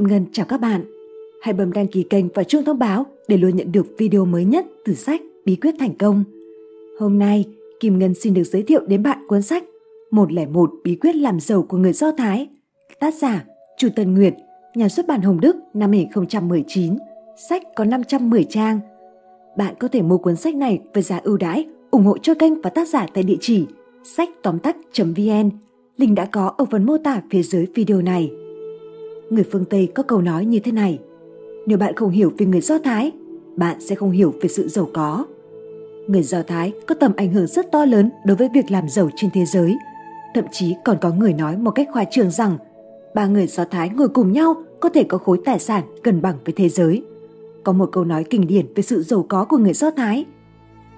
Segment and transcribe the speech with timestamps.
[0.00, 0.84] Kim Ngân chào các bạn.
[1.42, 4.44] Hãy bấm đăng ký kênh và chuông thông báo để luôn nhận được video mới
[4.44, 6.24] nhất từ sách Bí quyết thành công.
[6.98, 7.44] Hôm nay,
[7.80, 9.64] Kim Ngân xin được giới thiệu đến bạn cuốn sách
[10.10, 12.48] 101 Bí quyết làm giàu của người Do Thái.
[13.00, 13.44] Tác giả
[13.78, 14.34] Chu Tân Nguyệt,
[14.74, 16.98] nhà xuất bản Hồng Đức năm 2019.
[17.48, 18.80] Sách có 510 trang.
[19.56, 22.60] Bạn có thể mua cuốn sách này với giá ưu đãi, ủng hộ cho kênh
[22.60, 23.66] và tác giả tại địa chỉ
[24.04, 25.50] sách tóm tắt.vn.
[25.96, 28.30] Link đã có ở phần mô tả phía dưới video này.
[29.30, 30.98] Người phương Tây có câu nói như thế này.
[31.66, 33.12] Nếu bạn không hiểu về người Do Thái,
[33.56, 35.26] bạn sẽ không hiểu về sự giàu có.
[36.06, 39.10] Người Do Thái có tầm ảnh hưởng rất to lớn đối với việc làm giàu
[39.16, 39.76] trên thế giới.
[40.34, 42.58] Thậm chí còn có người nói một cách khoa trường rằng
[43.14, 46.36] ba người Do Thái ngồi cùng nhau có thể có khối tài sản gần bằng
[46.44, 47.02] với thế giới.
[47.64, 50.24] Có một câu nói kinh điển về sự giàu có của người Do Thái.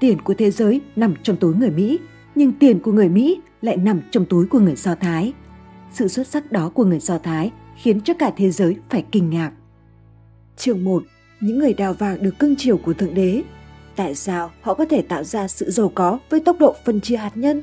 [0.01, 1.99] Tiền của thế giới nằm trong túi người Mỹ,
[2.35, 5.33] nhưng tiền của người Mỹ lại nằm trong túi của người Do Thái.
[5.93, 9.31] Sự xuất sắc đó của người Do Thái khiến cho cả thế giới phải kinh
[9.31, 9.53] ngạc.
[10.57, 11.03] Chương 1.
[11.41, 13.43] Những người đào vàng được cưng chiều của Thượng Đế.
[13.97, 17.17] Tại sao họ có thể tạo ra sự giàu có với tốc độ phân chia
[17.17, 17.63] hạt nhân?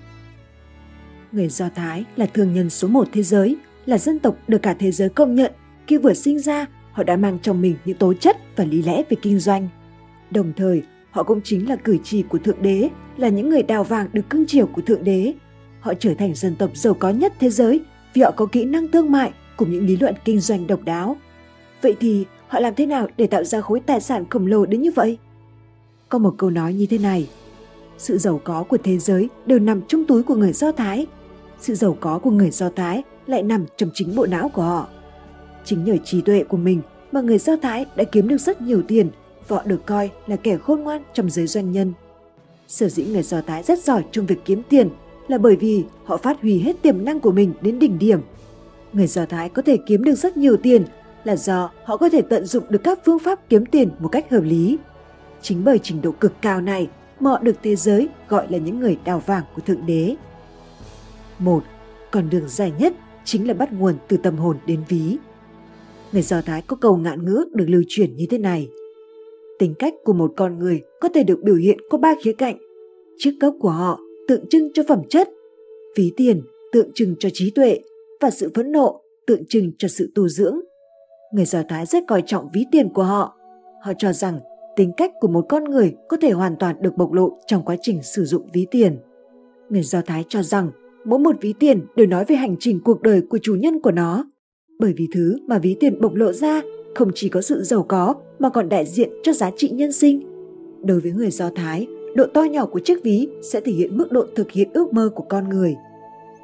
[1.32, 4.76] Người Do Thái là thương nhân số một thế giới, là dân tộc được cả
[4.80, 5.52] thế giới công nhận.
[5.88, 9.04] Khi vừa sinh ra, họ đã mang trong mình những tố chất và lý lẽ
[9.10, 9.68] về kinh doanh.
[10.32, 13.84] Đồng thời, họ cũng chính là cử chỉ của Thượng Đế, là những người đào
[13.84, 15.34] vàng được cưng chiều của Thượng Đế.
[15.80, 17.82] Họ trở thành dân tộc giàu có nhất thế giới
[18.14, 21.18] vì họ có kỹ năng thương mại cùng những lý luận kinh doanh độc đáo.
[21.82, 24.82] Vậy thì họ làm thế nào để tạo ra khối tài sản khổng lồ đến
[24.82, 25.18] như vậy?
[26.10, 27.30] Có một câu nói như thế này,
[27.98, 31.08] sự giàu có của thế giới đều nằm trong túi của người Do Thái.
[31.60, 34.88] Sự giàu có của người Do Thái lại nằm trong chính bộ não của họ.
[35.66, 38.82] Chính nhờ trí tuệ của mình mà người Do Thái đã kiếm được rất nhiều
[38.88, 39.10] tiền
[39.48, 41.94] và họ được coi là kẻ khôn ngoan trong giới doanh nhân.
[42.68, 44.90] Sở dĩ người Do Thái rất giỏi trong việc kiếm tiền
[45.28, 48.22] là bởi vì họ phát huy hết tiềm năng của mình đến đỉnh điểm
[48.94, 50.86] người Do Thái có thể kiếm được rất nhiều tiền
[51.24, 54.32] là do họ có thể tận dụng được các phương pháp kiếm tiền một cách
[54.32, 54.78] hợp lý.
[55.42, 56.90] Chính bởi trình độ cực cao này
[57.20, 60.16] mà họ được thế giới gọi là những người đào vàng của Thượng Đế.
[61.40, 61.64] Một,
[62.12, 62.94] Con đường dài nhất
[63.26, 65.18] chính là bắt nguồn từ tâm hồn đến ví.
[66.12, 68.70] Người Do Thái có câu ngạn ngữ được lưu truyền như thế này.
[69.60, 72.58] Tính cách của một con người có thể được biểu hiện có ba khía cạnh.
[73.18, 75.30] Chiếc cốc của họ tượng trưng cho phẩm chất,
[75.98, 77.80] ví tiền tượng trưng cho trí tuệ
[78.22, 80.60] và sự phẫn nộ tượng trưng cho sự tu dưỡng.
[81.34, 83.38] Người Do Thái rất coi trọng ví tiền của họ.
[83.82, 84.40] Họ cho rằng
[84.76, 87.76] tính cách của một con người có thể hoàn toàn được bộc lộ trong quá
[87.82, 88.98] trình sử dụng ví tiền.
[89.70, 90.72] Người Do Thái cho rằng
[91.06, 93.92] mỗi một ví tiền đều nói về hành trình cuộc đời của chủ nhân của
[93.92, 94.26] nó.
[94.80, 96.62] Bởi vì thứ mà ví tiền bộc lộ ra
[96.96, 100.22] không chỉ có sự giàu có mà còn đại diện cho giá trị nhân sinh.
[100.84, 104.12] Đối với người Do Thái, độ to nhỏ của chiếc ví sẽ thể hiện mức
[104.12, 105.76] độ thực hiện ước mơ của con người.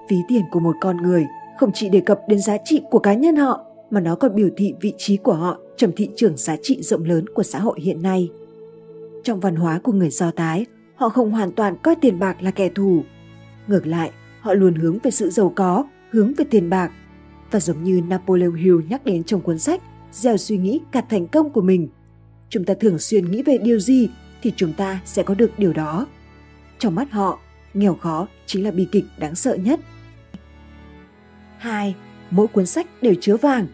[0.09, 1.25] Ví tiền của một con người
[1.57, 4.49] không chỉ đề cập đến giá trị của cá nhân họ mà nó còn biểu
[4.57, 7.79] thị vị trí của họ trong thị trường giá trị rộng lớn của xã hội
[7.81, 8.29] hiện nay.
[9.23, 10.65] Trong văn hóa của người Do Thái,
[10.95, 13.03] họ không hoàn toàn coi tiền bạc là kẻ thù.
[13.67, 16.91] Ngược lại, họ luôn hướng về sự giàu có, hướng về tiền bạc.
[17.51, 21.27] Và giống như Napoleon Hill nhắc đến trong cuốn sách Gieo suy nghĩ cả thành
[21.27, 21.89] công của mình.
[22.49, 24.09] Chúng ta thường xuyên nghĩ về điều gì
[24.41, 26.07] thì chúng ta sẽ có được điều đó.
[26.79, 27.39] Trong mắt họ,
[27.73, 29.79] nghèo khó chính là bi kịch đáng sợ nhất–
[31.59, 31.95] 2.
[32.31, 33.67] Mỗi cuốn sách đều chứa vàng.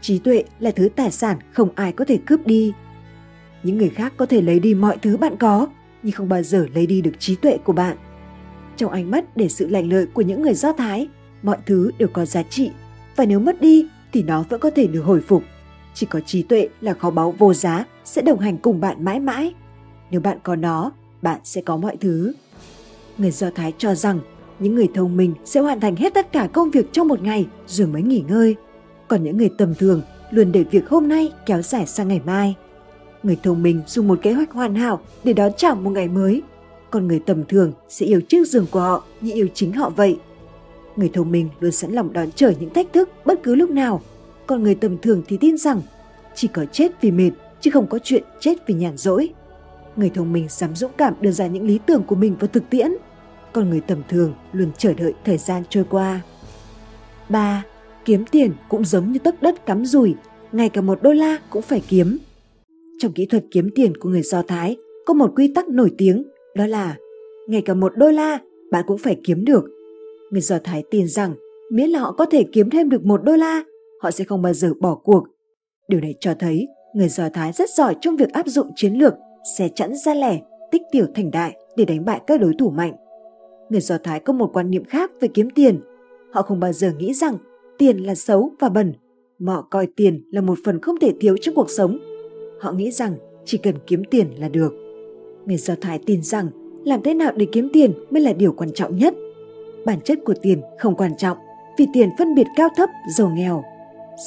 [0.00, 2.72] Trí tuệ là thứ tài sản không ai có thể cướp đi.
[3.62, 5.66] Những người khác có thể lấy đi mọi thứ bạn có,
[6.02, 7.96] nhưng không bao giờ lấy đi được trí tuệ của bạn.
[8.76, 11.08] Trong ánh mắt để sự lành lợi của những người Do Thái,
[11.42, 12.70] mọi thứ đều có giá trị
[13.16, 15.42] và nếu mất đi thì nó vẫn có thể được hồi phục.
[15.94, 19.20] Chỉ có trí tuệ là kho báu vô giá sẽ đồng hành cùng bạn mãi
[19.20, 19.54] mãi.
[20.10, 22.32] Nếu bạn có nó, bạn sẽ có mọi thứ.
[23.18, 24.20] Người Do Thái cho rằng
[24.60, 27.46] những người thông minh sẽ hoàn thành hết tất cả công việc trong một ngày
[27.66, 28.56] rồi mới nghỉ ngơi.
[29.08, 32.54] Còn những người tầm thường luôn để việc hôm nay kéo dài sang ngày mai.
[33.22, 36.42] Người thông minh dùng một kế hoạch hoàn hảo để đón chào một ngày mới.
[36.90, 40.18] Còn người tầm thường sẽ yêu chiếc giường của họ như yêu chính họ vậy.
[40.96, 44.02] Người thông minh luôn sẵn lòng đón chờ những thách thức bất cứ lúc nào.
[44.46, 45.80] Còn người tầm thường thì tin rằng
[46.34, 47.30] chỉ có chết vì mệt,
[47.60, 49.28] chứ không có chuyện chết vì nhàn rỗi.
[49.96, 52.70] Người thông minh dám dũng cảm đưa ra những lý tưởng của mình vào thực
[52.70, 52.92] tiễn–
[53.52, 56.20] con người tầm thường luôn chờ đợi thời gian trôi qua.
[57.28, 57.64] 3.
[58.04, 60.14] Kiếm tiền cũng giống như tấc đất cắm rủi,
[60.52, 62.18] ngay cả một đô la cũng phải kiếm.
[62.98, 66.24] Trong kỹ thuật kiếm tiền của người Do Thái có một quy tắc nổi tiếng,
[66.56, 66.96] đó là
[67.48, 68.38] ngay cả một đô la
[68.70, 69.64] bạn cũng phải kiếm được.
[70.30, 71.34] Người Do Thái tin rằng
[71.72, 73.62] miễn là họ có thể kiếm thêm được một đô la,
[74.02, 75.24] họ sẽ không bao giờ bỏ cuộc.
[75.88, 79.14] Điều này cho thấy người Do Thái rất giỏi trong việc áp dụng chiến lược
[79.58, 80.40] xe chẵn ra lẻ,
[80.72, 82.92] tích tiểu thành đại để đánh bại các đối thủ mạnh
[83.70, 85.80] người Do Thái có một quan niệm khác về kiếm tiền.
[86.32, 87.36] Họ không bao giờ nghĩ rằng
[87.78, 88.92] tiền là xấu và bẩn.
[89.46, 91.98] Họ coi tiền là một phần không thể thiếu trong cuộc sống.
[92.60, 94.72] Họ nghĩ rằng chỉ cần kiếm tiền là được.
[95.46, 96.48] Người Do Thái tin rằng
[96.84, 99.14] làm thế nào để kiếm tiền mới là điều quan trọng nhất.
[99.84, 101.38] Bản chất của tiền không quan trọng
[101.78, 103.62] vì tiền phân biệt cao thấp, giàu nghèo.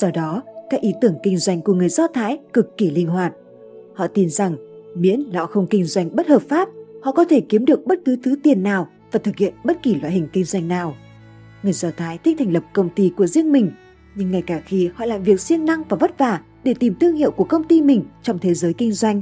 [0.01, 3.33] Do đó, các ý tưởng kinh doanh của người Do Thái cực kỳ linh hoạt.
[3.93, 4.55] Họ tin rằng
[4.95, 6.69] miễn là họ không kinh doanh bất hợp pháp,
[7.01, 9.95] họ có thể kiếm được bất cứ thứ tiền nào và thực hiện bất kỳ
[9.95, 10.95] loại hình kinh doanh nào.
[11.63, 13.71] Người Do Thái thích thành lập công ty của riêng mình,
[14.15, 17.15] nhưng ngay cả khi họ làm việc siêng năng và vất vả để tìm thương
[17.15, 19.21] hiệu của công ty mình trong thế giới kinh doanh,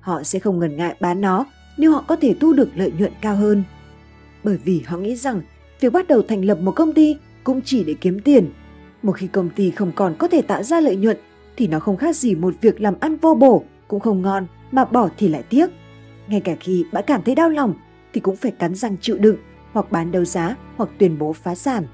[0.00, 1.46] họ sẽ không ngần ngại bán nó
[1.76, 3.62] nếu họ có thể thu được lợi nhuận cao hơn.
[4.44, 5.40] Bởi vì họ nghĩ rằng
[5.80, 8.50] việc bắt đầu thành lập một công ty cũng chỉ để kiếm tiền.
[9.02, 11.16] Một khi công ty không còn có thể tạo ra lợi nhuận
[11.56, 14.84] thì nó không khác gì một việc làm ăn vô bổ, cũng không ngon mà
[14.84, 15.70] bỏ thì lại tiếc.
[16.28, 17.74] Ngay cả khi bạn cảm thấy đau lòng
[18.14, 19.36] thì cũng phải cắn răng chịu đựng
[19.72, 21.86] hoặc bán đấu giá hoặc tuyên bố phá sản.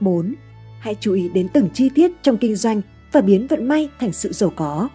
[0.00, 0.34] 4.
[0.80, 2.82] Hãy chú ý đến từng chi tiết trong kinh doanh
[3.12, 4.88] và biến vận may thành sự giàu có.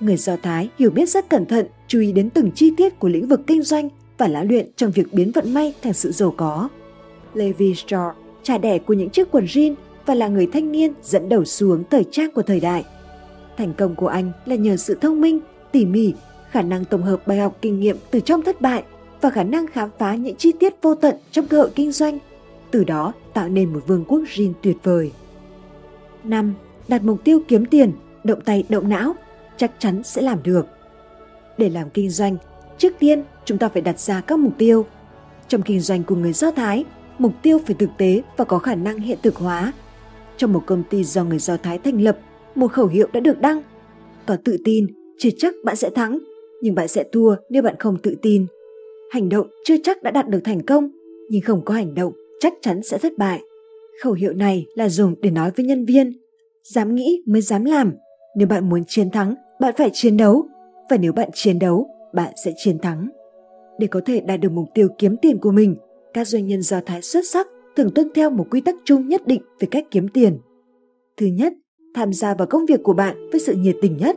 [0.00, 3.08] Người Do Thái hiểu biết rất cẩn thận, chú ý đến từng chi tiết của
[3.08, 3.88] lĩnh vực kinh doanh
[4.18, 6.68] và lá luyện trong việc biến vận may thành sự giàu có.
[7.34, 9.74] Levi Strauss, cha đẻ của những chiếc quần jean
[10.06, 12.84] và là người thanh niên dẫn đầu xuống thời trang của thời đại.
[13.56, 15.40] Thành công của anh là nhờ sự thông minh,
[15.72, 16.14] tỉ mỉ,
[16.56, 18.82] khả năng tổng hợp bài học kinh nghiệm từ trong thất bại
[19.20, 22.18] và khả năng khám phá những chi tiết vô tận trong cơ hội kinh doanh,
[22.70, 25.12] từ đó tạo nên một vương quốc gin tuyệt vời.
[26.24, 26.54] 5.
[26.88, 27.92] Đặt mục tiêu kiếm tiền,
[28.24, 29.14] động tay động não,
[29.56, 30.66] chắc chắn sẽ làm được.
[31.58, 32.36] Để làm kinh doanh,
[32.78, 34.86] trước tiên chúng ta phải đặt ra các mục tiêu.
[35.48, 36.84] Trong kinh doanh của người Do Thái,
[37.18, 39.72] mục tiêu phải thực tế và có khả năng hiện thực hóa.
[40.36, 42.18] Trong một công ty do người Do Thái thành lập,
[42.54, 43.62] một khẩu hiệu đã được đăng.
[44.26, 44.86] Có tự tin,
[45.18, 46.18] chưa chắc bạn sẽ thắng,
[46.62, 48.46] nhưng bạn sẽ thua nếu bạn không tự tin.
[49.10, 50.90] Hành động chưa chắc đã đạt được thành công,
[51.30, 53.40] nhưng không có hành động chắc chắn sẽ thất bại.
[54.02, 56.12] Khẩu hiệu này là dùng để nói với nhân viên,
[56.62, 57.94] dám nghĩ mới dám làm.
[58.36, 60.46] Nếu bạn muốn chiến thắng, bạn phải chiến đấu,
[60.90, 63.08] và nếu bạn chiến đấu, bạn sẽ chiến thắng.
[63.78, 65.76] Để có thể đạt được mục tiêu kiếm tiền của mình,
[66.14, 69.26] các doanh nhân Do Thái xuất sắc thường tuân theo một quy tắc chung nhất
[69.26, 70.38] định về cách kiếm tiền.
[71.16, 71.52] Thứ nhất,
[71.94, 74.16] tham gia vào công việc của bạn với sự nhiệt tình nhất.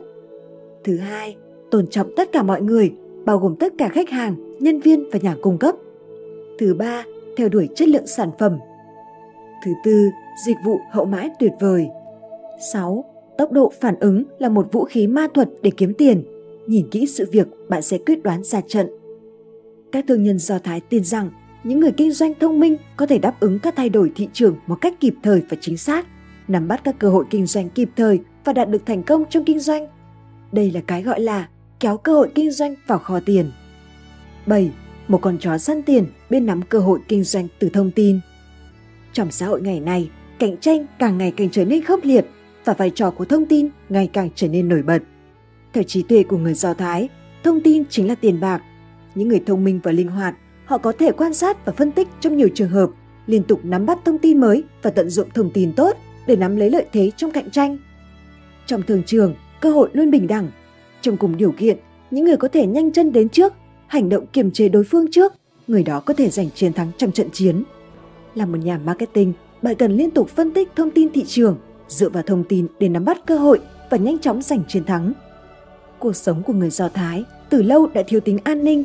[0.84, 1.36] Thứ hai,
[1.70, 2.92] tôn trọng tất cả mọi người,
[3.24, 5.74] bao gồm tất cả khách hàng, nhân viên và nhà cung cấp.
[6.58, 7.04] Thứ ba,
[7.36, 8.58] theo đuổi chất lượng sản phẩm.
[9.64, 10.10] Thứ tư,
[10.46, 11.88] dịch vụ hậu mãi tuyệt vời.
[12.72, 13.04] 6.
[13.38, 16.24] Tốc độ phản ứng là một vũ khí ma thuật để kiếm tiền.
[16.66, 18.86] Nhìn kỹ sự việc, bạn sẽ quyết đoán ra trận.
[19.92, 21.30] Các thương nhân Do Thái tin rằng
[21.64, 24.56] những người kinh doanh thông minh có thể đáp ứng các thay đổi thị trường
[24.66, 26.06] một cách kịp thời và chính xác,
[26.48, 29.44] nắm bắt các cơ hội kinh doanh kịp thời và đạt được thành công trong
[29.44, 29.86] kinh doanh.
[30.52, 31.48] Đây là cái gọi là
[31.80, 33.50] kéo cơ hội kinh doanh vào kho tiền.
[34.46, 34.70] 7.
[35.08, 38.20] Một con chó săn tiền biết nắm cơ hội kinh doanh từ thông tin.
[39.12, 42.26] Trong xã hội ngày nay, cạnh tranh càng ngày càng trở nên khốc liệt
[42.64, 44.98] và vai trò của thông tin ngày càng trở nên nổi bật.
[45.72, 47.08] Theo trí tuệ của người Do Thái,
[47.44, 48.62] thông tin chính là tiền bạc.
[49.14, 50.34] Những người thông minh và linh hoạt,
[50.64, 52.90] họ có thể quan sát và phân tích trong nhiều trường hợp,
[53.26, 55.96] liên tục nắm bắt thông tin mới và tận dụng thông tin tốt
[56.26, 57.78] để nắm lấy lợi thế trong cạnh tranh.
[58.66, 60.50] Trong thường trường, cơ hội luôn bình đẳng.
[61.02, 61.76] Trong cùng điều kiện,
[62.10, 63.52] những người có thể nhanh chân đến trước,
[63.86, 65.32] hành động kiềm chế đối phương trước,
[65.66, 67.62] người đó có thể giành chiến thắng trong trận chiến.
[68.34, 71.56] Là một nhà marketing, bạn cần liên tục phân tích thông tin thị trường,
[71.88, 75.12] dựa vào thông tin để nắm bắt cơ hội và nhanh chóng giành chiến thắng.
[75.98, 78.84] Cuộc sống của người Do Thái từ lâu đã thiếu tính an ninh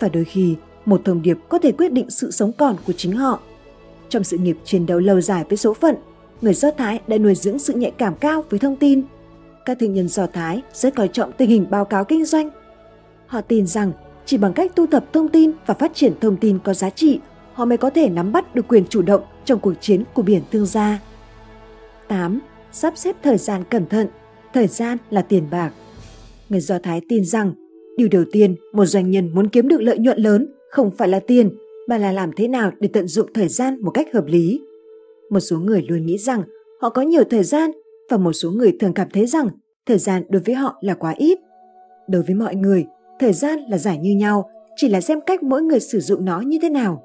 [0.00, 0.54] và đôi khi
[0.84, 3.40] một thông điệp có thể quyết định sự sống còn của chính họ.
[4.08, 5.96] Trong sự nghiệp chiến đấu lâu dài với số phận,
[6.40, 9.02] người Do Thái đã nuôi dưỡng sự nhạy cảm cao với thông tin.
[9.64, 12.50] Các thương nhân Do Thái rất coi trọng tình hình báo cáo kinh doanh.
[13.26, 13.92] Họ tin rằng
[14.26, 17.20] chỉ bằng cách thu thập thông tin và phát triển thông tin có giá trị,
[17.52, 20.42] họ mới có thể nắm bắt được quyền chủ động trong cuộc chiến của biển
[20.52, 21.00] thương gia.
[22.08, 22.40] 8.
[22.72, 24.08] Sắp xếp thời gian cẩn thận.
[24.54, 25.72] Thời gian là tiền bạc.
[26.48, 27.52] Người Do Thái tin rằng,
[27.96, 31.20] điều đầu tiên một doanh nhân muốn kiếm được lợi nhuận lớn không phải là
[31.20, 31.50] tiền,
[31.88, 34.60] mà là làm thế nào để tận dụng thời gian một cách hợp lý.
[35.30, 36.42] Một số người luôn nghĩ rằng
[36.80, 37.70] họ có nhiều thời gian
[38.10, 39.48] và một số người thường cảm thấy rằng
[39.86, 41.38] thời gian đối với họ là quá ít.
[42.08, 42.86] Đối với mọi người,
[43.20, 46.40] thời gian là giải như nhau, chỉ là xem cách mỗi người sử dụng nó
[46.40, 47.02] như thế nào.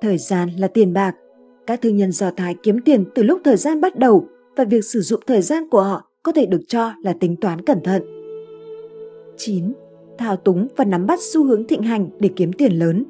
[0.00, 1.14] Thời gian là tiền bạc.
[1.66, 4.84] Các thương nhân Do Thái kiếm tiền từ lúc thời gian bắt đầu và việc
[4.84, 8.02] sử dụng thời gian của họ có thể được cho là tính toán cẩn thận.
[9.36, 9.72] 9.
[10.18, 13.04] Thao túng và nắm bắt xu hướng thịnh hành để kiếm tiền lớn.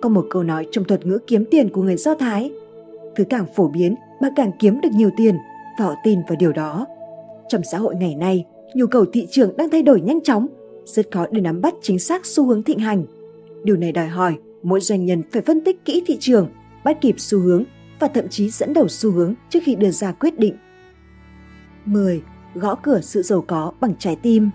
[0.00, 2.50] Có một câu nói trong thuật ngữ kiếm tiền của người Do Thái.
[3.16, 5.34] Thứ càng phổ biến, bạn càng kiếm được nhiều tiền
[5.78, 6.86] và họ tin vào điều đó.
[7.48, 10.46] Trong xã hội ngày nay, nhu cầu thị trường đang thay đổi nhanh chóng,
[10.84, 13.04] rất khó để nắm bắt chính xác xu hướng thịnh hành.
[13.64, 16.48] Điều này đòi hỏi mỗi doanh nhân phải phân tích kỹ thị trường,
[16.84, 17.64] bắt kịp xu hướng
[18.00, 20.56] và thậm chí dẫn đầu xu hướng trước khi đưa ra quyết định.
[21.84, 22.22] 10.
[22.54, 24.50] Gõ cửa sự giàu có bằng trái tim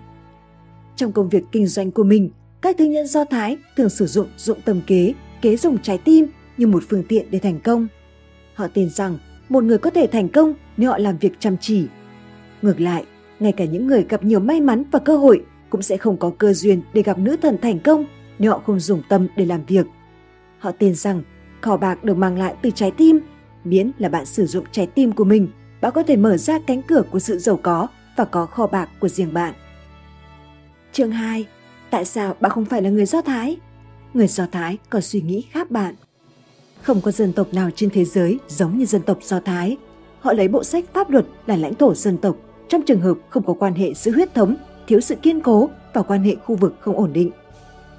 [0.96, 4.26] Trong công việc kinh doanh của mình, các thương nhân Do Thái thường sử dụng
[4.36, 6.26] dụng tâm kế, kế dùng trái tim
[6.56, 7.88] như một phương tiện để thành công.
[8.54, 11.86] Họ tin rằng một người có thể thành công nếu họ làm việc chăm chỉ.
[12.62, 13.04] Ngược lại,
[13.40, 16.32] ngay cả những người gặp nhiều may mắn và cơ hội cũng sẽ không có
[16.38, 18.06] cơ duyên để gặp nữ thần thành công
[18.38, 19.86] nếu họ không dùng tâm để làm việc.
[20.58, 21.22] Họ tin rằng
[21.60, 23.20] kho bạc được mang lại từ trái tim,
[23.64, 25.48] miễn là bạn sử dụng trái tim của mình,
[25.80, 28.88] bạn có thể mở ra cánh cửa của sự giàu có và có kho bạc
[29.00, 29.54] của riêng bạn.
[30.92, 31.46] Chương 2.
[31.90, 33.56] Tại sao bạn không phải là người Do Thái?
[34.14, 35.94] Người Do Thái có suy nghĩ khác bạn.
[36.82, 39.76] Không có dân tộc nào trên thế giới giống như dân tộc Do Thái.
[40.20, 42.36] Họ lấy bộ sách pháp luật là lãnh thổ dân tộc
[42.68, 46.02] trong trường hợp không có quan hệ giữa huyết thống, thiếu sự kiên cố và
[46.02, 47.30] quan hệ khu vực không ổn định.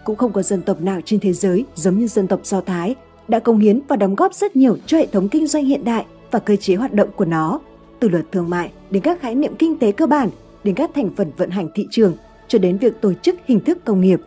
[0.04, 2.96] Cũng không có dân tộc nào trên thế giới giống như dân tộc Do Thái
[3.28, 6.06] đã công hiến và đóng góp rất nhiều cho hệ thống kinh doanh hiện đại
[6.32, 7.60] và cơ chế hoạt động của nó,
[8.00, 10.30] từ luật thương mại đến các khái niệm kinh tế cơ bản,
[10.64, 13.78] đến các thành phần vận hành thị trường, cho đến việc tổ chức hình thức
[13.86, 14.20] công nghiệp.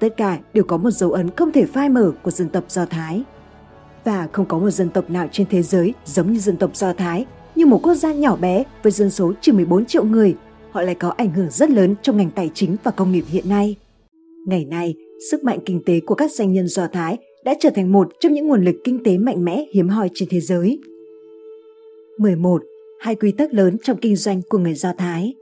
[0.00, 2.84] Tất cả đều có một dấu ấn không thể phai mờ của dân tộc Do
[2.84, 3.22] Thái.
[4.04, 6.92] Và không có một dân tộc nào trên thế giới giống như dân tộc Do
[6.92, 10.34] Thái, như một quốc gia nhỏ bé với dân số chỉ 14 triệu người,
[10.70, 13.48] họ lại có ảnh hưởng rất lớn trong ngành tài chính và công nghiệp hiện
[13.48, 13.76] nay.
[14.46, 14.94] Ngày nay,
[15.30, 18.32] sức mạnh kinh tế của các doanh nhân Do Thái đã trở thành một trong
[18.32, 20.80] những nguồn lực kinh tế mạnh mẽ hiếm hoi trên thế giới.
[22.18, 22.62] 11.
[23.00, 25.34] Hai quy tắc lớn trong kinh doanh của người Do Thái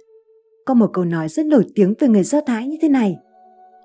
[0.65, 3.17] Có một câu nói rất nổi tiếng về người Do Thái như thế này.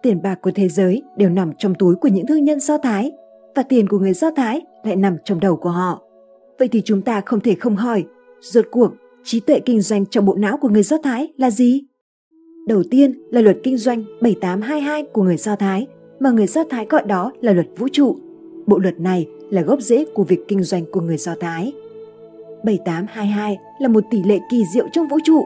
[0.01, 3.11] Tiền bạc của thế giới đều nằm trong túi của những thương nhân Do Thái
[3.55, 6.01] và tiền của người Do Thái lại nằm trong đầu của họ.
[6.59, 8.03] Vậy thì chúng ta không thể không hỏi,
[8.41, 8.91] rốt cuộc
[9.23, 11.83] trí tuệ kinh doanh trong bộ não của người Do Thái là gì?
[12.67, 15.87] Đầu tiên là luật kinh doanh 7822 của người Do Thái
[16.19, 18.17] mà người Do Thái gọi đó là luật vũ trụ.
[18.65, 21.73] Bộ luật này là gốc rễ của việc kinh doanh của người Do Thái.
[22.63, 25.45] 7822 là một tỷ lệ kỳ diệu trong vũ trụ.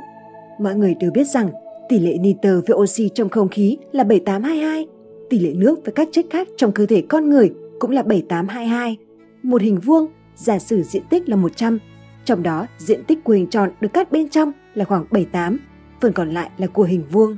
[0.60, 1.50] Mọi người đều biết rằng
[1.89, 4.88] tỷ lệ nitơ với oxy trong không khí là 7822,
[5.30, 8.98] tỷ lệ nước với các chất khác trong cơ thể con người cũng là 7822.
[9.43, 11.79] Một hình vuông, giả sử diện tích là 100,
[12.25, 15.57] trong đó diện tích của hình tròn được cắt bên trong là khoảng 78,
[16.01, 17.38] phần còn lại là của hình vuông.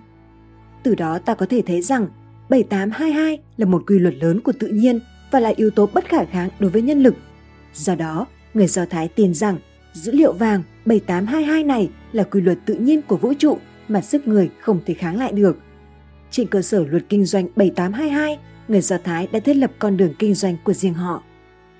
[0.83, 2.07] Từ đó ta có thể thấy rằng
[2.50, 5.00] 7822 là một quy luật lớn của tự nhiên
[5.31, 7.15] và là yếu tố bất khả kháng đối với nhân lực.
[7.74, 9.57] Do đó, người Do Thái tin rằng
[9.93, 13.57] dữ liệu vàng 7822 này là quy luật tự nhiên của vũ trụ
[13.88, 15.57] mà sức người không thể kháng lại được.
[16.31, 18.39] Trên cơ sở luật kinh doanh 7822,
[18.72, 21.24] người Do Thái đã thiết lập con đường kinh doanh của riêng họ.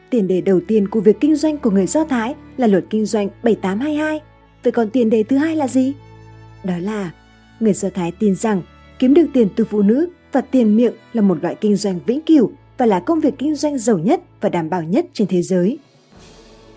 [0.10, 3.06] Tiền đề đầu tiên của việc kinh doanh của người Do Thái là luật kinh
[3.06, 4.20] doanh 7822.
[4.64, 5.94] Vậy còn tiền đề thứ hai là gì?
[6.64, 7.12] Đó là
[7.60, 8.62] người Do Thái tin rằng
[9.00, 12.22] kiếm được tiền từ phụ nữ và tiền miệng là một loại kinh doanh vĩnh
[12.22, 15.42] cửu và là công việc kinh doanh giàu nhất và đảm bảo nhất trên thế
[15.42, 15.78] giới.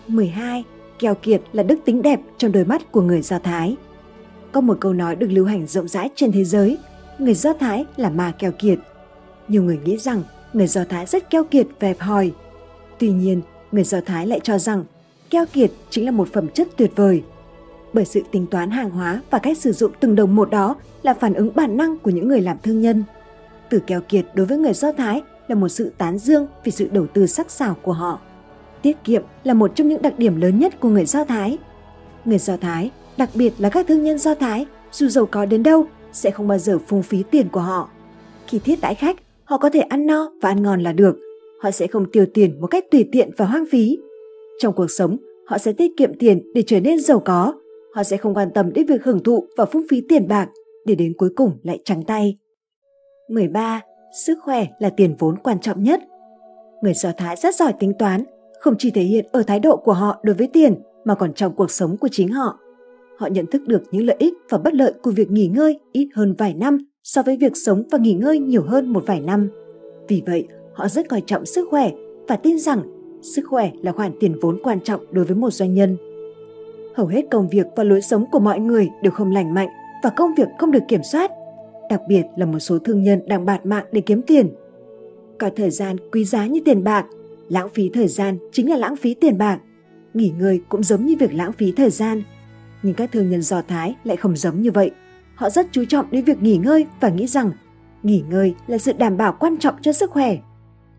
[0.07, 0.63] 12.
[0.99, 3.75] Keo kiệt là đức tính đẹp trong đôi mắt của người Do Thái.
[4.51, 6.77] Có một câu nói được lưu hành rộng rãi trên thế giới,
[7.19, 8.79] người Do Thái là ma keo kiệt.
[9.47, 10.23] Nhiều người nghĩ rằng
[10.53, 12.31] người Do Thái rất keo kiệt và hẹp hòi.
[12.99, 14.83] Tuy nhiên, người Do Thái lại cho rằng
[15.29, 17.23] keo kiệt chính là một phẩm chất tuyệt vời.
[17.93, 21.13] Bởi sự tính toán hàng hóa và cách sử dụng từng đồng một đó là
[21.13, 23.03] phản ứng bản năng của những người làm thương nhân–
[23.69, 26.89] từ keo kiệt đối với người Do Thái là một sự tán dương vì sự
[26.91, 28.19] đầu tư sắc sảo của họ.
[28.81, 31.57] Tiết kiệm là một trong những đặc điểm lớn nhất của người Do Thái.
[32.25, 35.63] Người Do Thái, đặc biệt là các thương nhân Do Thái, dù giàu có đến
[35.63, 37.89] đâu, sẽ không bao giờ phung phí tiền của họ.
[38.47, 41.15] Khi thiết đãi khách, họ có thể ăn no và ăn ngon là được.
[41.61, 43.97] Họ sẽ không tiêu tiền một cách tùy tiện và hoang phí.
[44.59, 47.53] Trong cuộc sống, họ sẽ tiết kiệm tiền để trở nên giàu có.
[47.93, 50.49] Họ sẽ không quan tâm đến việc hưởng thụ và phung phí tiền bạc
[50.85, 52.37] để đến cuối cùng lại trắng tay.
[53.29, 53.81] 13.
[54.25, 55.99] Sức khỏe là tiền vốn quan trọng nhất.
[56.81, 58.23] Người Do Thái rất giỏi tính toán,
[58.59, 60.75] không chỉ thể hiện ở thái độ của họ đối với tiền
[61.05, 62.59] mà còn trong cuộc sống của chính họ.
[63.17, 66.09] Họ nhận thức được những lợi ích và bất lợi của việc nghỉ ngơi ít
[66.15, 69.49] hơn vài năm so với việc sống và nghỉ ngơi nhiều hơn một vài năm.
[70.07, 71.91] Vì vậy, họ rất coi trọng sức khỏe
[72.27, 72.81] và tin rằng
[73.21, 75.97] sức khỏe là khoản tiền vốn quan trọng đối với một doanh nhân.
[76.95, 79.69] Hầu hết công việc và lối sống của mọi người đều không lành mạnh
[80.03, 81.31] và công việc không được kiểm soát–
[81.89, 84.49] đặc biệt là một số thương nhân đang bạt mạng để kiếm tiền.
[85.39, 87.05] Coi thời gian quý giá như tiền bạc,
[87.49, 89.59] lãng phí thời gian chính là lãng phí tiền bạc.
[90.13, 92.23] Nghỉ ngơi cũng giống như việc lãng phí thời gian.
[92.83, 94.91] Nhưng các thương nhân Do Thái lại không giống như vậy.
[95.35, 97.51] Họ rất chú trọng đến việc nghỉ ngơi và nghĩ rằng
[98.03, 100.37] nghỉ ngơi là sự đảm bảo quan trọng cho sức khỏe.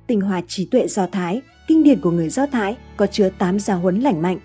[0.06, 3.58] Tinh hoa trí tuệ Do Thái, kinh điển của người Do Thái có chứa 8
[3.58, 4.38] giáo huấn lành mạnh.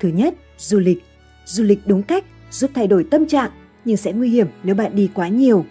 [0.00, 1.02] Thứ nhất, du lịch.
[1.44, 3.50] Du lịch đúng cách giúp thay đổi tâm trạng
[3.84, 5.64] nhưng sẽ nguy hiểm nếu bạn đi quá nhiều.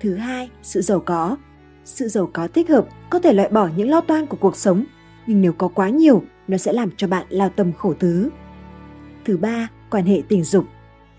[0.00, 1.36] Thứ hai, sự giàu có.
[1.84, 4.84] Sự giàu có thích hợp có thể loại bỏ những lo toan của cuộc sống,
[5.26, 8.30] nhưng nếu có quá nhiều, nó sẽ làm cho bạn lao tâm khổ tứ.
[9.24, 10.64] Thứ ba, quan hệ tình dục.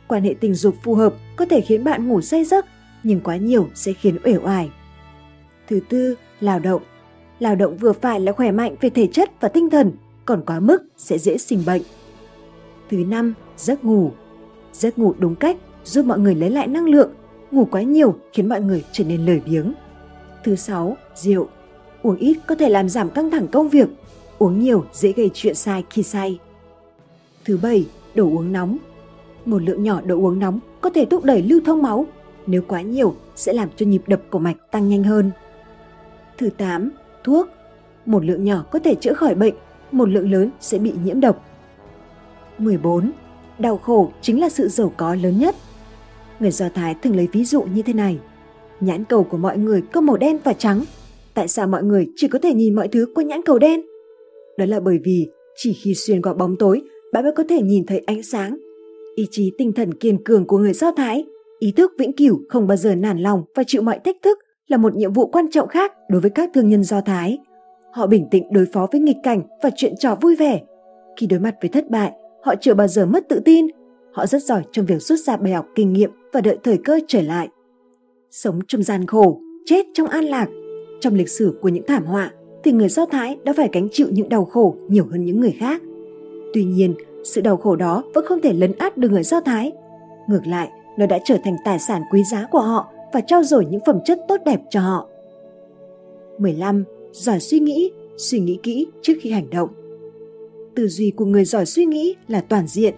[0.08, 2.66] Quan hệ tình dục phù hợp có thể khiến bạn ngủ say giấc,
[3.04, 4.70] nhưng quá nhiều sẽ khiến uể oải.
[5.68, 6.82] Thứ tư, lao động.
[7.40, 9.92] Lao động vừa phải là khỏe mạnh về thể chất và tinh thần,
[10.26, 11.82] còn quá mức sẽ dễ sinh bệnh.
[12.90, 14.12] Thứ năm, giấc ngủ.
[14.74, 17.12] Giấc ngủ đúng cách giúp mọi người lấy lại năng lượng,
[17.52, 19.74] ngủ quá nhiều khiến mọi người trở nên lười biếng.
[20.44, 21.48] Thứ sáu, rượu.
[22.02, 23.88] Uống ít có thể làm giảm căng thẳng công việc,
[24.38, 26.40] uống nhiều dễ gây chuyện sai khi say.
[27.46, 27.86] Thứ bảy,
[28.16, 28.78] đồ uống nóng.
[29.48, 32.06] Một lượng nhỏ đồ uống nóng có thể thúc đẩy lưu thông máu,
[32.48, 35.32] nếu quá nhiều sẽ làm cho nhịp đập của mạch tăng nhanh hơn.
[36.38, 36.92] Thứ 8,
[37.24, 37.48] thuốc.
[38.06, 39.54] Một lượng nhỏ có thể chữa khỏi bệnh,
[39.92, 41.46] một lượng lớn sẽ bị nhiễm độc.
[42.58, 43.12] 14.
[43.60, 45.56] Đau khổ chính là sự giàu có lớn nhất.
[46.40, 48.20] Người Do Thái thường lấy ví dụ như thế này.
[48.80, 50.84] Nhãn cầu của mọi người có màu đen và trắng.
[51.34, 53.82] Tại sao mọi người chỉ có thể nhìn mọi thứ qua nhãn cầu đen?
[54.58, 56.82] Đó là bởi vì chỉ khi xuyên qua bóng tối,
[57.14, 58.58] bạn mới có thể nhìn thấy ánh sáng.
[59.18, 61.26] Ý chí tinh thần kiên cường của người Do Thái,
[61.60, 64.78] ý thức vĩnh cửu không bao giờ nản lòng và chịu mọi thách thức là
[64.78, 67.38] một nhiệm vụ quan trọng khác đối với các thương nhân Do Thái.
[67.94, 70.62] Họ bình tĩnh đối phó với nghịch cảnh và chuyện trò vui vẻ.
[71.20, 72.12] Khi đối mặt với thất bại,
[72.44, 73.68] họ chưa bao giờ mất tự tin.
[74.14, 77.00] Họ rất giỏi trong việc rút ra bài học kinh nghiệm và đợi thời cơ
[77.08, 77.48] trở lại.
[78.32, 80.48] Sống trong gian khổ, chết trong an lạc.
[81.00, 82.32] Trong lịch sử của những thảm họa
[82.64, 85.56] thì người Do Thái đã phải gánh chịu những đau khổ nhiều hơn những người
[85.60, 85.82] khác.
[86.54, 86.94] Tuy nhiên,
[87.28, 89.72] sự đau khổ đó vẫn không thể lấn át được người Do Thái.
[90.28, 93.66] Ngược lại, nó đã trở thành tài sản quý giá của họ và trao dồi
[93.66, 95.08] những phẩm chất tốt đẹp cho họ.
[96.40, 96.84] 15.
[97.12, 99.70] Giỏi suy nghĩ, suy nghĩ kỹ trước khi hành động.
[100.76, 102.94] Tư duy của người giỏi suy nghĩ là toàn diện.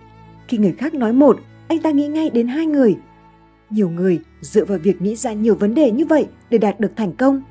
[0.48, 2.98] Khi người khác nói một, anh ta nghĩ ngay đến hai người.
[3.70, 6.92] Nhiều người dựa vào việc nghĩ ra nhiều vấn đề như vậy để đạt được
[6.96, 7.42] thành công.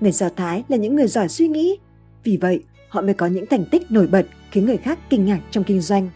[0.00, 1.78] Người Do Thái là những người giỏi suy nghĩ,
[2.24, 5.40] vì vậy họ mới có những thành tích nổi bật khiến người khác kinh ngạc
[5.50, 6.08] trong kinh doanh.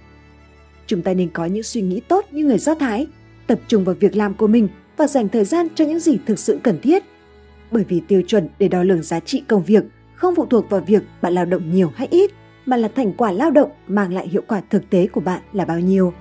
[0.87, 3.07] Chúng ta nên có những suy nghĩ tốt như người Do Thái,
[3.47, 6.38] tập trung vào việc làm của mình và dành thời gian cho những gì thực
[6.38, 7.03] sự cần thiết.
[7.70, 10.81] Bởi vì tiêu chuẩn để đo lường giá trị công việc không phụ thuộc vào
[10.81, 12.31] việc bạn lao động nhiều hay ít,
[12.66, 15.64] mà là thành quả lao động mang lại hiệu quả thực tế của bạn là
[15.64, 16.12] bao nhiêu.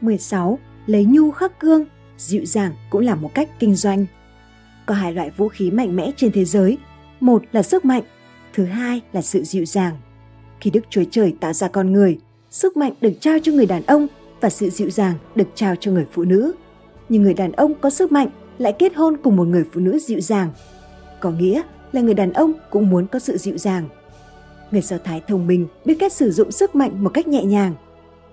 [0.00, 0.58] 16.
[0.86, 1.84] Lấy nhu khắc cương,
[2.16, 4.06] dịu dàng cũng là một cách kinh doanh.
[4.86, 6.78] Có hai loại vũ khí mạnh mẽ trên thế giới,
[7.20, 8.02] một là sức mạnh,
[8.52, 9.96] thứ hai là sự dịu dàng.
[10.60, 12.18] Khi Đức Chúa Trời tạo ra con người,
[12.54, 14.06] sức mạnh được trao cho người đàn ông
[14.40, 16.52] và sự dịu dàng được trao cho người phụ nữ
[17.08, 19.98] nhưng người đàn ông có sức mạnh lại kết hôn cùng một người phụ nữ
[19.98, 20.50] dịu dàng.
[21.20, 21.62] Có nghĩa
[21.92, 23.88] là người đàn ông cũng muốn có sự dịu dàng.
[24.70, 27.74] Người Do Thái thông minh biết cách sử dụng sức mạnh một cách nhẹ nhàng.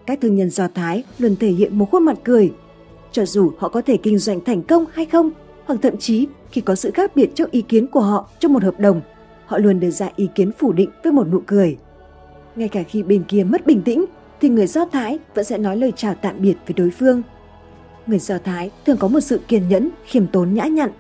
[0.06, 2.54] Các thương nhân Do Thái luôn thể hiện một khuôn mặt cười.
[3.12, 5.32] Cho dù họ có thể kinh doanh thành công hay không,
[5.66, 8.64] hoặc thậm chí khi có sự khác biệt trong ý kiến của họ trong một
[8.64, 9.02] hợp đồng,
[9.46, 11.78] họ luôn đưa ra ý kiến phủ định với một nụ cười.
[12.56, 14.06] Ngay cả khi bên kia mất bình tĩnh,
[14.42, 17.22] thì người Do Thái vẫn sẽ nói lời chào tạm biệt với đối phương–
[18.08, 20.92] người Do Thái thường có một sự kiên nhẫn, khiêm tốn nhã nhặn.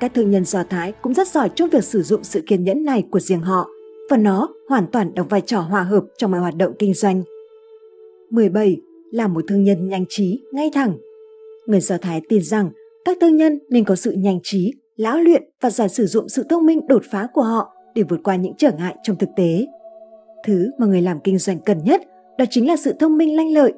[0.00, 2.84] Các thương nhân Do Thái cũng rất giỏi trong việc sử dụng sự kiên nhẫn
[2.84, 3.68] này của riêng họ
[4.10, 7.22] và nó hoàn toàn đóng vai trò hòa hợp trong mọi hoạt động kinh doanh.
[8.30, 8.76] 17.
[9.12, 10.98] Là một thương nhân nhanh trí, ngay thẳng.
[11.66, 12.70] Người Do Thái tin rằng
[13.04, 16.44] các thương nhân nên có sự nhanh trí, lão luyện và giỏi sử dụng sự
[16.50, 19.66] thông minh đột phá của họ để vượt qua những trở ngại trong thực tế.
[20.48, 22.02] Thứ mà người làm kinh doanh cần nhất
[22.38, 23.72] đó chính là sự thông minh lanh lợi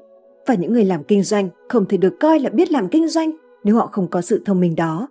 [0.47, 3.31] và những người làm kinh doanh không thể được coi là biết làm kinh doanh
[3.65, 5.09] nếu họ không có sự thông minh đó.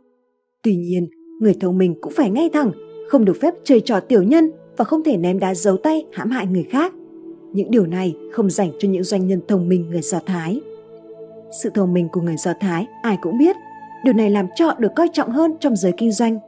[0.63, 1.07] Tuy nhiên,
[1.41, 2.71] người thông minh cũng phải ngay thẳng,
[3.09, 6.31] không được phép chơi trò tiểu nhân và không thể ném đá giấu tay hãm
[6.31, 6.93] hại người khác.
[7.53, 10.61] Những điều này không dành cho những doanh nhân thông minh người Do Thái.
[11.63, 13.55] Sự thông minh của người Do Thái ai cũng biết,
[14.05, 16.39] điều này làm cho họ được coi trọng hơn trong giới kinh doanh.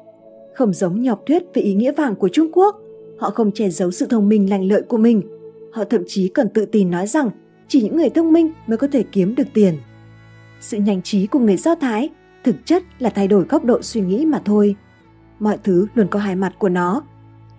[0.54, 2.76] Không giống nhọc thuyết về ý nghĩa vàng của Trung Quốc,
[3.22, 5.22] họ không che giấu sự thông minh lành lợi của mình.
[5.74, 7.30] Họ thậm chí còn tự tin nói rằng
[7.68, 9.78] chỉ những người thông minh mới có thể kiếm được tiền.
[10.60, 12.10] Sự nhanh trí của người Do Thái
[12.44, 14.76] thực chất là thay đổi góc độ suy nghĩ mà thôi.
[15.40, 17.04] Mọi thứ luôn có hai mặt của nó.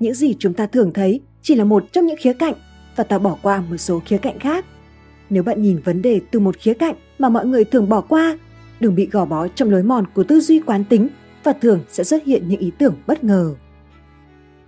[0.00, 2.54] Những gì chúng ta thường thấy chỉ là một trong những khía cạnh
[2.96, 4.64] và ta bỏ qua một số khía cạnh khác.
[5.30, 8.38] Nếu bạn nhìn vấn đề từ một khía cạnh mà mọi người thường bỏ qua,
[8.80, 11.08] đừng bị gò bó trong lối mòn của tư duy quán tính
[11.44, 13.54] và thường sẽ xuất hiện những ý tưởng bất ngờ.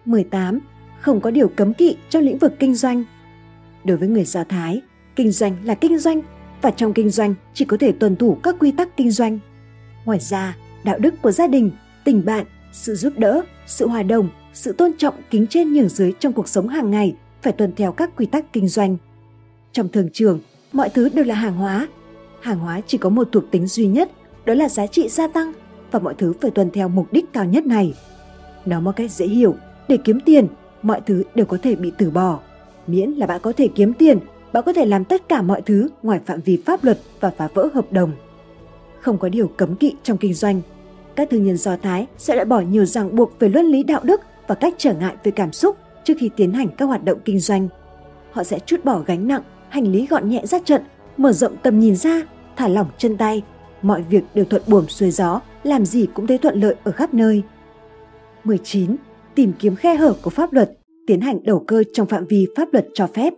[0.05, 0.61] 18.
[1.05, 3.05] Không có điều cấm kỵ trong lĩnh vực kinh doanh.
[3.85, 4.83] Đối với người Do Thái,
[5.17, 6.21] kinh doanh là kinh doanh
[6.63, 9.39] và trong kinh doanh chỉ có thể tuân thủ các quy tắc kinh doanh.
[10.05, 11.71] Ngoài ra, đạo đức của gia đình,
[12.05, 16.13] tình bạn, sự giúp đỡ, sự hòa đồng, sự tôn trọng kính trên nhường dưới
[16.19, 18.97] trong cuộc sống hàng ngày phải tuân theo các quy tắc kinh doanh.
[19.73, 20.41] Trong thường trường,
[20.73, 21.89] mọi thứ đều là hàng hóa.
[22.41, 24.11] Hàng hóa chỉ có một thuộc tính duy nhất,
[24.45, 25.53] đó là giá trị gia tăng
[25.91, 27.95] và mọi thứ phải tuân theo mục đích cao nhất này.
[28.67, 29.55] Nói một cách dễ hiểu,
[29.89, 30.47] để kiếm tiền,
[30.85, 32.39] mọi thứ đều có thể bị từ bỏ.
[32.87, 34.19] Miễn là bạn có thể kiếm tiền
[34.53, 37.49] bạn có thể làm tất cả mọi thứ ngoài phạm vi pháp luật và phá
[37.55, 38.13] vỡ hợp đồng
[39.05, 40.61] không có điều cấm kỵ trong kinh doanh.
[41.15, 44.01] Các thương nhân Do Thái sẽ loại bỏ nhiều ràng buộc về luân lý đạo
[44.05, 47.19] đức và cách trở ngại về cảm xúc trước khi tiến hành các hoạt động
[47.25, 47.69] kinh doanh.
[48.33, 50.83] Họ sẽ chút bỏ gánh nặng, hành lý gọn nhẹ ra trận,
[51.17, 52.23] mở rộng tầm nhìn ra,
[52.57, 53.43] thả lỏng chân tay.
[53.83, 57.15] Mọi việc đều thuận buồm xuôi gió, làm gì cũng thấy thuận lợi ở khắp
[57.15, 57.43] nơi.
[58.45, 58.97] 19.
[59.35, 60.71] Tìm kiếm khe hở của pháp luật,
[61.07, 63.35] tiến hành đầu cơ trong phạm vi pháp luật cho phép.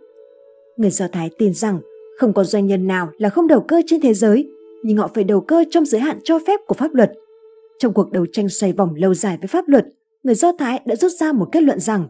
[0.77, 1.81] Người Do Thái tin rằng
[2.19, 4.51] không có doanh nhân nào là không đầu cơ trên thế giới,
[4.83, 7.13] nhưng họ phải đầu cơ trong giới hạn cho phép của pháp luật.
[7.79, 9.87] Trong cuộc đấu tranh xoay vòng lâu dài với pháp luật,
[10.23, 12.09] người Do Thái đã rút ra một kết luận rằng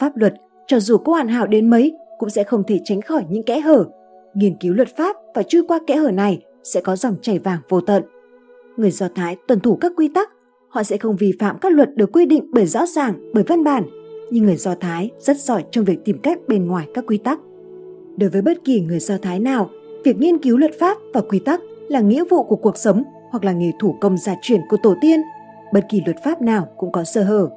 [0.00, 0.34] pháp luật
[0.66, 3.60] cho dù có hoàn hảo đến mấy cũng sẽ không thể tránh khỏi những kẽ
[3.60, 3.84] hở.
[4.34, 7.60] Nghiên cứu luật pháp và chui qua kẽ hở này sẽ có dòng chảy vàng
[7.68, 8.02] vô tận.
[8.76, 10.30] Người Do Thái tuân thủ các quy tắc,
[10.78, 13.64] họ sẽ không vi phạm các luật được quy định bởi rõ ràng, bởi văn
[13.64, 13.84] bản,
[14.30, 17.40] nhưng người Do Thái rất giỏi trong việc tìm cách bên ngoài các quy tắc.
[18.16, 19.70] Đối với bất kỳ người Do Thái nào,
[20.04, 23.44] việc nghiên cứu luật pháp và quy tắc là nghĩa vụ của cuộc sống hoặc
[23.44, 25.20] là nghề thủ công gia truyền của tổ tiên.
[25.72, 27.48] Bất kỳ luật pháp nào cũng có sơ hở.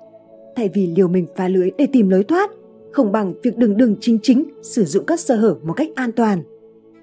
[0.56, 2.52] Thay vì liều mình phá lưới để tìm lối thoát,
[2.92, 6.12] không bằng việc đừng đừng chính chính sử dụng các sơ hở một cách an
[6.12, 6.44] toàn.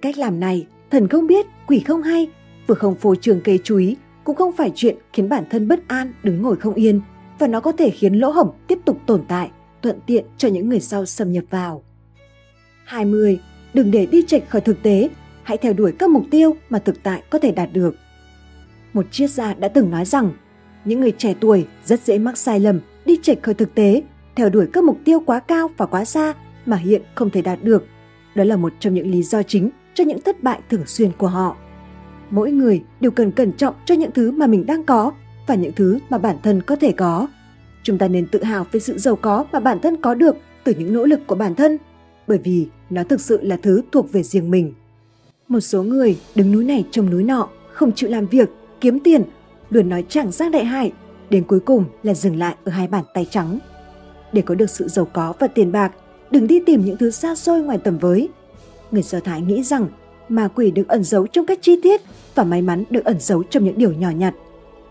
[0.03, 2.29] Cách làm này, thần không biết, quỷ không hay,
[2.67, 3.97] vừa không phô trường cây chú ý,
[4.29, 7.01] cũng không phải chuyện khiến bản thân bất an đứng ngồi không yên
[7.39, 9.51] và nó có thể khiến lỗ hổng tiếp tục tồn tại,
[9.83, 11.83] thuận tiện cho những người sau xâm nhập vào.
[12.85, 13.41] 20.
[13.75, 15.09] Đừng để đi chệch khỏi thực tế,
[15.43, 17.95] hãy theo đuổi các mục tiêu mà thực tại có thể đạt được.
[18.93, 20.33] Một triết gia đã từng nói rằng,
[20.85, 24.03] những người trẻ tuổi rất dễ mắc sai lầm đi chệch khỏi thực tế,
[24.37, 26.35] theo đuổi các mục tiêu quá cao và quá xa
[26.67, 27.87] mà hiện không thể đạt được.
[28.35, 31.29] Đó là một trong những lý do chính cho những thất bại thường xuyên của
[31.29, 31.57] họ.
[32.31, 35.13] Mỗi người đều cần cẩn trọng cho những thứ mà mình đang có
[35.47, 37.27] và những thứ mà bản thân có thể có.
[37.83, 40.75] Chúng ta nên tự hào về sự giàu có mà bản thân có được từ
[40.79, 41.79] những nỗ lực của bản thân,
[42.27, 44.75] bởi vì nó thực sự là thứ thuộc về riêng mình.
[45.49, 48.49] Một số người đứng núi này trông núi nọ, không chịu làm việc,
[48.81, 49.23] kiếm tiền,
[49.71, 50.93] luôn nói chẳng sang đại hải,
[51.31, 53.59] đến cuối cùng là dừng lại ở hai bàn tay trắng.
[54.33, 55.93] Để có được sự giàu có và tiền bạc,
[56.31, 58.29] đừng đi tìm những thứ xa xôi ngoài tầm với.
[58.91, 59.89] Người Do Thái nghĩ rằng
[60.29, 62.01] ma quỷ được ẩn giấu trong các chi tiết
[62.35, 64.35] và may mắn được ẩn giấu trong những điều nhỏ nhặt.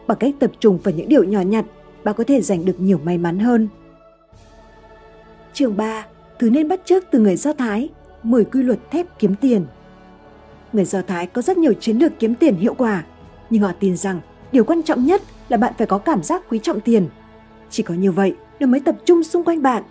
[0.07, 1.65] Bằng cách tập trung vào những điều nhỏ nhặt,
[2.03, 3.67] bạn có thể giành được nhiều may mắn hơn.
[5.53, 6.05] Chương 3.
[6.39, 7.89] Thứ nên bắt chước từ người Do Thái
[8.23, 9.65] 10 quy luật thép kiếm tiền
[10.73, 13.05] Người Do Thái có rất nhiều chiến lược kiếm tiền hiệu quả,
[13.49, 14.21] nhưng họ tin rằng
[14.51, 17.07] điều quan trọng nhất là bạn phải có cảm giác quý trọng tiền.
[17.69, 19.83] Chỉ có như vậy nó mới tập trung xung quanh bạn.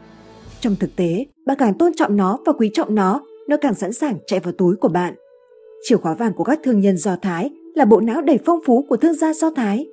[0.61, 3.93] Trong thực tế, bạn càng tôn trọng nó và quý trọng nó, nó càng sẵn
[3.93, 5.15] sàng chạy vào túi của bạn.
[5.83, 8.87] Chìa khóa vàng của các thương nhân Do Thái là bộ não đầy phong phú
[8.89, 9.87] của thương gia Do Thái.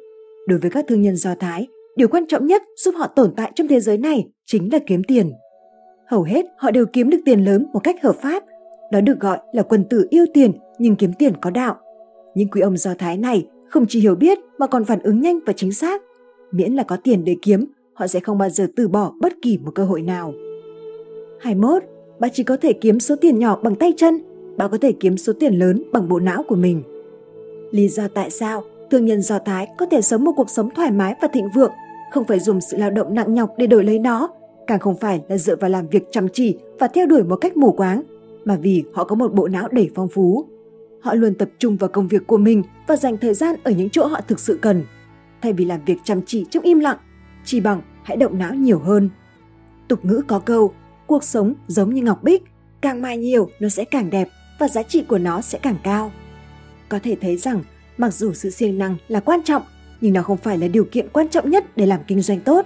[0.48, 3.52] Đối với các thương nhân Do Thái, điều quan trọng nhất giúp họ tồn tại
[3.56, 5.32] trong thế giới này chính là kiếm tiền.
[6.08, 8.44] Hầu hết họ đều kiếm được tiền lớn một cách hợp pháp.
[8.92, 11.76] Đó được gọi là quân tử yêu tiền nhưng kiếm tiền có đạo.
[12.36, 15.40] Những quý ông Do Thái này không chỉ hiểu biết mà còn phản ứng nhanh
[15.46, 16.02] và chính xác.
[16.52, 19.58] Miễn là có tiền để kiếm, họ sẽ không bao giờ từ bỏ bất kỳ
[19.58, 20.34] một cơ hội nào.
[21.40, 21.84] 21.
[22.20, 24.20] Bạn chỉ có thể kiếm số tiền nhỏ bằng tay chân,
[24.58, 26.84] bạn có thể kiếm số tiền lớn bằng bộ não của mình.
[27.72, 30.92] Lý do tại sao thương nhân Do Thái có thể sống một cuộc sống thoải
[30.92, 31.72] mái và thịnh vượng,
[32.12, 34.30] không phải dùng sự lao động nặng nhọc để đổi lấy nó,
[34.68, 37.58] càng không phải là dựa vào làm việc chăm chỉ và theo đuổi một cách
[37.58, 38.04] mù quáng,
[38.46, 40.46] mà vì họ có một bộ não đầy phong phú.
[41.02, 43.90] Họ luôn tập trung vào công việc của mình và dành thời gian ở những
[43.90, 44.84] chỗ họ thực sự cần.
[45.42, 46.98] Thay vì làm việc chăm chỉ trong im lặng,
[47.46, 49.10] chỉ bằng hãy động não nhiều hơn.
[49.88, 50.74] Tục ngữ có câu,
[51.08, 52.44] cuộc sống giống như ngọc bích,
[52.82, 54.28] càng mai nhiều nó sẽ càng đẹp
[54.60, 56.12] và giá trị của nó sẽ càng cao.
[56.90, 57.64] Có thể thấy rằng,
[57.98, 59.64] mặc dù sự siêng năng là quan trọng,
[60.02, 62.66] nhưng nó không phải là điều kiện quan trọng nhất để làm kinh doanh tốt.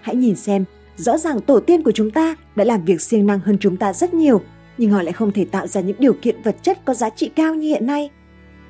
[0.00, 0.64] Hãy nhìn xem,
[0.96, 3.92] rõ ràng tổ tiên của chúng ta đã làm việc siêng năng hơn chúng ta
[3.92, 4.42] rất nhiều
[4.78, 7.30] nhưng họ lại không thể tạo ra những điều kiện vật chất có giá trị
[7.36, 8.10] cao như hiện nay.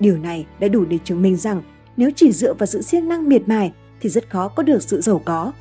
[0.00, 1.62] Điều này đã đủ để chứng minh rằng
[1.96, 5.00] nếu chỉ dựa vào sự siêng năng miệt mài thì rất khó có được sự
[5.00, 5.52] giàu có.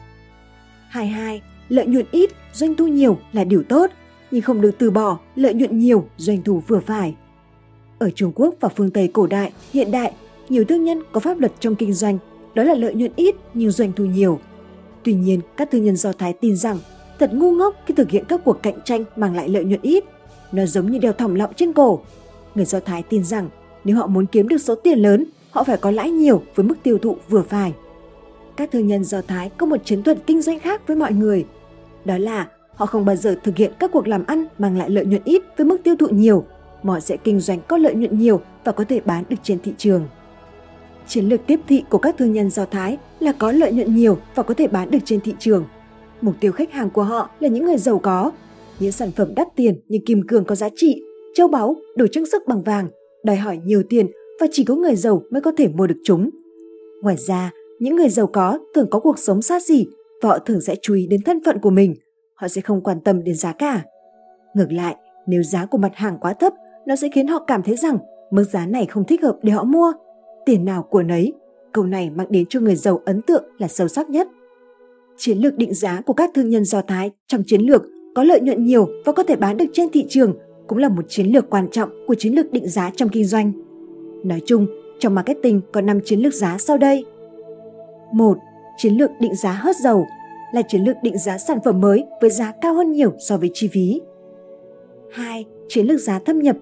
[0.90, 1.42] 22.
[1.70, 3.92] Lợi nhuận ít, doanh thu nhiều là điều tốt,
[4.32, 7.16] nhưng không được từ bỏ lợi nhuận nhiều, doanh thu vừa phải.
[8.00, 10.14] Ở Trung Quốc và phương Tây cổ đại, hiện đại,
[10.50, 12.18] nhiều thương nhân có pháp luật trong kinh doanh,
[12.54, 14.40] đó là lợi nhuận ít nhưng doanh thu nhiều.
[15.04, 16.80] Tuy nhiên, các thương nhân Do Thái tin rằng
[17.20, 20.04] thật ngu ngốc khi thực hiện các cuộc cạnh tranh mang lại lợi nhuận ít
[20.52, 22.00] nó giống như đeo thòng lọng trên cổ.
[22.56, 23.50] Người Do Thái tin rằng
[23.84, 26.76] nếu họ muốn kiếm được số tiền lớn, họ phải có lãi nhiều với mức
[26.84, 27.74] tiêu thụ vừa phải.
[28.56, 31.46] Các thương nhân Do Thái có một chiến thuật kinh doanh khác với mọi người.
[32.06, 32.48] Đó là
[32.82, 35.42] họ không bao giờ thực hiện các cuộc làm ăn mang lại lợi nhuận ít
[35.58, 36.46] với mức tiêu thụ nhiều,
[36.84, 39.74] mà sẽ kinh doanh có lợi nhuận nhiều và có thể bán được trên thị
[39.78, 40.08] trường.
[41.08, 44.18] Chiến lược tiếp thị của các thương nhân Do Thái là có lợi nhuận nhiều
[44.36, 45.66] và có thể bán được trên thị trường.
[46.22, 48.32] Mục tiêu khách hàng của họ là những người giàu có
[48.80, 51.04] những sản phẩm đắt tiền như kim cương có giá trị,
[51.36, 52.88] châu báu, đồ trang sức bằng vàng,
[53.24, 54.08] đòi hỏi nhiều tiền
[54.40, 56.30] và chỉ có người giàu mới có thể mua được chúng.
[57.02, 59.88] Ngoài ra, những người giàu có thường có cuộc sống xa xỉ
[60.22, 61.96] và họ thường sẽ chú ý đến thân phận của mình.
[62.42, 63.82] Họ sẽ không quan tâm đến giá cả.
[64.54, 64.96] Ngược lại,
[65.28, 66.54] nếu giá của mặt hàng quá thấp,
[66.86, 67.98] nó sẽ khiến họ cảm thấy rằng
[68.32, 69.94] mức giá này không thích hợp để họ mua.
[70.46, 71.34] Tiền nào của nấy.
[71.72, 74.28] Câu này mang đến cho người giàu ấn tượng là sâu sắc nhất.
[75.18, 77.84] Chiến lược định giá của các thương nhân Do Thái trong chiến lược
[78.16, 81.06] có lợi nhuận nhiều và có thể bán được trên thị trường cũng là một
[81.08, 83.52] chiến lược quan trọng của chiến lược định giá trong kinh doanh.
[84.24, 84.68] Nói chung,
[85.00, 87.06] trong marketing có 5 chiến lược giá sau đây.
[88.14, 88.38] 1.
[88.78, 90.06] Chiến lược định giá hớt dầu
[90.52, 93.52] là chiến lược định giá sản phẩm mới với giá cao hơn nhiều so với
[93.54, 94.02] chi phí.
[95.12, 95.46] 2.
[95.68, 96.56] Chiến lược giá thâm nhập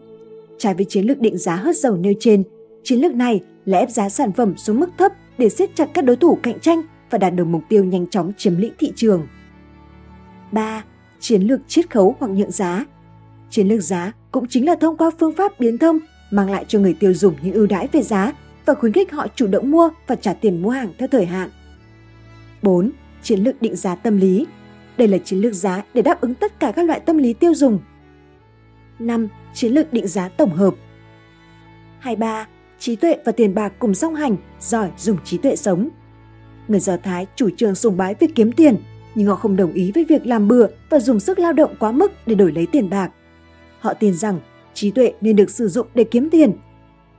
[0.58, 2.44] Trái với chiến lược định giá hớt dầu nêu trên,
[2.84, 6.06] chiến lược này là ép giá sản phẩm xuống mức thấp để siết chặt các
[6.06, 9.28] đối thủ cạnh tranh và đạt được mục tiêu nhanh chóng chiếm lĩnh thị trường.
[10.52, 10.84] 3.
[11.20, 12.86] Chiến lược chiết khấu hoặc nhượng giá
[13.50, 16.00] Chiến lược giá cũng chính là thông qua phương pháp biến thông
[16.32, 18.34] mang lại cho người tiêu dùng những ưu đãi về giá
[18.66, 21.50] và khuyến khích họ chủ động mua và trả tiền mua hàng theo thời hạn.
[22.62, 22.92] 4.
[23.24, 24.46] Chiến lược định giá tâm lý
[24.98, 27.54] Đây là chiến lược giá để đáp ứng tất cả các loại tâm lý tiêu
[27.56, 27.80] dùng.
[29.00, 29.28] 5.
[29.54, 30.76] Chiến lược định giá tổng hợp
[32.00, 32.48] 23.
[32.80, 35.90] Trí tuệ và tiền bạc cùng song hành, giỏi dùng trí tuệ sống.
[36.68, 38.78] Người Do Thái chủ trương sùng bái việc kiếm tiền,
[39.16, 41.92] nhưng họ không đồng ý với việc làm bừa và dùng sức lao động quá
[41.92, 43.12] mức để đổi lấy tiền bạc.
[43.80, 44.40] Họ tin rằng
[44.74, 46.54] trí tuệ nên được sử dụng để kiếm tiền.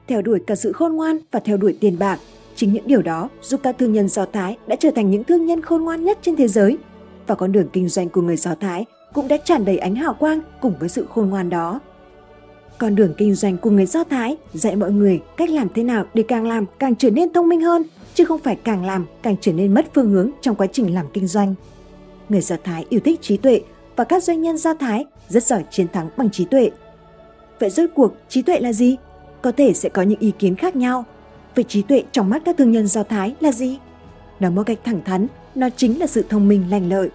[0.09, 2.19] Theo đuổi cả sự khôn ngoan và theo đuổi tiền bạc,
[2.61, 5.47] chính những điều đó giúp các thương nhân Do Thái đã trở thành những thương
[5.47, 6.79] nhân khôn ngoan nhất trên thế giới.
[7.27, 10.15] Và con đường kinh doanh của người Do Thái cũng đã tràn đầy ánh hào
[10.15, 11.81] quang cùng với sự khôn ngoan đó.
[12.79, 16.05] Con đường kinh doanh của người Do Thái dạy mọi người cách làm thế nào
[16.15, 17.83] để càng làm càng trở nên thông minh hơn,
[18.15, 21.07] chứ không phải càng làm càng trở nên mất phương hướng trong quá trình làm
[21.13, 21.55] kinh doanh.
[22.29, 23.61] Người Do Thái yêu thích trí tuệ
[23.97, 26.71] và các doanh nhân Do Thái rất giỏi chiến thắng bằng trí tuệ.
[27.61, 28.97] Vậy rốt cuộc trí tuệ là gì?
[29.43, 31.05] Có thể sẽ có những ý kiến khác nhau.
[31.55, 33.79] Vậy trí tuệ trong mắt các thương nhân Do Thái là gì?
[34.41, 37.09] Nói một cách thẳng thắn, nó chính là sự thông minh lành lợi.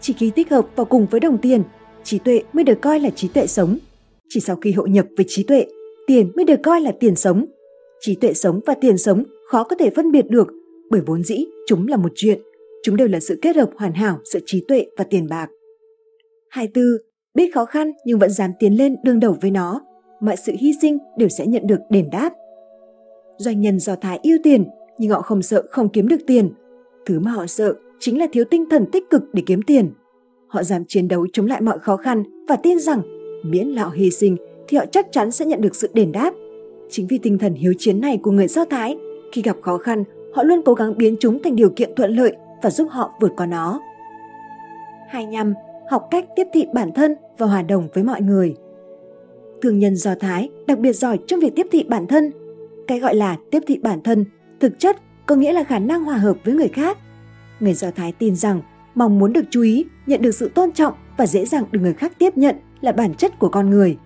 [0.00, 1.62] Chỉ khi tích hợp vào cùng với đồng tiền,
[2.04, 3.78] trí tuệ mới được coi là trí tuệ sống.
[4.28, 5.66] Chỉ sau khi hội nhập với trí tuệ,
[6.06, 7.46] tiền mới được coi là tiền sống.
[8.00, 10.46] Trí tuệ sống và tiền sống khó có thể phân biệt được
[10.90, 12.40] bởi vốn dĩ chúng là một chuyện.
[12.82, 15.48] Chúng đều là sự kết hợp hoàn hảo giữa trí tuệ và tiền bạc.
[16.50, 16.84] 24.
[17.34, 19.80] Biết khó khăn nhưng vẫn dám tiến lên đương đầu với nó.
[20.20, 22.30] Mọi sự hy sinh đều sẽ nhận được đền đáp.
[23.36, 24.64] Doanh nhân Do Thái yêu tiền,
[24.98, 26.50] nhưng họ không sợ không kiếm được tiền.
[27.06, 29.90] Thứ mà họ sợ chính là thiếu tinh thần tích cực để kiếm tiền.
[30.48, 33.02] Họ dám chiến đấu chống lại mọi khó khăn và tin rằng
[33.44, 34.36] miễn là họ hy sinh
[34.68, 36.34] thì họ chắc chắn sẽ nhận được sự đền đáp.
[36.90, 38.96] Chính vì tinh thần hiếu chiến này của người Do Thái,
[39.32, 42.36] khi gặp khó khăn, họ luôn cố gắng biến chúng thành điều kiện thuận lợi
[42.62, 43.80] và giúp họ vượt qua nó.
[45.08, 45.54] 25.
[45.90, 48.54] Học cách tiếp thị bản thân và hòa đồng với mọi người.
[49.62, 52.30] Thương nhân Do Thái đặc biệt giỏi trong việc tiếp thị bản thân.
[52.86, 54.24] Cái gọi là tiếp thị bản thân
[54.60, 56.98] thực chất có nghĩa là khả năng hòa hợp với người khác.
[57.60, 58.62] Người Do Thái tin rằng
[58.94, 61.94] mong muốn được chú ý, nhận được sự tôn trọng và dễ dàng được người
[61.94, 63.96] khác tiếp nhận là bản chất của con người.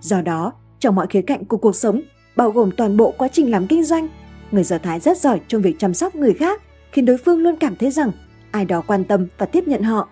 [0.00, 2.00] Do đó, trong mọi khía cạnh của cuộc sống,
[2.36, 4.08] bao gồm toàn bộ quá trình làm kinh doanh,
[4.50, 7.56] người Do Thái rất giỏi trong việc chăm sóc người khác, khiến đối phương luôn
[7.56, 8.12] cảm thấy rằng
[8.50, 10.08] ai đó quan tâm và tiếp nhận họ.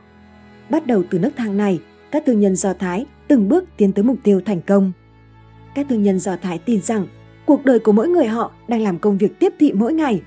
[0.70, 1.80] Bắt đầu từ nước thang này,
[2.10, 4.92] các thương nhân Do Thái từng bước tiến tới mục tiêu thành công.
[5.74, 7.06] Các thương nhân Do Thái tin rằng
[7.50, 10.22] cuộc đời của mỗi người họ đang làm công việc tiếp thị mỗi ngày.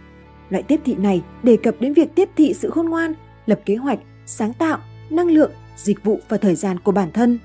[0.49, 3.13] Loại tiếp thị này đề cập đến việc tiếp thị sự khôn ngoan,
[3.45, 4.77] lập kế hoạch, sáng tạo,
[5.09, 7.39] năng lượng, dịch vụ và thời gian của bản thân.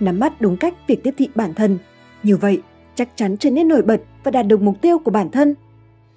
[0.00, 1.78] Nắm bắt đúng cách việc tiếp thị bản thân,
[2.22, 2.62] như vậy
[2.94, 5.54] chắc chắn trở nên nổi bật và đạt được mục tiêu của bản thân.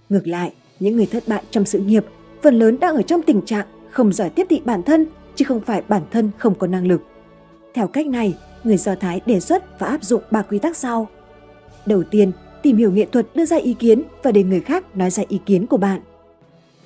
[0.09, 2.05] Ngược lại, những người thất bại trong sự nghiệp
[2.41, 5.61] phần lớn đang ở trong tình trạng không giỏi tiếp thị bản thân chứ không
[5.61, 7.01] phải bản thân không có năng lực.
[7.73, 11.07] Theo cách này, người Do Thái đề xuất và áp dụng ba quy tắc sau.
[11.85, 12.31] Đầu tiên,
[12.63, 15.39] tìm hiểu nghệ thuật đưa ra ý kiến và để người khác nói ra ý
[15.45, 16.01] kiến của bạn.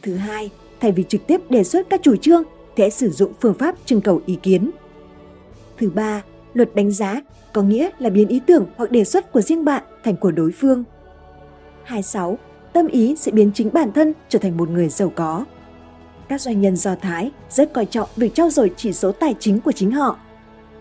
[0.02, 2.44] Thứ hai, thay vì trực tiếp đề xuất các chủ trương
[2.76, 4.72] thì hãy sử dụng phương pháp trưng cầu ý kiến.
[5.78, 7.22] Thứ ba, luật đánh giá
[7.54, 10.52] có nghĩa là biến ý tưởng hoặc đề xuất của riêng bạn thành của đối
[10.52, 10.84] phương.
[11.84, 12.38] 26.
[12.74, 15.46] Tâm ý sẽ biến chính bản thân trở thành một người giàu có.
[16.30, 19.60] Các doanh nhân Do Thái rất coi trọng việc trao dồi chỉ số tài chính
[19.60, 20.20] của chính họ.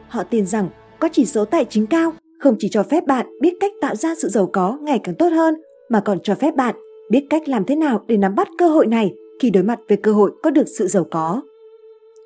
[0.08, 3.54] Họ tin rằng có chỉ số tài chính cao không chỉ cho phép bạn biết
[3.60, 5.54] cách tạo ra sự giàu có ngày càng tốt hơn,
[5.88, 6.74] mà còn cho phép bạn
[7.10, 9.96] biết cách làm thế nào để nắm bắt cơ hội này khi đối mặt với
[9.96, 11.42] cơ hội có được sự giàu có.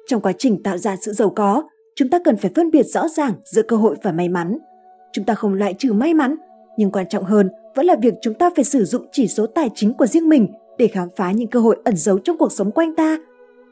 [0.07, 1.63] Trong quá trình tạo ra sự giàu có,
[1.95, 4.59] chúng ta cần phải phân biệt rõ ràng giữa cơ hội và may mắn.
[5.13, 6.37] Chúng ta không loại trừ may mắn,
[6.77, 9.71] nhưng quan trọng hơn vẫn là việc chúng ta phải sử dụng chỉ số tài
[9.75, 12.71] chính của riêng mình để khám phá những cơ hội ẩn giấu trong cuộc sống
[12.71, 13.19] quanh ta.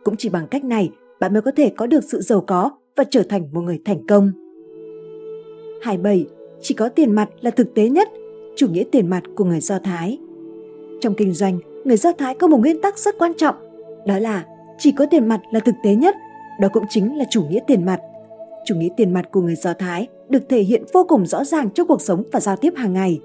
[0.05, 3.05] Cũng chỉ bằng cách này, bạn mới có thể có được sự giàu có và
[3.11, 4.33] trở thành một người thành công.
[5.83, 6.27] 27.
[6.61, 8.09] Chỉ có tiền mặt là thực tế nhất,
[8.57, 10.19] chủ nghĩa tiền mặt của người Do Thái.
[11.01, 13.55] Trong kinh doanh, người Do Thái có một nguyên tắc rất quan trọng,
[14.07, 14.45] đó là
[14.79, 16.15] chỉ có tiền mặt là thực tế nhất,
[16.61, 18.01] đó cũng chính là chủ nghĩa tiền mặt.
[18.67, 21.71] Chủ nghĩa tiền mặt của người Do Thái được thể hiện vô cùng rõ ràng
[21.71, 23.21] trong cuộc sống và giao tiếp hàng ngày.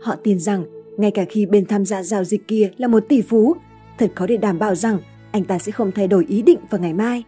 [0.00, 0.64] Họ tin rằng
[0.96, 3.54] ngay cả khi bên tham gia giao dịch kia là một tỷ phú,
[3.98, 4.98] thật khó để đảm bảo rằng
[5.32, 7.24] anh ta sẽ không thay đổi ý định vào ngày mai.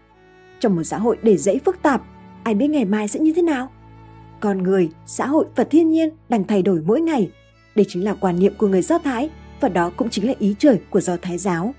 [0.60, 2.02] Trong một xã hội để rẫy phức tạp,
[2.42, 3.68] ai biết ngày mai sẽ như thế nào?
[4.44, 7.30] Con người, xã hội và thiên nhiên đang thay đổi mỗi ngày.
[7.74, 9.30] Đây chính là quan niệm của người Do Thái
[9.60, 11.74] và đó cũng chính là ý trời của Do Thái giáo.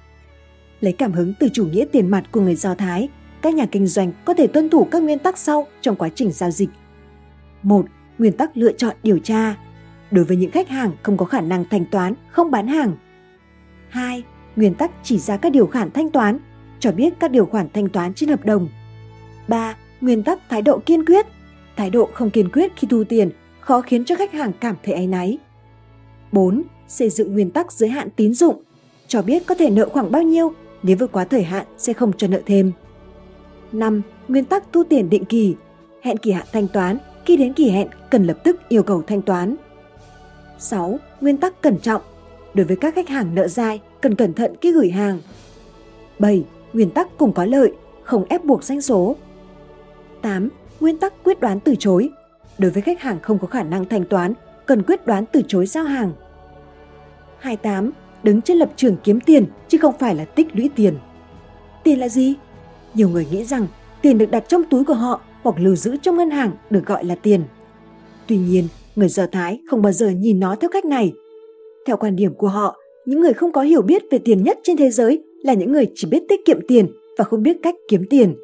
[0.81, 3.09] Lấy cảm hứng từ chủ nghĩa tiền mặt của người Do Thái,
[3.41, 6.31] các nhà kinh doanh có thể tuân thủ các nguyên tắc sau trong quá trình
[6.31, 6.69] giao dịch.
[7.63, 7.85] một
[8.17, 9.55] Nguyên tắc lựa chọn điều tra.
[10.11, 12.97] Đối với những khách hàng không có khả năng thanh toán, không bán hàng.
[13.89, 14.23] 2.
[14.55, 16.39] Nguyên tắc chỉ ra các điều khoản thanh toán,
[16.79, 18.69] cho biết các điều khoản thanh toán trên hợp đồng.
[19.47, 19.75] 3.
[20.01, 21.25] Nguyên tắc thái độ kiên quyết.
[21.77, 24.93] Thái độ không kiên quyết khi thu tiền khó khiến cho khách hàng cảm thấy
[24.93, 25.37] áy náy.
[26.31, 26.63] 4.
[26.87, 28.63] Xây dựng nguyên tắc giới hạn tín dụng,
[29.07, 32.11] cho biết có thể nợ khoảng bao nhiêu, nếu vượt quá thời hạn sẽ không
[32.17, 32.71] cho nợ thêm.
[33.71, 34.01] 5.
[34.27, 35.55] Nguyên tắc thu tiền định kỳ,
[36.01, 39.21] hẹn kỳ hạn thanh toán, khi đến kỳ hẹn cần lập tức yêu cầu thanh
[39.21, 39.55] toán.
[40.59, 40.99] 6.
[41.21, 42.01] Nguyên tắc cẩn trọng,
[42.53, 45.19] đối với các khách hàng nợ dài cần cẩn thận khi gửi hàng.
[46.19, 46.45] 7.
[46.73, 47.71] Nguyên tắc cùng có lợi,
[48.03, 49.15] không ép buộc doanh số.
[50.21, 50.49] 8.
[50.79, 52.09] Nguyên tắc quyết đoán từ chối,
[52.57, 54.33] đối với khách hàng không có khả năng thanh toán,
[54.65, 56.11] cần quyết đoán từ chối giao hàng.
[57.39, 57.91] 28.
[58.23, 60.97] Đứng trên lập trường kiếm tiền chứ không phải là tích lũy tiền.
[61.83, 62.33] Tiền là gì?
[62.93, 63.67] Nhiều người nghĩ rằng
[64.01, 67.05] tiền được đặt trong túi của họ hoặc lưu giữ trong ngân hàng được gọi
[67.05, 67.43] là tiền.
[68.27, 71.13] Tuy nhiên, người Do Thái không bao giờ nhìn nó theo cách này.
[71.85, 74.77] Theo quan điểm của họ, những người không có hiểu biết về tiền nhất trên
[74.77, 78.05] thế giới là những người chỉ biết tiết kiệm tiền và không biết cách kiếm
[78.09, 78.35] tiền.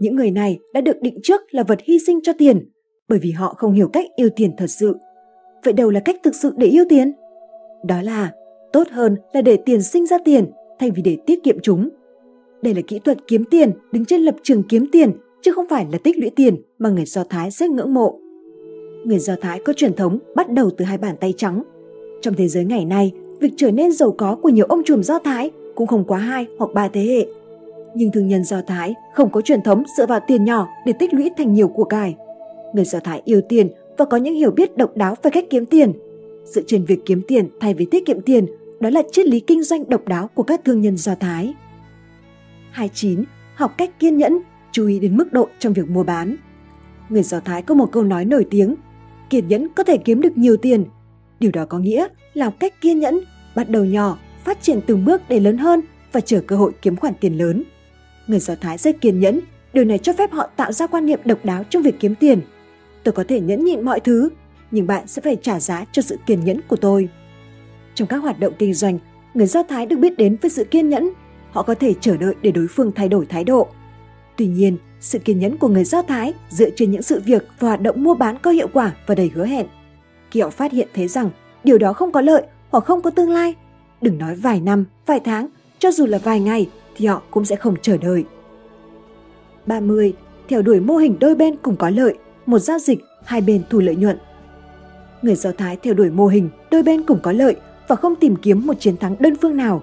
[0.00, 2.70] Những người này đã được định trước là vật hy sinh cho tiền
[3.08, 4.96] bởi vì họ không hiểu cách yêu tiền thật sự.
[5.64, 7.12] Vậy đâu là cách thực sự để yêu tiền?
[7.84, 8.32] Đó là
[8.72, 11.88] tốt hơn là để tiền sinh ra tiền thay vì để tiết kiệm chúng.
[12.62, 15.86] Đây là kỹ thuật kiếm tiền đứng trên lập trường kiếm tiền chứ không phải
[15.92, 18.18] là tích lũy tiền mà người Do Thái rất ngưỡng mộ.
[19.04, 21.62] Người Do Thái có truyền thống bắt đầu từ hai bàn tay trắng.
[22.22, 25.18] Trong thế giới ngày nay, việc trở nên giàu có của nhiều ông trùm Do
[25.18, 27.26] Thái cũng không quá hai hoặc ba thế hệ.
[27.94, 31.14] Nhưng thương nhân Do Thái không có truyền thống dựa vào tiền nhỏ để tích
[31.14, 32.16] lũy thành nhiều của cải.
[32.74, 35.66] Người Do Thái yêu tiền và có những hiểu biết độc đáo về cách kiếm
[35.66, 35.92] tiền.
[36.44, 38.46] Dựa trên việc kiếm tiền thay vì tiết kiệm tiền,
[38.80, 41.54] đó là triết lý kinh doanh độc đáo của các thương nhân Do Thái.
[42.70, 43.24] 29.
[43.54, 44.38] Học cách kiên nhẫn,
[44.72, 46.36] chú ý đến mức độ trong việc mua bán.
[47.08, 48.74] Người Do Thái có một câu nói nổi tiếng,
[49.30, 50.84] kiên nhẫn có thể kiếm được nhiều tiền.
[51.40, 53.20] Điều đó có nghĩa là học cách kiên nhẫn,
[53.56, 55.80] bắt đầu nhỏ, phát triển từng bước để lớn hơn
[56.12, 57.64] và chờ cơ hội kiếm khoản tiền lớn.
[58.30, 59.40] Người Do Thái rất kiên nhẫn,
[59.72, 62.40] điều này cho phép họ tạo ra quan niệm độc đáo trong việc kiếm tiền.
[63.02, 64.28] Tôi có thể nhẫn nhịn mọi thứ,
[64.70, 67.08] nhưng bạn sẽ phải trả giá cho sự kiên nhẫn của tôi.
[67.94, 68.98] Trong các hoạt động kinh doanh,
[69.34, 71.10] người Do Thái được biết đến với sự kiên nhẫn.
[71.50, 73.68] Họ có thể chờ đợi để đối phương thay đổi thái độ.
[74.36, 77.68] Tuy nhiên, sự kiên nhẫn của người Do Thái dựa trên những sự việc và
[77.68, 79.66] hoạt động mua bán có hiệu quả và đầy hứa hẹn.
[80.30, 81.30] Khi họ phát hiện thấy rằng
[81.64, 83.54] điều đó không có lợi hoặc không có tương lai,
[84.00, 86.68] đừng nói vài năm, vài tháng, cho dù là vài ngày
[87.00, 88.24] thì họ cũng sẽ không chờ đợi.
[89.66, 90.12] 30.
[90.48, 92.14] Theo đuổi mô hình đôi bên cùng có lợi,
[92.46, 94.18] một giao dịch, hai bên thu lợi nhuận.
[95.22, 97.56] Người Do Thái theo đuổi mô hình đôi bên cùng có lợi
[97.88, 99.82] và không tìm kiếm một chiến thắng đơn phương nào.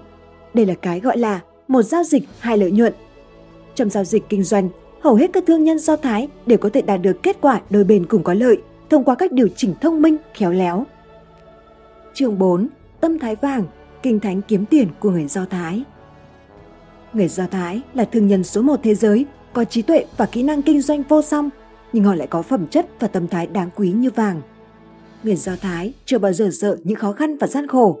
[0.54, 2.92] Đây là cái gọi là một giao dịch hai lợi nhuận.
[3.74, 4.68] Trong giao dịch kinh doanh,
[5.00, 7.84] hầu hết các thương nhân Do Thái đều có thể đạt được kết quả đôi
[7.84, 10.86] bên cùng có lợi thông qua các điều chỉnh thông minh, khéo léo.
[12.14, 12.68] Chương 4.
[13.00, 13.64] Tâm thái vàng,
[14.02, 15.84] kinh thánh kiếm tiền của người Do Thái.
[17.12, 20.42] Người Do Thái là thương nhân số một thế giới, có trí tuệ và kỹ
[20.42, 21.50] năng kinh doanh vô song,
[21.92, 24.42] nhưng họ lại có phẩm chất và tâm thái đáng quý như vàng.
[25.22, 27.98] Người Do Thái chưa bao giờ sợ những khó khăn và gian khổ.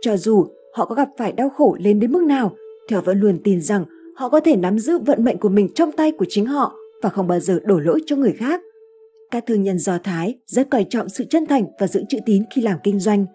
[0.00, 2.56] Cho dù họ có gặp phải đau khổ lên đến mức nào,
[2.88, 3.84] thì họ vẫn luôn tin rằng
[4.16, 7.08] họ có thể nắm giữ vận mệnh của mình trong tay của chính họ và
[7.08, 8.60] không bao giờ đổ lỗi cho người khác.
[9.30, 12.42] Các thương nhân Do Thái rất coi trọng sự chân thành và giữ chữ tín
[12.54, 13.26] khi làm kinh doanh.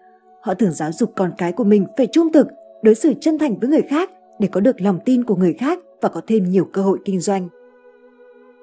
[0.42, 2.46] Họ thường giáo dục con cái của mình phải trung thực,
[2.82, 4.10] đối xử chân thành với người khác
[4.42, 7.20] để có được lòng tin của người khác và có thêm nhiều cơ hội kinh
[7.20, 7.48] doanh.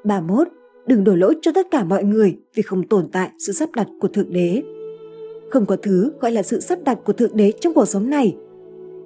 [0.03, 0.47] 31.
[0.85, 3.87] Đừng đổ lỗi cho tất cả mọi người vì không tồn tại sự sắp đặt
[3.99, 4.63] của Thượng Đế.
[5.51, 8.35] Không có thứ gọi là sự sắp đặt của Thượng Đế trong cuộc sống này.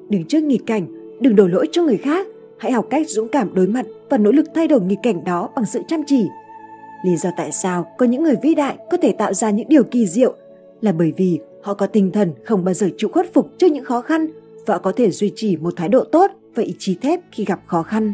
[0.10, 0.88] Đứng trước nghịch cảnh,
[1.22, 2.28] đừng đổ lỗi cho người khác.
[2.58, 5.50] Hãy học cách dũng cảm đối mặt và nỗ lực thay đổi nghịch cảnh đó
[5.56, 6.28] bằng sự chăm chỉ.
[7.06, 9.84] Lý do tại sao có những người vĩ đại có thể tạo ra những điều
[9.84, 10.36] kỳ diệu
[10.82, 13.86] là bởi vì họ có tinh thần không bao giờ chịu khuất phục trước những
[13.86, 14.28] khó khăn
[14.66, 17.60] và có thể duy trì một thái độ tốt và ý chí thép khi gặp
[17.68, 18.14] khó khăn.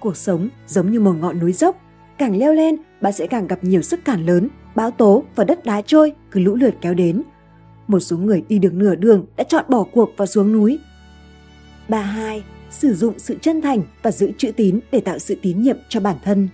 [0.00, 1.76] Cuộc sống giống như một ngọn núi dốc,
[2.18, 5.64] càng leo lên bạn sẽ càng gặp nhiều sức cản lớn, bão tố và đất
[5.64, 7.22] đá trôi cứ lũ lượt kéo đến.
[7.86, 10.78] một số người đi được nửa đường đã chọn bỏ cuộc và xuống núi.
[11.88, 12.44] 32.
[12.70, 16.00] Sử dụng sự chân thành và giữ chữ tín để tạo sự tín nhiệm cho
[16.00, 16.48] bản thân.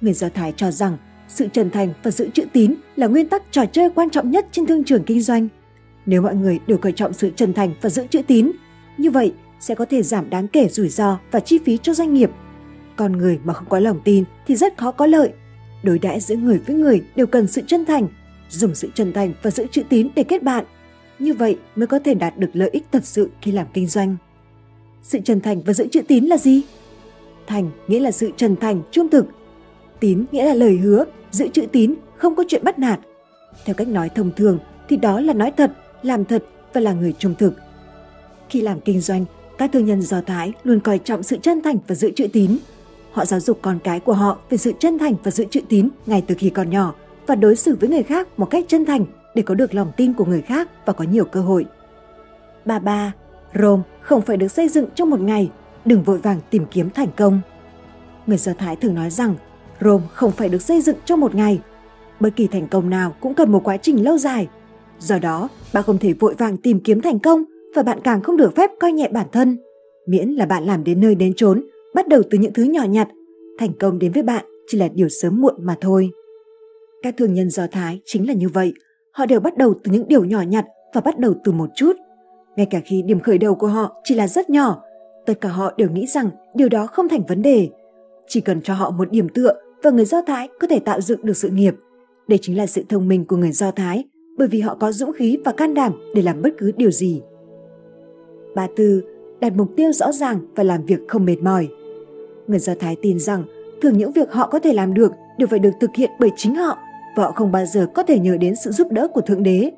[0.00, 0.96] Người Do Thái cho rằng
[1.28, 4.46] sự chân thành và giữ chữ tín là nguyên tắc trò chơi quan trọng nhất
[4.52, 5.48] trên thương trường kinh doanh.
[6.06, 8.50] Nếu mọi người đều coi trọng sự chân thành và giữ chữ tín,
[8.98, 12.14] như vậy sẽ có thể giảm đáng kể rủi ro và chi phí cho doanh
[12.14, 12.30] nghiệp.
[12.96, 15.32] Con người mà không có lòng tin thì rất khó có lợi.
[15.82, 18.08] Đối đãi giữa người với người đều cần sự chân thành,
[18.50, 20.64] dùng sự chân thành và giữ chữ tín để kết bạn.
[21.18, 24.16] Như vậy mới có thể đạt được lợi ích thật sự khi làm kinh doanh.
[25.02, 26.62] Sự chân thành và giữ chữ tín là gì?
[27.46, 29.26] Thành nghĩa là sự chân thành, trung thực.
[30.00, 33.00] Tín nghĩa là lời hứa, giữ chữ tín, không có chuyện bắt nạt.
[33.64, 35.72] Theo cách nói thông thường thì đó là nói thật,
[36.04, 37.54] làm thật và là người trung thực.
[38.48, 39.24] Khi làm kinh doanh,
[39.58, 42.56] các thương nhân Do Thái luôn coi trọng sự chân thành và giữ chữ tín.
[43.12, 45.88] Họ giáo dục con cái của họ về sự chân thành và giữ chữ tín
[46.06, 46.94] ngay từ khi còn nhỏ
[47.26, 50.12] và đối xử với người khác một cách chân thành để có được lòng tin
[50.12, 51.66] của người khác và có nhiều cơ hội.
[52.64, 53.12] Ba ba,
[53.54, 55.50] Rome không phải được xây dựng trong một ngày,
[55.84, 57.40] đừng vội vàng tìm kiếm thành công.
[58.26, 59.34] Người Do Thái thường nói rằng
[59.80, 61.60] Rome không phải được xây dựng trong một ngày.
[62.20, 64.48] Bất kỳ thành công nào cũng cần một quá trình lâu dài.
[65.04, 67.44] Do đó, bạn không thể vội vàng tìm kiếm thành công
[67.74, 69.56] và bạn càng không được phép coi nhẹ bản thân.
[70.06, 73.08] Miễn là bạn làm đến nơi đến chốn, bắt đầu từ những thứ nhỏ nhặt,
[73.58, 76.10] thành công đến với bạn chỉ là điều sớm muộn mà thôi.
[77.02, 78.72] Các thương nhân Do Thái chính là như vậy,
[79.10, 81.92] họ đều bắt đầu từ những điều nhỏ nhặt và bắt đầu từ một chút.
[82.56, 84.82] Ngay cả khi điểm khởi đầu của họ chỉ là rất nhỏ,
[85.26, 87.68] tất cả họ đều nghĩ rằng điều đó không thành vấn đề.
[88.28, 91.26] Chỉ cần cho họ một điểm tựa và người Do Thái có thể tạo dựng
[91.26, 91.74] được sự nghiệp.
[92.28, 94.04] Đây chính là sự thông minh của người Do Thái,
[94.36, 97.22] bởi vì họ có dũng khí và can đảm để làm bất cứ điều gì.
[98.54, 99.02] Ba tư,
[99.40, 101.68] đặt mục tiêu rõ ràng và làm việc không mệt mỏi.
[102.46, 103.44] Người Do Thái tin rằng
[103.82, 106.54] thường những việc họ có thể làm được đều phải được thực hiện bởi chính
[106.54, 106.78] họ
[107.16, 109.70] và họ không bao giờ có thể nhờ đến sự giúp đỡ của Thượng Đế.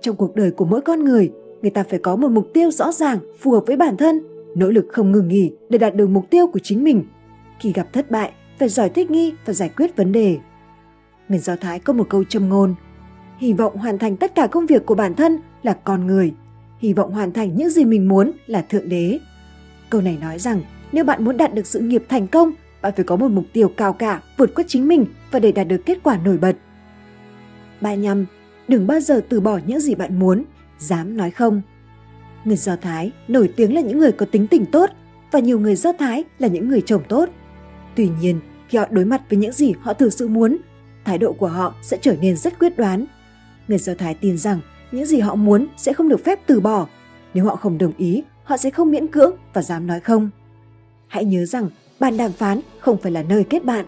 [0.00, 2.92] Trong cuộc đời của mỗi con người, người ta phải có một mục tiêu rõ
[2.92, 4.20] ràng, phù hợp với bản thân,
[4.56, 7.04] nỗ lực không ngừng nghỉ để đạt được mục tiêu của chính mình.
[7.60, 10.38] Khi gặp thất bại, phải giỏi thích nghi và giải quyết vấn đề.
[11.28, 12.74] Người Do Thái có một câu châm ngôn,
[13.40, 16.34] hy vọng hoàn thành tất cả công việc của bản thân là con người,
[16.78, 19.18] hy vọng hoàn thành những gì mình muốn là Thượng Đế.
[19.90, 20.62] Câu này nói rằng
[20.92, 23.68] nếu bạn muốn đạt được sự nghiệp thành công, bạn phải có một mục tiêu
[23.68, 26.56] cao cả, vượt qua chính mình và để đạt được kết quả nổi bật.
[27.80, 28.26] Ba nhăm,
[28.68, 30.44] đừng bao giờ từ bỏ những gì bạn muốn,
[30.78, 31.62] dám nói không.
[32.44, 34.90] Người Do Thái nổi tiếng là những người có tính tình tốt
[35.32, 37.28] và nhiều người Do Thái là những người chồng tốt.
[37.96, 40.56] Tuy nhiên, khi họ đối mặt với những gì họ thực sự muốn,
[41.04, 43.06] thái độ của họ sẽ trở nên rất quyết đoán.
[43.70, 44.60] Người Do Thái tin rằng
[44.92, 46.86] những gì họ muốn sẽ không được phép từ bỏ.
[47.34, 50.30] Nếu họ không đồng ý, họ sẽ không miễn cưỡng và dám nói không.
[51.06, 51.68] Hãy nhớ rằng
[52.00, 53.86] bàn đàm phán không phải là nơi kết bạn.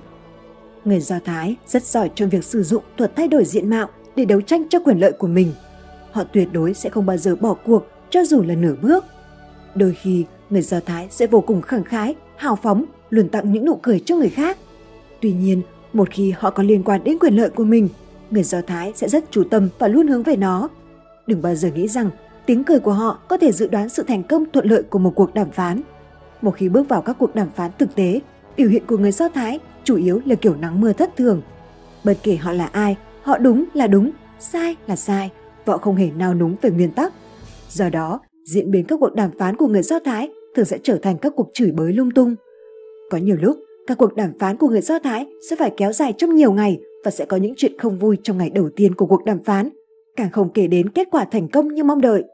[0.84, 4.24] Người Do Thái rất giỏi trong việc sử dụng thuật thay đổi diện mạo để
[4.24, 5.52] đấu tranh cho quyền lợi của mình.
[6.12, 9.04] Họ tuyệt đối sẽ không bao giờ bỏ cuộc cho dù là nửa bước.
[9.74, 13.64] Đôi khi, người Do Thái sẽ vô cùng khẳng khái, hào phóng, luôn tặng những
[13.64, 14.58] nụ cười cho người khác.
[15.20, 15.62] Tuy nhiên,
[15.92, 17.88] một khi họ có liên quan đến quyền lợi của mình,
[18.32, 20.68] người Do Thái sẽ rất chú tâm và luôn hướng về nó.
[21.26, 22.10] Đừng bao giờ nghĩ rằng
[22.46, 25.12] tiếng cười của họ có thể dự đoán sự thành công thuận lợi của một
[25.14, 25.80] cuộc đàm phán.
[26.42, 28.20] Một khi bước vào các cuộc đàm phán thực tế,
[28.56, 31.42] biểu hiện của người Do Thái chủ yếu là kiểu nắng mưa thất thường.
[32.04, 35.30] Bất kể họ là ai, họ đúng là đúng, sai là sai,
[35.66, 37.12] họ không hề nào núng về nguyên tắc.
[37.68, 40.98] Do đó, diễn biến các cuộc đàm phán của người Do Thái thường sẽ trở
[41.02, 42.34] thành các cuộc chửi bới lung tung.
[43.10, 43.56] Có nhiều lúc,
[43.86, 46.80] các cuộc đàm phán của người Do Thái sẽ phải kéo dài trong nhiều ngày
[47.04, 49.68] và sẽ có những chuyện không vui trong ngày đầu tiên của cuộc đàm phán,
[50.16, 52.24] càng không kể đến kết quả thành công như mong đợi.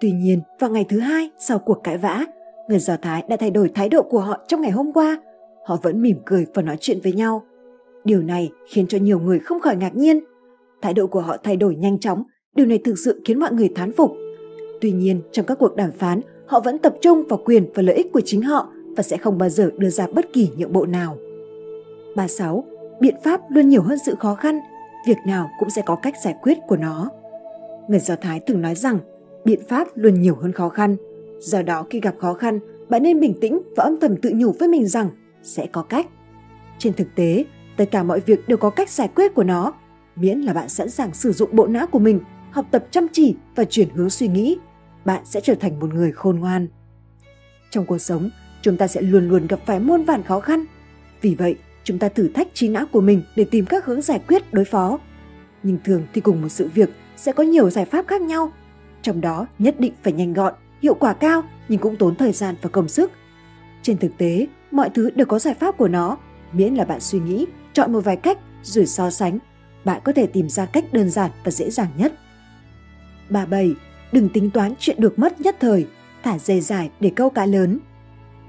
[0.00, 2.24] Tuy nhiên, vào ngày thứ hai sau cuộc cãi vã,
[2.68, 5.22] người Do Thái đã thay đổi thái độ của họ trong ngày hôm qua.
[5.66, 7.42] Họ vẫn mỉm cười và nói chuyện với nhau.
[8.04, 10.20] Điều này khiến cho nhiều người không khỏi ngạc nhiên.
[10.82, 12.22] Thái độ của họ thay đổi nhanh chóng,
[12.54, 14.12] điều này thực sự khiến mọi người thán phục.
[14.80, 17.96] Tuy nhiên, trong các cuộc đàm phán, họ vẫn tập trung vào quyền và lợi
[17.96, 20.86] ích của chính họ và sẽ không bao giờ đưa ra bất kỳ nhượng bộ
[20.86, 21.16] nào.
[22.16, 22.64] 36.
[23.00, 24.58] Biện pháp luôn nhiều hơn sự khó khăn,
[25.06, 27.10] việc nào cũng sẽ có cách giải quyết của nó.
[27.88, 28.98] Người Do Thái từng nói rằng
[29.44, 30.96] biện pháp luôn nhiều hơn khó khăn.
[31.40, 34.52] Do đó khi gặp khó khăn, bạn nên bình tĩnh và âm thầm tự nhủ
[34.58, 35.10] với mình rằng
[35.42, 36.06] sẽ có cách.
[36.78, 37.44] Trên thực tế,
[37.76, 39.72] tất cả mọi việc đều có cách giải quyết của nó,
[40.16, 42.20] miễn là bạn sẵn sàng sử dụng bộ não của mình,
[42.50, 44.58] học tập chăm chỉ và chuyển hướng suy nghĩ,
[45.04, 46.68] bạn sẽ trở thành một người khôn ngoan.
[47.70, 48.30] Trong cuộc sống,
[48.62, 50.64] chúng ta sẽ luôn luôn gặp phải muôn vàn khó khăn.
[51.20, 51.56] Vì vậy,
[51.88, 54.64] chúng ta thử thách trí não của mình để tìm các hướng giải quyết đối
[54.64, 54.98] phó.
[55.62, 58.52] Nhưng thường thì cùng một sự việc sẽ có nhiều giải pháp khác nhau.
[59.02, 62.54] Trong đó nhất định phải nhanh gọn, hiệu quả cao nhưng cũng tốn thời gian
[62.62, 63.10] và công sức.
[63.82, 66.16] Trên thực tế, mọi thứ đều có giải pháp của nó,
[66.52, 69.38] miễn là bạn suy nghĩ, chọn một vài cách rồi so sánh,
[69.84, 72.12] bạn có thể tìm ra cách đơn giản và dễ dàng nhất.
[73.30, 73.74] 37.
[74.12, 75.86] Đừng tính toán chuyện được mất nhất thời,
[76.22, 77.78] thả dây dài để câu cá lớn.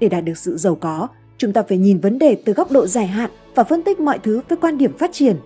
[0.00, 1.08] Để đạt được sự giàu có,
[1.40, 4.18] chúng ta phải nhìn vấn đề từ góc độ dài hạn và phân tích mọi
[4.18, 5.36] thứ với quan điểm phát triển.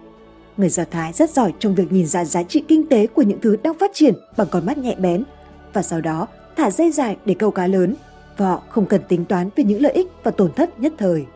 [0.56, 3.40] Người Do Thái rất giỏi trong việc nhìn ra giá trị kinh tế của những
[3.40, 5.24] thứ đang phát triển bằng con mắt nhạy bén
[5.72, 6.26] và sau đó
[6.56, 7.94] thả dây dài để câu cá lớn
[8.36, 11.26] và họ không cần tính toán về những lợi ích và tổn thất nhất thời.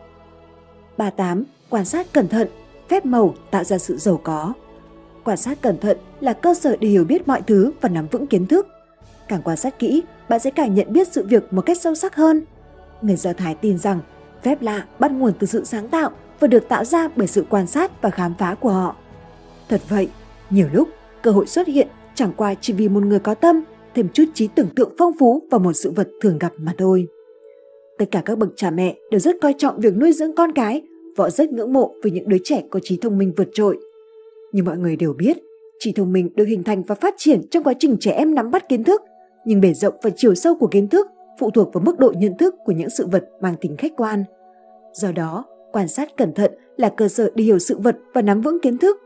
[0.97, 1.43] 38.
[1.69, 2.47] Quan sát cẩn thận,
[2.89, 4.53] phép màu tạo ra sự giàu có.
[5.23, 8.27] Quan sát cẩn thận là cơ sở để hiểu biết mọi thứ và nắm vững
[8.27, 8.67] kiến thức.
[9.27, 12.15] Càng quan sát kỹ, bạn sẽ càng nhận biết sự việc một cách sâu sắc
[12.15, 12.41] hơn.
[13.01, 13.99] Người Do Thái tin rằng
[14.43, 17.67] phép lạ bắt nguồn từ sự sáng tạo và được tạo ra bởi sự quan
[17.67, 18.95] sát và khám phá của họ.
[19.69, 20.09] Thật vậy,
[20.49, 20.89] nhiều lúc
[21.21, 23.63] cơ hội xuất hiện chẳng qua chỉ vì một người có tâm
[23.95, 27.07] thêm chút trí tưởng tượng phong phú vào một sự vật thường gặp mà thôi.
[27.97, 30.81] Tất cả các bậc cha mẹ đều rất coi trọng việc nuôi dưỡng con cái
[31.17, 33.77] và rất ngưỡng mộ với những đứa trẻ có trí thông minh vượt trội.
[34.51, 35.37] Nhưng mọi người đều biết,
[35.79, 38.51] trí thông minh được hình thành và phát triển trong quá trình trẻ em nắm
[38.51, 39.01] bắt kiến thức,
[39.45, 41.07] nhưng bề rộng và chiều sâu của kiến thức
[41.39, 44.23] phụ thuộc vào mức độ nhận thức của những sự vật mang tính khách quan.
[44.93, 48.41] Do đó, quan sát cẩn thận là cơ sở để hiểu sự vật và nắm
[48.41, 48.97] vững kiến thức.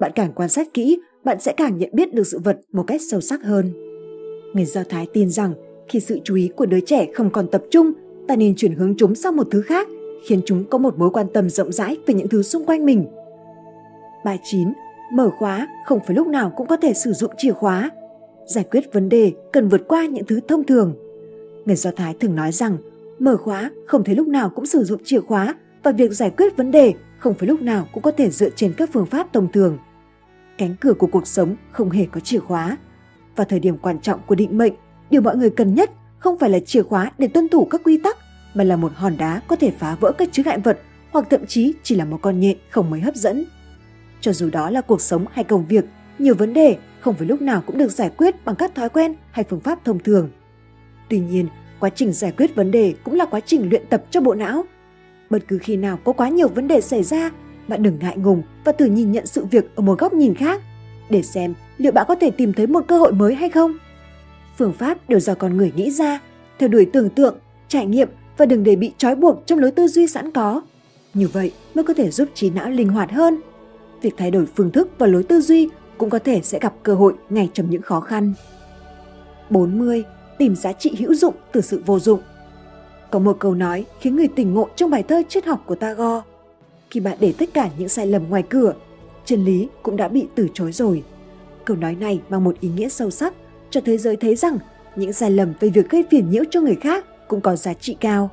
[0.00, 3.00] Bạn càng quan sát kỹ, bạn sẽ càng nhận biết được sự vật một cách
[3.10, 3.72] sâu sắc hơn.
[4.54, 5.54] Người Do Thái tin rằng
[5.88, 7.92] khi sự chú ý của đứa trẻ không còn tập trung,
[8.28, 9.88] ta nên chuyển hướng chúng sang một thứ khác,
[10.26, 13.06] khiến chúng có một mối quan tâm rộng rãi về những thứ xung quanh mình.
[14.24, 14.68] Bài 9.
[15.12, 17.90] Mở khóa không phải lúc nào cũng có thể sử dụng chìa khóa.
[18.46, 20.94] Giải quyết vấn đề cần vượt qua những thứ thông thường.
[21.66, 22.76] Người Do Thái thường nói rằng
[23.18, 26.56] mở khóa không thể lúc nào cũng sử dụng chìa khóa và việc giải quyết
[26.56, 29.52] vấn đề không phải lúc nào cũng có thể dựa trên các phương pháp thông
[29.52, 29.78] thường.
[30.58, 32.76] Cánh cửa của cuộc sống không hề có chìa khóa.
[33.36, 34.72] và thời điểm quan trọng của định mệnh,
[35.10, 37.98] điều mọi người cần nhất không phải là chìa khóa để tuân thủ các quy
[37.98, 38.16] tắc,
[38.54, 40.78] mà là một hòn đá có thể phá vỡ các chướng ngại vật
[41.10, 43.44] hoặc thậm chí chỉ là một con nhện không mấy hấp dẫn.
[44.20, 45.84] Cho dù đó là cuộc sống hay công việc,
[46.18, 49.14] nhiều vấn đề không phải lúc nào cũng được giải quyết bằng các thói quen
[49.30, 50.30] hay phương pháp thông thường.
[51.08, 51.46] Tuy nhiên,
[51.80, 54.64] quá trình giải quyết vấn đề cũng là quá trình luyện tập cho bộ não.
[55.30, 57.30] Bất cứ khi nào có quá nhiều vấn đề xảy ra,
[57.68, 60.62] bạn đừng ngại ngùng và thử nhìn nhận sự việc ở một góc nhìn khác
[61.10, 63.78] để xem liệu bạn có thể tìm thấy một cơ hội mới hay không.
[64.58, 66.20] Phương pháp đều do con người nghĩ ra,
[66.58, 67.38] theo đuổi tưởng tượng,
[67.68, 70.62] trải nghiệm và đừng để bị trói buộc trong lối tư duy sẵn có.
[71.14, 73.40] Như vậy mới có thể giúp trí não linh hoạt hơn.
[74.02, 76.94] Việc thay đổi phương thức và lối tư duy cũng có thể sẽ gặp cơ
[76.94, 78.34] hội ngay trong những khó khăn.
[79.50, 80.04] 40.
[80.38, 82.20] Tìm giá trị hữu dụng từ sự vô dụng
[83.10, 86.22] Có một câu nói khiến người tỉnh ngộ trong bài thơ triết học của Tagore.
[86.90, 88.74] Khi bạn để tất cả những sai lầm ngoài cửa,
[89.24, 91.02] chân lý cũng đã bị từ chối rồi.
[91.64, 93.34] Câu nói này mang một ý nghĩa sâu sắc
[93.70, 94.58] cho thế giới thấy rằng
[94.96, 97.96] những sai lầm về việc gây phiền nhiễu cho người khác cũng có giá trị
[98.00, 98.30] cao.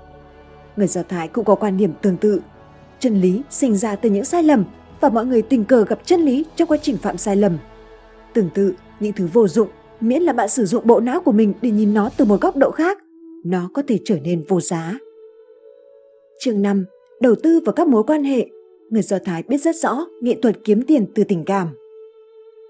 [0.76, 2.42] Người Do Thái cũng có quan điểm tương tự.
[3.00, 4.66] Chân lý sinh ra từ những sai lầm
[5.02, 7.58] và mọi người tình cờ gặp chân lý trong quá trình phạm sai lầm.
[8.34, 9.68] Tương tự, những thứ vô dụng,
[10.00, 12.56] miễn là bạn sử dụng bộ não của mình để nhìn nó từ một góc
[12.56, 12.98] độ khác,
[13.46, 14.98] nó có thể trở nên vô giá.
[16.40, 16.86] Chương 5.
[17.22, 18.48] Đầu tư vào các mối quan hệ
[18.90, 21.68] Người Do Thái biết rất rõ nghệ thuật kiếm tiền từ tình cảm.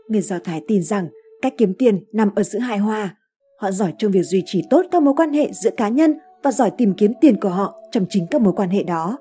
[0.07, 1.07] Người Do Thái tin rằng
[1.41, 3.17] cách kiếm tiền nằm ở sự hài hòa.
[3.57, 6.13] Họ giỏi trong việc duy trì tốt các mối quan hệ giữa cá nhân
[6.43, 9.17] và giỏi tìm kiếm tiền của họ trong chính các mối quan hệ đó.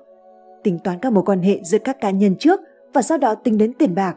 [0.63, 2.59] Tính toán các mối quan hệ giữa các cá nhân trước
[2.93, 4.15] và sau đó tính đến tiền bạc.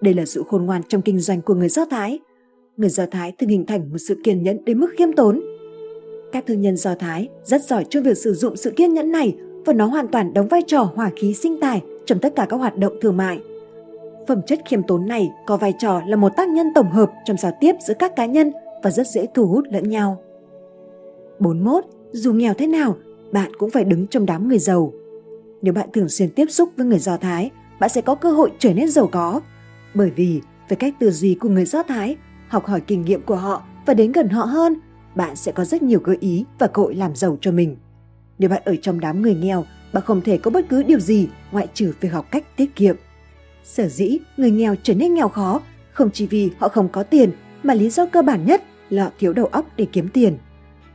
[0.00, 2.18] Đây là sự khôn ngoan trong kinh doanh của người Do Thái.
[2.76, 5.42] Người Do Thái thường hình thành một sự kiên nhẫn đến mức khiêm tốn.
[6.32, 9.36] Các thương nhân Do Thái rất giỏi trong việc sử dụng sự kiên nhẫn này
[9.64, 12.56] và nó hoàn toàn đóng vai trò hỏa khí sinh tài trong tất cả các
[12.56, 13.38] hoạt động thương mại.
[14.28, 17.36] Phẩm chất khiêm tốn này có vai trò là một tác nhân tổng hợp trong
[17.36, 18.52] giao tiếp giữa các cá nhân
[18.82, 20.22] và rất dễ thu hút lẫn nhau.
[21.38, 21.84] 41.
[22.12, 22.96] Dù nghèo thế nào,
[23.32, 24.92] bạn cũng phải đứng trong đám người giàu.
[25.62, 27.50] Nếu bạn thường xuyên tiếp xúc với người Do Thái,
[27.80, 29.40] bạn sẽ có cơ hội trở nên giàu có.
[29.94, 32.16] Bởi vì, với cách tư duy của người Do Thái,
[32.48, 34.74] học hỏi kinh nghiệm của họ và đến gần họ hơn,
[35.14, 37.76] bạn sẽ có rất nhiều gợi ý và cơ hội làm giàu cho mình.
[38.38, 41.28] Nếu bạn ở trong đám người nghèo, bạn không thể có bất cứ điều gì
[41.52, 42.96] ngoại trừ việc học cách tiết kiệm.
[43.64, 45.60] Sở dĩ người nghèo trở nên nghèo khó
[45.92, 47.30] không chỉ vì họ không có tiền
[47.62, 50.38] mà lý do cơ bản nhất là họ thiếu đầu óc để kiếm tiền.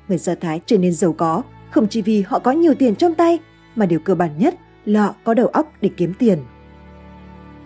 [0.07, 3.15] Người Do Thái trở nên giàu có không chỉ vì họ có nhiều tiền trong
[3.15, 3.39] tay
[3.75, 6.39] mà điều cơ bản nhất là họ có đầu óc để kiếm tiền.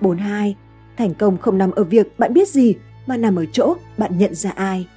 [0.02, 0.56] 42.
[0.98, 2.76] Thành công không nằm ở việc bạn biết gì
[3.08, 4.88] mà nằm ở chỗ bạn nhận ra ai.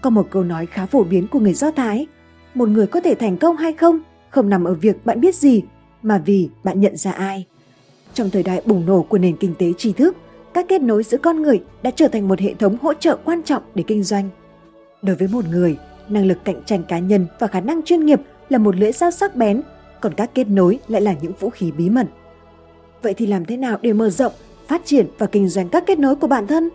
[0.00, 2.06] Có một câu nói khá phổ biến của người Do Thái,
[2.54, 4.00] một người có thể thành công hay không
[4.32, 5.62] không nằm ở việc bạn biết gì
[6.02, 7.46] mà vì bạn nhận ra ai.
[8.14, 10.16] Trong thời đại bùng nổ của nền kinh tế tri thức,
[10.54, 13.42] các kết nối giữa con người đã trở thành một hệ thống hỗ trợ quan
[13.42, 14.28] trọng để kinh doanh.
[15.02, 15.76] Đối với một người,
[16.08, 19.10] năng lực cạnh tranh cá nhân và khả năng chuyên nghiệp là một lưỡi dao
[19.10, 19.62] sắc bén,
[20.00, 22.06] còn các kết nối lại là những vũ khí bí mật.
[23.02, 24.32] Vậy thì làm thế nào để mở rộng,
[24.68, 26.68] phát triển và kinh doanh các kết nối của bản thân?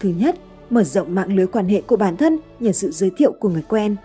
[0.00, 0.36] Thứ nhất,
[0.70, 3.64] mở rộng mạng lưới quan hệ của bản thân nhờ sự giới thiệu của người
[3.68, 3.96] quen.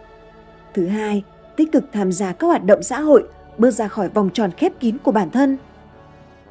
[0.73, 1.23] Thứ hai,
[1.55, 3.23] tích cực tham gia các hoạt động xã hội,
[3.57, 5.57] bước ra khỏi vòng tròn khép kín của bản thân.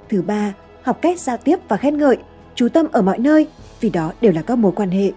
[0.09, 2.17] Thứ ba, học cách giao tiếp và khen ngợi,
[2.55, 3.47] chú tâm ở mọi nơi
[3.81, 5.13] vì đó đều là các mối quan hệ.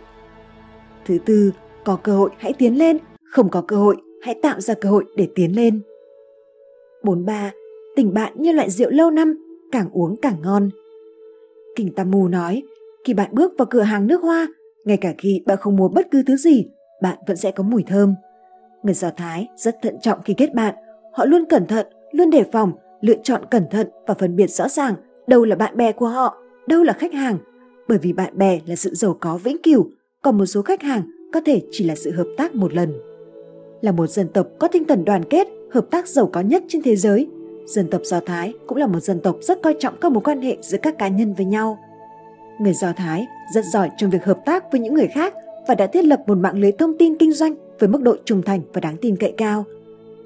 [1.05, 1.51] Thứ tư,
[1.83, 2.97] có cơ hội hãy tiến lên,
[3.31, 5.81] không có cơ hội hãy tạo ra cơ hội để tiến lên.
[7.03, 7.51] 43.
[7.95, 10.69] Tình bạn như loại rượu lâu năm, càng uống càng ngon.
[11.75, 12.63] Kinh mù nói,
[13.07, 14.47] khi bạn bước vào cửa hàng nước hoa,
[14.85, 16.67] ngay cả khi bạn không mua bất cứ thứ gì,
[17.01, 18.15] bạn vẫn sẽ có mùi thơm.
[18.83, 20.75] Người Do Thái rất thận trọng khi kết bạn,
[21.13, 24.67] họ luôn cẩn thận, luôn đề phòng, lựa chọn cẩn thận và phân biệt rõ
[24.67, 24.95] ràng
[25.27, 26.37] đâu là bạn bè của họ,
[26.67, 27.37] đâu là khách hàng,
[27.87, 29.89] bởi vì bạn bè là sự giàu có vĩnh cửu,
[30.21, 31.01] còn một số khách hàng
[31.33, 32.93] có thể chỉ là sự hợp tác một lần.
[33.81, 36.81] Là một dân tộc có tinh thần đoàn kết, hợp tác giàu có nhất trên
[36.81, 37.27] thế giới,
[37.65, 40.41] dân tộc Do Thái cũng là một dân tộc rất coi trọng các mối quan
[40.41, 41.77] hệ giữa các cá nhân với nhau.
[42.59, 45.33] Người Do Thái rất giỏi trong việc hợp tác với những người khác
[45.67, 48.41] và đã thiết lập một mạng lưới thông tin kinh doanh với mức độ trung
[48.41, 49.65] thành và đáng tin cậy cao.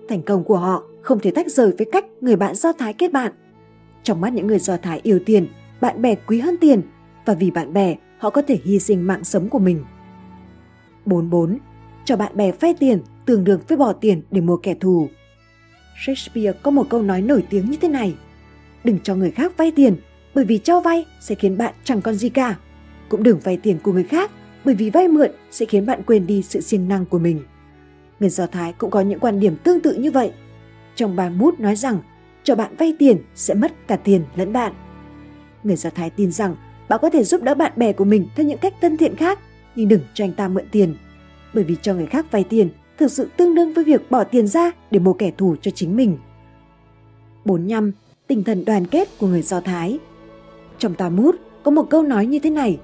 [0.10, 3.12] Thành công của họ không thể tách rời với cách người bạn Do Thái kết
[3.12, 3.32] bạn.
[4.04, 5.48] Trong mắt những người Do Thái yêu tiền,
[5.82, 6.82] bạn bè quý hơn tiền
[7.26, 9.84] và vì bạn bè họ có thể hy sinh mạng sống của mình.
[11.06, 11.58] 44.
[12.06, 15.10] Cho bạn bè vay tiền tương đương với bỏ tiền để mua kẻ thù.
[16.06, 18.16] Shakespeare có một câu nói nổi tiếng như thế này.
[18.84, 19.96] Đừng cho người khác vay tiền,
[20.36, 22.56] bởi vì cho vay sẽ khiến bạn chẳng còn gì cả.
[23.10, 24.32] Cũng đừng vay tiền của người khác,
[24.66, 27.42] bởi vì vay mượn sẽ khiến bạn quên đi sự siêng năng của mình.
[28.20, 30.32] Người Do Thái cũng có những quan điểm tương tự như vậy.
[30.96, 32.00] Trong bài mút nói rằng,
[32.44, 34.74] cho bạn vay tiền sẽ mất cả tiền lẫn bạn.
[35.64, 36.56] Người Do Thái tin rằng
[36.90, 39.40] bạn có thể giúp đỡ bạn bè của mình theo những cách thân thiện khác,
[39.76, 40.96] nhưng đừng cho anh ta mượn tiền.
[41.54, 44.48] Bởi vì cho người khác vay tiền thực sự tương đương với việc bỏ tiền
[44.48, 46.18] ra để mua kẻ thù cho chính mình.
[47.46, 47.92] 45.
[48.28, 50.00] Tinh thần đoàn kết của người Do Thái
[50.82, 52.80] trong Talmud có một câu nói như thế này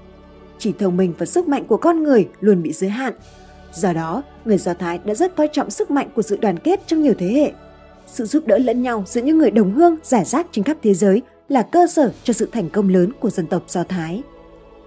[0.58, 3.14] Chỉ thông minh và sức mạnh của con người luôn bị giới hạn.
[3.74, 6.80] Do đó, người Do Thái đã rất coi trọng sức mạnh của sự đoàn kết
[6.88, 7.52] trong nhiều thế hệ.
[8.08, 10.94] Sự giúp đỡ lẫn nhau giữa những người đồng hương giải rác trên khắp thế
[10.94, 14.24] giới là cơ sở cho sự thành công lớn của dân tộc Do Thái.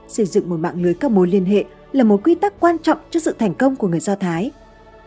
[0.08, 2.98] Xây dựng một mạng lưới các mối liên hệ là một quy tắc quan trọng
[3.10, 4.50] cho sự thành công của người Do Thái–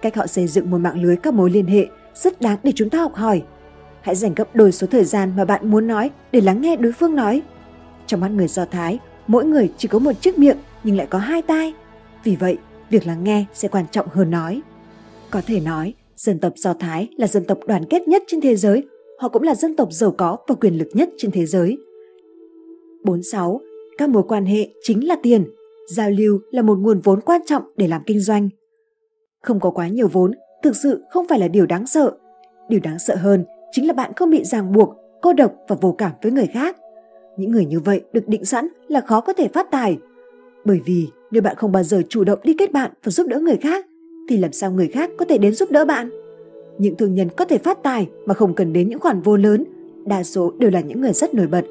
[0.04, 2.90] Cách họ xây dựng một mạng lưới các mối liên hệ rất đáng để chúng
[2.90, 3.44] ta học hỏi.
[4.02, 6.92] Hãy dành gấp đôi số thời gian mà bạn muốn nói để lắng nghe đối
[6.92, 7.42] phương nói.
[8.08, 11.20] Trong mắt người Do Thái, mỗi người chỉ có một chiếc miệng nhưng lại có
[11.20, 11.74] hai tai.
[12.24, 12.58] Vì vậy,
[12.90, 14.62] việc lắng nghe sẽ quan trọng hơn nói.
[15.32, 18.56] Có thể nói, dân tộc Do Thái là dân tộc đoàn kết nhất trên thế
[18.56, 18.84] giới,
[19.20, 21.78] họ cũng là dân tộc giàu có và quyền lực nhất trên thế giới.
[23.04, 23.62] 46.
[23.98, 25.46] Các mối quan hệ chính là tiền.
[25.90, 28.50] Giao lưu là một nguồn vốn quan trọng để làm kinh doanh.
[29.42, 30.32] Không có quá nhiều vốn
[30.64, 32.12] thực sự không phải là điều đáng sợ.
[32.70, 34.90] Điều đáng sợ hơn chính là bạn không bị ràng buộc,
[35.22, 36.78] cô độc và vô cảm với người khác.
[37.38, 39.98] Những người như vậy được định sẵn là khó có thể phát tài.
[40.66, 43.40] Bởi vì nếu bạn không bao giờ chủ động đi kết bạn và giúp đỡ
[43.40, 43.86] người khác,
[44.30, 46.10] thì làm sao người khác có thể đến giúp đỡ bạn?
[46.78, 49.64] Những thương nhân có thể phát tài mà không cần đến những khoản vô lớn,
[50.06, 51.66] đa số đều là những người rất nổi bật.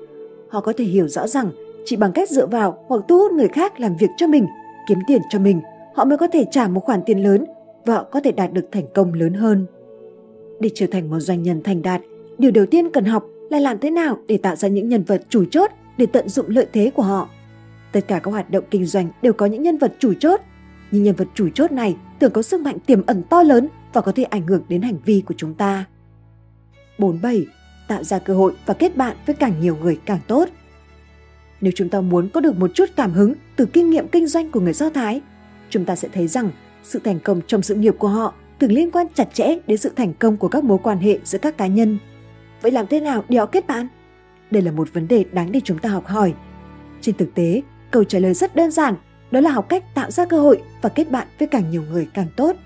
[0.48, 1.50] Họ có thể hiểu rõ rằng
[1.84, 4.46] chỉ bằng cách dựa vào hoặc thu hút người khác làm việc cho mình,
[4.88, 5.60] kiếm tiền cho mình,
[5.94, 7.44] họ mới có thể trả một khoản tiền lớn
[7.86, 9.66] vợ có thể đạt được thành công lớn hơn.
[10.60, 12.00] Để trở thành một doanh nhân thành đạt,
[12.38, 15.22] điều đầu tiên cần học là làm thế nào để tạo ra những nhân vật
[15.28, 17.28] chủ chốt để tận dụng lợi thế của họ.
[17.92, 20.40] Tất cả các hoạt động kinh doanh đều có những nhân vật chủ chốt,
[20.90, 24.00] nhưng nhân vật chủ chốt này thường có sức mạnh tiềm ẩn to lớn và
[24.00, 25.84] có thể ảnh hưởng đến hành vi của chúng ta.
[26.98, 27.46] 47.
[27.88, 30.48] Tạo ra cơ hội và kết bạn với càng nhiều người càng tốt.
[31.61, 34.50] Nếu chúng ta muốn có được một chút cảm hứng từ kinh nghiệm kinh doanh
[34.50, 35.20] của người Do Thái,
[35.70, 36.50] chúng ta sẽ thấy rằng
[36.82, 39.90] sự thành công trong sự nghiệp của họ thường liên quan chặt chẽ đến sự
[39.96, 41.98] thành công của các mối quan hệ giữa các cá nhân.
[42.62, 43.88] Vậy làm thế nào để họ kết bạn?
[44.50, 46.34] Đây là một vấn đề đáng để chúng ta học hỏi.
[47.00, 48.94] Trên thực tế, câu trả lời rất đơn giản,
[49.30, 52.08] đó là học cách tạo ra cơ hội và kết bạn với càng nhiều người
[52.14, 52.56] càng tốt.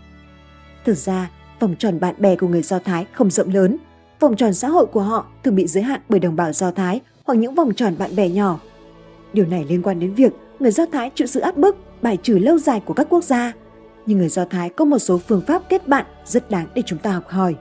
[0.85, 1.31] Thực ra,
[1.61, 3.77] vòng tròn bạn bè của người Do Thái không rộng lớn.
[4.21, 7.01] Vòng tròn xã hội của họ thường bị giới hạn bởi đồng bào Do Thái
[7.25, 8.61] hoặc những vòng tròn bạn bè nhỏ.
[9.33, 12.39] Điều này liên quan đến việc người Do Thái chịu sự áp bức, bài trừ
[12.39, 13.53] lâu dài của các quốc gia–
[14.07, 16.99] nhưng người Do Thái có một số phương pháp kết bạn rất đáng để chúng
[16.99, 17.57] ta học hỏi.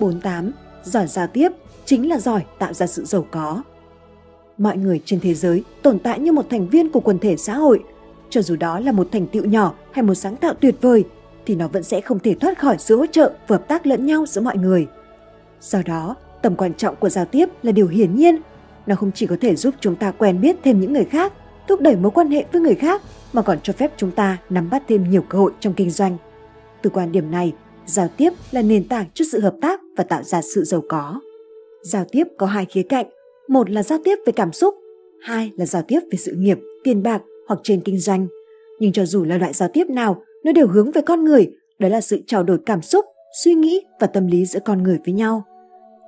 [0.00, 0.52] 48.
[0.86, 1.52] Giỏi giao tiếp
[1.84, 3.62] chính là giỏi tạo ra sự giàu có.
[4.58, 7.56] Mọi người trên thế giới tồn tại như một thành viên của quần thể xã
[7.56, 7.84] hội.
[8.30, 11.04] Cho dù đó là một thành tựu nhỏ hay một sáng tạo tuyệt vời,
[11.46, 14.06] thì nó vẫn sẽ không thể thoát khỏi sự hỗ trợ và hợp tác lẫn
[14.06, 14.86] nhau giữa mọi người.
[15.60, 18.36] Do đó, tầm quan trọng của giao tiếp là điều hiển nhiên.
[18.86, 21.32] Nó không chỉ có thể giúp chúng ta quen biết thêm những người khác,
[21.68, 24.70] thúc đẩy mối quan hệ với người khác mà còn cho phép chúng ta nắm
[24.70, 26.16] bắt thêm nhiều cơ hội trong kinh doanh.
[26.82, 27.52] Từ quan điểm này,
[27.86, 31.20] giao tiếp là nền tảng cho sự hợp tác và tạo ra sự giàu có.
[31.82, 33.06] Giao tiếp có hai khía cạnh,
[33.48, 34.74] một là giao tiếp về cảm xúc,
[35.20, 38.26] hai là giao tiếp về sự nghiệp, tiền bạc hoặc trên kinh doanh.
[38.78, 41.88] Nhưng cho dù là loại giao tiếp nào, nó đều hướng về con người, đó
[41.88, 43.04] là sự trao đổi cảm xúc,
[43.44, 45.44] suy nghĩ và tâm lý giữa con người với nhau.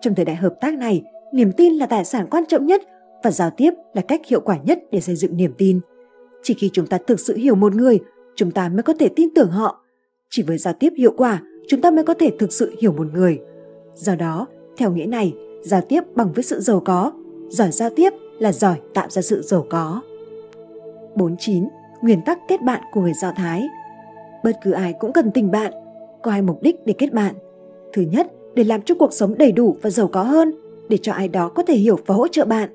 [0.01, 1.03] Trong thời đại hợp tác này,
[1.33, 2.83] niềm tin là tài sản quan trọng nhất
[3.23, 5.81] và giao tiếp là cách hiệu quả nhất để xây dựng niềm tin.
[6.43, 7.99] Chỉ khi chúng ta thực sự hiểu một người,
[8.37, 9.85] chúng ta mới có thể tin tưởng họ.
[10.31, 13.07] Chỉ với giao tiếp hiệu quả, chúng ta mới có thể thực sự hiểu một
[13.13, 13.41] người.
[13.95, 14.47] Do đó,
[14.77, 17.13] theo nghĩa này, giao tiếp bằng với sự giàu có,
[17.49, 20.03] giỏi giao tiếp là giỏi tạo ra sự giàu có.
[21.15, 21.69] 49.
[22.03, 23.69] Nguyên tắc kết bạn của người Do Thái
[24.45, 25.73] Bất cứ ai cũng cần tình bạn,
[26.23, 27.35] có hai mục đích để kết bạn.
[27.93, 30.53] Thứ nhất, để làm cho cuộc sống đầy đủ và giàu có hơn,
[30.89, 32.71] để cho ai đó có thể hiểu và hỗ trợ bạn.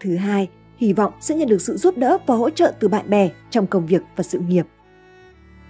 [0.00, 3.10] Thứ hai, hy vọng sẽ nhận được sự giúp đỡ và hỗ trợ từ bạn
[3.10, 4.66] bè trong công việc và sự nghiệp.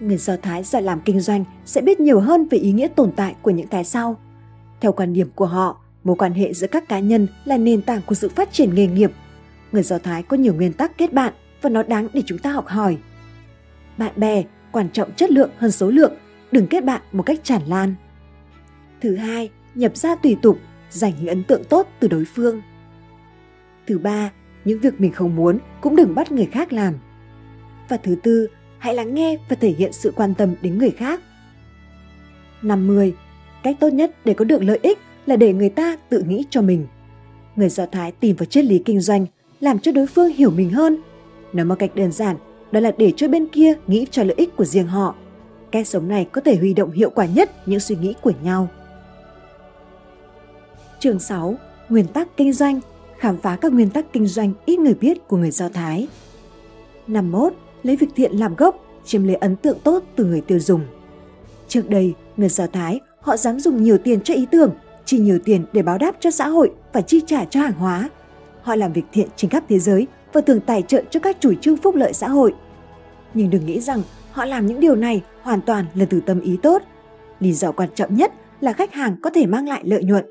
[0.00, 3.12] Người Do Thái giỏi làm kinh doanh sẽ biết nhiều hơn về ý nghĩa tồn
[3.16, 4.16] tại của những cái sau.
[4.80, 8.00] Theo quan điểm của họ, mối quan hệ giữa các cá nhân là nền tảng
[8.06, 9.12] của sự phát triển nghề nghiệp.
[9.72, 11.32] Người Do Thái có nhiều nguyên tắc kết bạn
[11.62, 12.98] và nó đáng để chúng ta học hỏi.
[13.96, 16.12] Bạn bè quan trọng chất lượng hơn số lượng,
[16.52, 17.94] đừng kết bạn một cách tràn lan.
[19.00, 20.58] Thứ hai, nhập ra tùy tục,
[20.90, 22.62] dành những ấn tượng tốt từ đối phương.
[23.86, 24.30] Thứ ba,
[24.64, 26.94] những việc mình không muốn cũng đừng bắt người khác làm.
[27.88, 28.46] Và thứ tư,
[28.78, 31.20] hãy lắng nghe và thể hiện sự quan tâm đến người khác.
[32.62, 33.14] 50.
[33.62, 36.62] Cách tốt nhất để có được lợi ích là để người ta tự nghĩ cho
[36.62, 36.86] mình.
[37.56, 39.26] Người Do Thái tìm vào triết lý kinh doanh,
[39.60, 40.96] làm cho đối phương hiểu mình hơn.
[41.52, 42.36] Nói một cách đơn giản,
[42.72, 45.14] đó là để cho bên kia nghĩ cho lợi ích của riêng họ.
[45.70, 48.68] Cách sống này có thể huy động hiệu quả nhất những suy nghĩ của nhau.
[51.00, 51.54] Chương 6.
[51.88, 52.80] Nguyên tắc kinh doanh
[53.18, 56.08] Khám phá các nguyên tắc kinh doanh ít người biết của người Do Thái.
[57.06, 57.52] 51.
[57.86, 60.80] Lấy việc thiện làm gốc, chiếm lấy ấn tượng tốt từ người tiêu dùng.
[61.68, 64.70] Trước đây, người Do Thái họ dám dùng nhiều tiền cho ý tưởng,
[65.04, 68.08] chi nhiều tiền để báo đáp cho xã hội và chi trả cho hàng hóa.
[68.62, 71.54] Họ làm việc thiện trên khắp thế giới và thường tài trợ cho các chủ
[71.54, 72.54] trương phúc lợi xã hội.
[73.34, 76.56] Nhưng đừng nghĩ rằng họ làm những điều này hoàn toàn là từ tâm ý
[76.62, 76.82] tốt.
[77.40, 80.24] Lý do quan trọng nhất là khách hàng có thể mang lại lợi nhuận.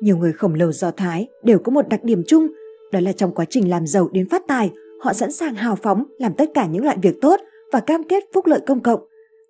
[0.00, 2.46] Nhiều người khổng lồ Do Thái đều có một đặc điểm chung,
[2.92, 4.70] đó là trong quá trình làm giàu đến phát tài,
[5.04, 7.40] họ sẵn sàng hào phóng làm tất cả những loại việc tốt
[7.72, 9.00] và cam kết phúc lợi công cộng.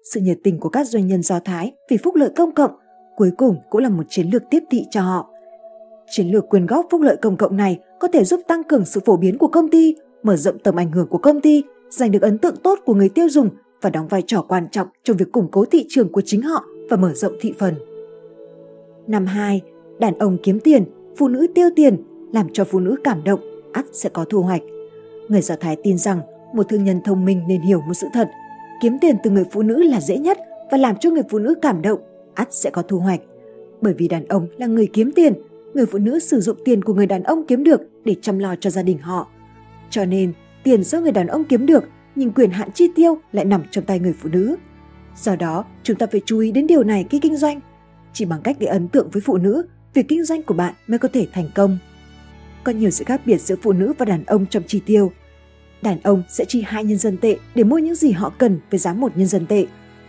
[0.02, 2.70] Sự nhiệt tình của các doanh nhân Do Thái vì phúc lợi công cộng
[3.16, 5.30] cuối cùng cũng là một chiến lược tiếp thị cho họ.
[6.10, 9.00] Chiến lược quyên góp phúc lợi công cộng này có thể giúp tăng cường sự
[9.04, 12.22] phổ biến của công ty, mở rộng tầm ảnh hưởng của công ty, giành được
[12.22, 13.48] ấn tượng tốt của người tiêu dùng
[13.82, 16.64] và đóng vai trò quan trọng trong việc củng cố thị trường của chính họ
[16.90, 17.74] và mở rộng thị phần.
[19.06, 19.60] Năm 2.
[19.98, 20.84] Đàn ông kiếm tiền,
[21.16, 23.40] phụ nữ tiêu tiền, làm cho phụ nữ cảm động,
[23.72, 24.62] ắt sẽ có thu hoạch.
[25.28, 26.20] Người Do Thái tin rằng
[26.54, 28.30] một thương nhân thông minh nên hiểu một sự thật,
[28.82, 30.38] kiếm tiền từ người phụ nữ là dễ nhất
[30.70, 32.00] và làm cho người phụ nữ cảm động,
[32.34, 33.20] ắt sẽ có thu hoạch.
[33.80, 35.34] Bởi vì đàn ông là người kiếm tiền,
[35.74, 38.54] người phụ nữ sử dụng tiền của người đàn ông kiếm được để chăm lo
[38.60, 39.28] cho gia đình họ.
[39.90, 43.44] Cho nên, tiền do người đàn ông kiếm được nhưng quyền hạn chi tiêu lại
[43.44, 44.56] nằm trong tay người phụ nữ.
[45.16, 47.60] Do đó, chúng ta phải chú ý đến điều này khi kinh doanh.
[48.12, 50.98] Chỉ bằng cách gây ấn tượng với phụ nữ, việc kinh doanh của bạn mới
[50.98, 51.78] có thể thành công.
[52.64, 55.12] Có nhiều sự khác biệt giữa phụ nữ và đàn ông trong chi tiêu.
[55.82, 58.78] Đàn ông sẽ chi hai nhân dân tệ để mua những gì họ cần với
[58.78, 59.66] giá một nhân dân tệ,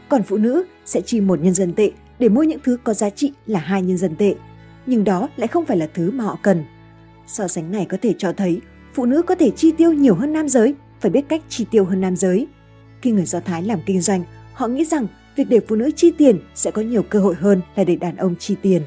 [0.10, 3.10] còn phụ nữ sẽ chi một nhân dân tệ để mua những thứ có giá
[3.10, 4.36] trị là hai nhân dân tệ.
[4.86, 6.64] Nhưng đó lại không phải là thứ mà họ cần.
[7.28, 8.62] So sánh này có thể cho thấy
[8.94, 11.86] phụ nữ có thể chi tiêu nhiều hơn nam giới, phải biết cách chi tiêu
[11.86, 12.48] hơn nam giới.
[13.02, 16.12] Khi người Do Thái làm kinh doanh, họ nghĩ rằng việc để phụ nữ chi
[16.18, 18.82] tiền sẽ có nhiều cơ hội hơn là để đàn ông chi tiền.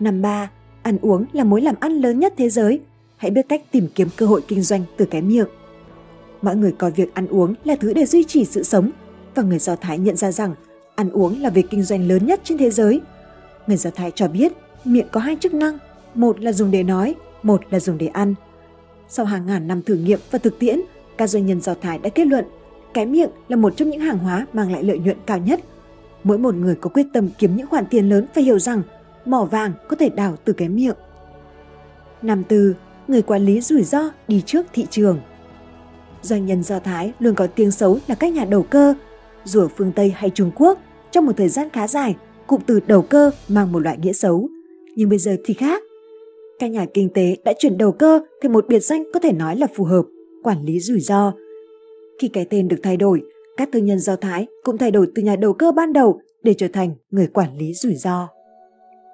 [0.00, 0.50] Năm ba,
[0.90, 2.80] ăn uống là mối làm ăn lớn nhất thế giới.
[3.16, 5.46] Hãy biết cách tìm kiếm cơ hội kinh doanh từ cái miệng.
[6.42, 8.90] Mọi người coi việc ăn uống là thứ để duy trì sự sống
[9.34, 10.54] và người Do Thái nhận ra rằng
[10.94, 13.00] ăn uống là việc kinh doanh lớn nhất trên thế giới.
[13.66, 14.52] Người Do Thái cho biết
[14.84, 15.78] miệng có hai chức năng,
[16.14, 18.34] một là dùng để nói, một là dùng để ăn.
[19.08, 20.80] Sau hàng ngàn năm thử nghiệm và thực tiễn,
[21.16, 22.44] các doanh nhân Do Thái đã kết luận
[22.94, 25.60] cái miệng là một trong những hàng hóa mang lại lợi nhuận cao nhất.
[26.24, 28.82] Mỗi một người có quyết tâm kiếm những khoản tiền lớn phải hiểu rằng
[29.24, 30.96] mỏ vàng có thể đào từ cái miệng.
[32.22, 32.74] Năm tư,
[33.08, 35.20] người quản lý rủi ro đi trước thị trường.
[36.22, 38.94] Doanh nhân Do Thái luôn có tiếng xấu là các nhà đầu cơ.
[39.44, 40.78] Dù ở phương Tây hay Trung Quốc,
[41.10, 42.16] trong một thời gian khá dài,
[42.46, 44.48] cụm từ đầu cơ mang một loại nghĩa xấu.
[44.96, 45.82] Nhưng bây giờ thì khác.
[46.58, 49.56] Các nhà kinh tế đã chuyển đầu cơ thành một biệt danh có thể nói
[49.56, 50.02] là phù hợp,
[50.42, 51.32] quản lý rủi ro.
[52.20, 53.22] Khi cái tên được thay đổi,
[53.56, 56.54] các thương nhân Do Thái cũng thay đổi từ nhà đầu cơ ban đầu để
[56.54, 58.28] trở thành người quản lý rủi ro.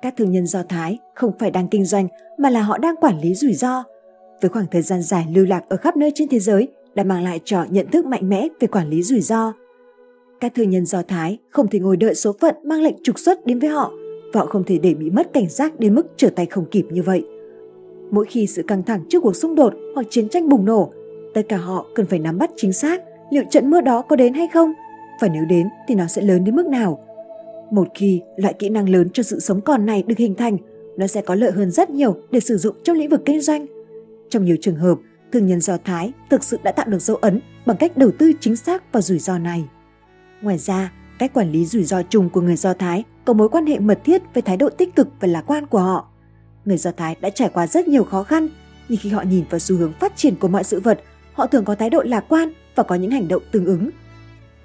[0.07, 3.21] Các thương nhân Do Thái không phải đang kinh doanh mà là họ đang quản
[3.21, 3.85] lý rủi ro.
[4.43, 7.25] Với khoảng thời gian dài lưu lạc ở khắp nơi trên thế giới đã mang
[7.25, 9.53] lại cho nhận thức mạnh mẽ về quản lý rủi ro.
[10.41, 13.47] Các thương nhân Do Thái không thể ngồi đợi số phận mang lệnh trục xuất
[13.47, 13.93] đến với họ
[14.33, 16.87] và họ không thể để bị mất cảnh giác đến mức trở tay không kịp
[16.91, 17.25] như vậy.
[18.11, 20.93] Mỗi khi sự căng thẳng trước cuộc xung đột hoặc chiến tranh bùng nổ,
[21.35, 24.35] tất cả họ cần phải nắm bắt chính xác liệu trận mưa đó có đến
[24.35, 24.73] hay không?
[25.21, 27.06] Và nếu đến thì nó sẽ lớn đến mức nào?
[27.71, 30.57] Một khi loại kỹ năng lớn cho sự sống còn này được hình thành,
[30.97, 33.67] nó sẽ có lợi hơn rất nhiều để sử dụng trong lĩnh vực kinh doanh.
[34.31, 34.99] Trong nhiều trường hợp,
[35.33, 38.33] thương nhân Do Thái thực sự đã tạo được dấu ấn bằng cách đầu tư
[38.41, 39.65] chính xác vào rủi ro này.
[40.43, 43.67] Ngoài ra, cách quản lý rủi ro chung của người Do Thái có mối quan
[43.67, 46.09] hệ mật thiết với thái độ tích cực và lạc quan của họ.
[46.65, 48.49] Người Do Thái đã trải qua rất nhiều khó khăn,
[48.89, 51.01] nhưng khi họ nhìn vào xu hướng phát triển của mọi sự vật,
[51.33, 53.91] họ thường có thái độ lạc quan và có những hành động tương ứng.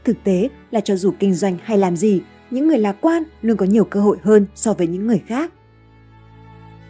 [0.04, 2.22] Thực tế là cho dù kinh doanh hay làm gì,
[2.52, 5.54] những người lạc quan luôn có nhiều cơ hội hơn so với những người khác.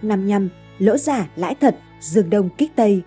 [0.01, 0.49] Năm nhăm,
[0.79, 3.01] lỗ giả lãi thật, dương đông kích tây.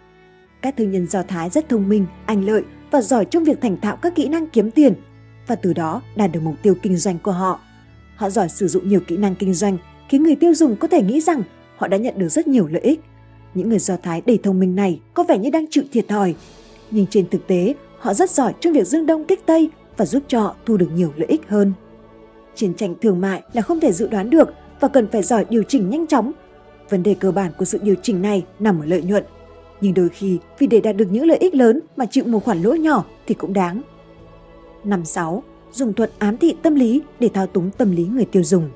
[0.62, 3.80] Các thương nhân Do Thái rất thông minh, anh lợi và giỏi trong việc thành
[3.80, 4.94] thạo các kỹ năng kiếm tiền
[5.46, 7.61] và từ đó đạt được mục tiêu kinh doanh của họ.
[8.16, 9.78] Họ giỏi sử dụng nhiều kỹ năng kinh doanh
[10.09, 11.42] khiến người tiêu dùng có thể nghĩ rằng
[11.76, 13.00] họ đã nhận được rất nhiều lợi ích.
[13.55, 16.34] Những người Do Thái đầy thông minh này có vẻ như đang chịu thiệt thòi,
[16.90, 20.22] nhưng trên thực tế họ rất giỏi trong việc dương đông kích tây và giúp
[20.28, 21.72] cho họ thu được nhiều lợi ích hơn.
[22.55, 24.48] Chiến tranh thương mại là không thể dự đoán được
[24.80, 26.32] và cần phải giỏi điều chỉnh nhanh chóng.
[26.90, 29.24] Vấn đề cơ bản của sự điều chỉnh này nằm ở lợi nhuận.
[29.80, 32.62] Nhưng đôi khi vì để đạt được những lợi ích lớn mà chịu một khoản
[32.62, 33.82] lỗ nhỏ thì cũng đáng.
[34.84, 35.42] Năm 6.
[35.72, 38.70] Dùng thuật ám thị tâm lý để thao túng tâm lý người tiêu dùng.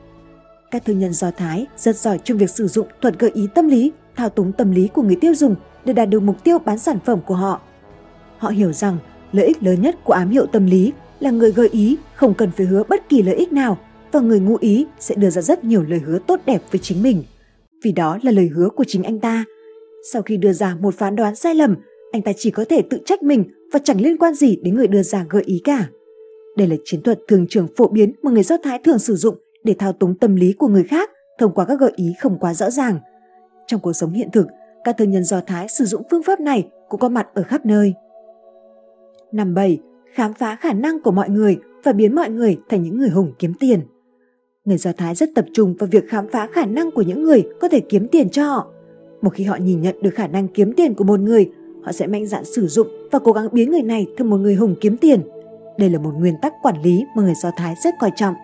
[0.70, 3.68] Các thương nhân Do Thái rất giỏi trong việc sử dụng thuật gợi ý tâm
[3.68, 6.78] lý, thao túng tâm lý của người tiêu dùng để đạt được mục tiêu bán
[6.78, 7.60] sản phẩm của họ.
[8.38, 8.98] Họ hiểu rằng
[9.32, 12.50] lợi ích lớn nhất của ám hiệu tâm lý là người gợi ý không cần
[12.50, 13.78] phải hứa bất kỳ lợi ích nào
[14.12, 17.02] và người ngụ ý sẽ đưa ra rất nhiều lời hứa tốt đẹp với chính
[17.02, 17.24] mình.
[17.84, 19.44] Vì đó là lời hứa của chính anh ta.
[20.12, 21.76] Sau khi đưa ra một phán đoán sai lầm,
[22.12, 24.86] anh ta chỉ có thể tự trách mình và chẳng liên quan gì đến người
[24.86, 25.88] đưa ra gợi ý cả.
[26.56, 29.36] Đây là chiến thuật thường trường phổ biến mà người Do Thái thường sử dụng
[29.64, 32.54] để thao túng tâm lý của người khác thông qua các gợi ý không quá
[32.54, 32.98] rõ ràng.
[33.66, 34.46] Trong cuộc sống hiện thực,
[34.84, 37.66] các thương nhân Do Thái sử dụng phương pháp này cũng có mặt ở khắp
[37.66, 37.94] nơi.
[39.32, 39.78] Năm 7
[40.12, 43.32] khám phá khả năng của mọi người và biến mọi người thành những người hùng
[43.38, 43.80] kiếm tiền.
[44.64, 47.48] Người Do Thái rất tập trung vào việc khám phá khả năng của những người
[47.60, 48.66] có thể kiếm tiền cho họ.
[49.22, 51.50] Một khi họ nhìn nhận được khả năng kiếm tiền của một người,
[51.82, 54.54] họ sẽ mạnh dạn sử dụng và cố gắng biến người này thành một người
[54.54, 55.20] hùng kiếm tiền.
[55.78, 58.34] Đây là một nguyên tắc quản lý mà người Do Thái rất coi trọng.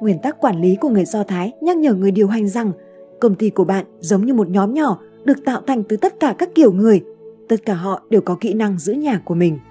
[0.00, 2.72] Nguyên tắc quản lý của người Do Thái nhắc nhở người điều hành rằng
[3.20, 6.34] công ty của bạn giống như một nhóm nhỏ được tạo thành từ tất cả
[6.38, 7.00] các kiểu người.
[7.48, 9.58] Tất cả họ đều có kỹ năng giữ nhà của mình–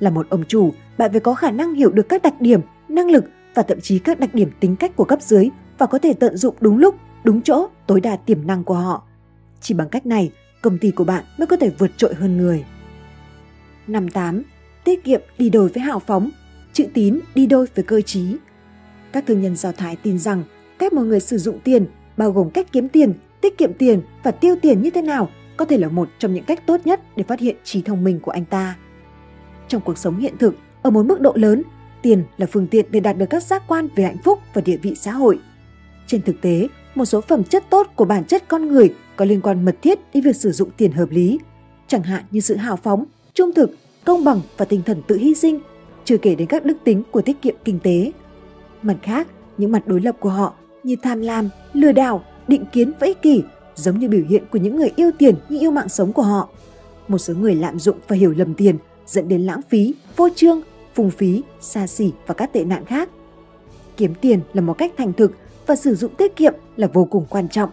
[0.00, 3.10] là một ông chủ, bạn phải có khả năng hiểu được các đặc điểm, năng
[3.10, 3.24] lực
[3.54, 6.36] và thậm chí các đặc điểm tính cách của cấp dưới và có thể tận
[6.36, 6.94] dụng đúng lúc,
[7.24, 9.02] đúng chỗ, tối đa tiềm năng của họ.
[9.60, 10.32] Chỉ bằng cách này,
[10.62, 12.64] công ty của bạn mới có thể vượt trội hơn người.
[13.86, 14.42] Năm 8.
[14.84, 16.30] Tiết kiệm đi đôi với hào phóng,
[16.72, 18.36] chữ tín đi đôi với cơ trí.
[19.12, 20.44] Các thương nhân Do Thái tin rằng
[20.78, 21.86] cách một người sử dụng tiền,
[22.16, 25.64] bao gồm cách kiếm tiền, tiết kiệm tiền và tiêu tiền như thế nào, có
[25.64, 28.30] thể là một trong những cách tốt nhất để phát hiện trí thông minh của
[28.30, 28.76] anh ta.
[29.68, 31.62] Trong cuộc sống hiện thực, ở một mức độ lớn,
[32.02, 34.76] tiền là phương tiện để đạt được các giác quan về hạnh phúc và địa
[34.76, 35.38] vị xã hội.
[36.06, 39.40] Trên thực tế, một số phẩm chất tốt của bản chất con người có liên
[39.40, 41.38] quan mật thiết đến việc sử dụng tiền hợp lý,
[41.88, 43.04] chẳng hạn như sự hào phóng,
[43.34, 43.70] trung thực,
[44.04, 45.60] công bằng và tinh thần tự hy sinh,
[46.04, 48.12] chưa kể đến các đức tính của tiết kiệm kinh tế.
[48.82, 49.26] Mặt khác,
[49.58, 53.22] những mặt đối lập của họ như tham lam, lừa đảo, định kiến và ích
[53.22, 53.42] kỷ
[53.74, 56.48] giống như biểu hiện của những người yêu tiền như yêu mạng sống của họ.
[57.08, 58.76] Một số người lạm dụng và hiểu lầm tiền
[59.08, 60.60] dẫn đến lãng phí, vô trương,
[60.94, 63.08] phung phí, xa xỉ và các tệ nạn khác.
[63.96, 65.32] Kiếm tiền là một cách thành thực
[65.66, 67.70] và sử dụng tiết kiệm là vô cùng quan trọng.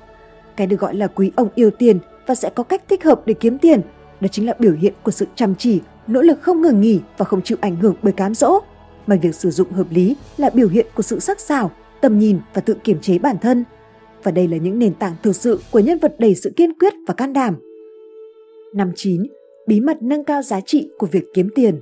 [0.56, 3.34] Cái được gọi là quý ông yêu tiền và sẽ có cách thích hợp để
[3.34, 3.82] kiếm tiền,
[4.22, 7.26] đó chính là biểu hiện của sự chăm chỉ, nỗ lực không ngừng nghỉ và
[7.26, 8.60] không chịu ảnh hưởng bởi cám dỗ.
[9.08, 11.72] Mà việc sử dụng hợp lý là biểu hiện của sự sắc sảo,
[12.02, 13.64] tầm nhìn và tự kiểm chế bản thân.
[14.24, 16.94] Và đây là những nền tảng thực sự của nhân vật đầy sự kiên quyết
[17.08, 17.56] và can đảm.
[18.74, 19.24] Năm 9
[19.68, 21.80] bí mật nâng cao giá trị của việc kiếm tiền.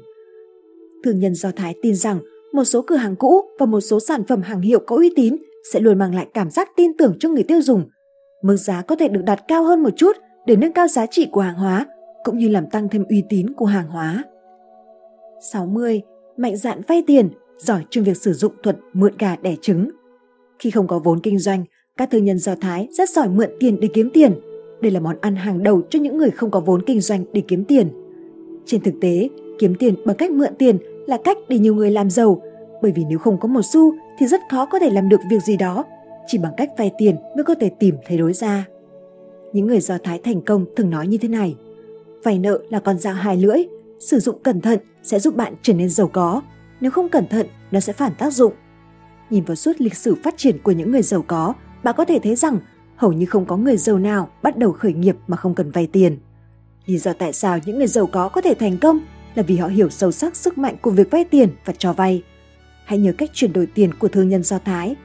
[1.04, 2.20] Thương nhân Do Thái tin rằng
[2.54, 5.36] một số cửa hàng cũ và một số sản phẩm hàng hiệu có uy tín
[5.72, 7.84] sẽ luôn mang lại cảm giác tin tưởng cho người tiêu dùng.
[8.44, 11.28] Mức giá có thể được đặt cao hơn một chút để nâng cao giá trị
[11.32, 11.86] của hàng hóa
[12.24, 14.24] cũng như làm tăng thêm uy tín của hàng hóa.
[15.52, 16.02] 60.
[16.38, 19.90] Mạnh dạn vay tiền, giỏi trong việc sử dụng thuật mượn gà đẻ trứng.
[20.60, 21.64] Khi không có vốn kinh doanh,
[21.98, 24.34] các thương nhân Do Thái rất giỏi mượn tiền để kiếm tiền–
[24.84, 27.42] đây là món ăn hàng đầu cho những người không có vốn kinh doanh để
[27.48, 27.88] kiếm tiền.
[28.66, 29.30] Trên thực tế,
[29.60, 30.78] kiếm tiền bằng cách mượn tiền
[31.08, 32.42] là cách để nhiều người làm giàu,
[32.82, 35.44] bởi vì nếu không có một xu thì rất khó có thể làm được việc
[35.44, 35.84] gì đó,
[36.28, 38.66] chỉ bằng cách vay tiền mới có thể tìm thấy đối ra.
[39.54, 41.56] Những người Do Thái thành công thường nói như thế này,
[42.24, 43.64] vay nợ là con dao hai lưỡi,
[44.00, 46.42] sử dụng cẩn thận sẽ giúp bạn trở nên giàu có,
[46.82, 48.54] nếu không cẩn thận nó sẽ phản tác dụng.
[49.30, 51.54] Nhìn vào suốt lịch sử phát triển của những người giàu có,
[51.84, 52.60] bạn có thể thấy rằng
[52.96, 55.88] hầu như không có người giàu nào bắt đầu khởi nghiệp mà không cần vay
[55.88, 56.18] tiền.
[56.86, 59.00] Lý do tại sao những người giàu có có thể thành công
[59.36, 62.24] là vì họ hiểu sâu sắc sức mạnh của việc vay tiền và cho vay.
[62.86, 64.96] Hãy nhớ cách chuyển đổi tiền của thương nhân Do Thái.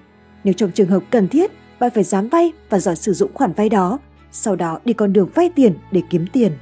[0.45, 3.53] Nếu trong trường hợp cần thiết, bạn phải dám vay và giỏi sử dụng khoản
[3.53, 3.99] vay đó,
[4.30, 6.53] sau đó đi con đường vay tiền để kiếm tiền.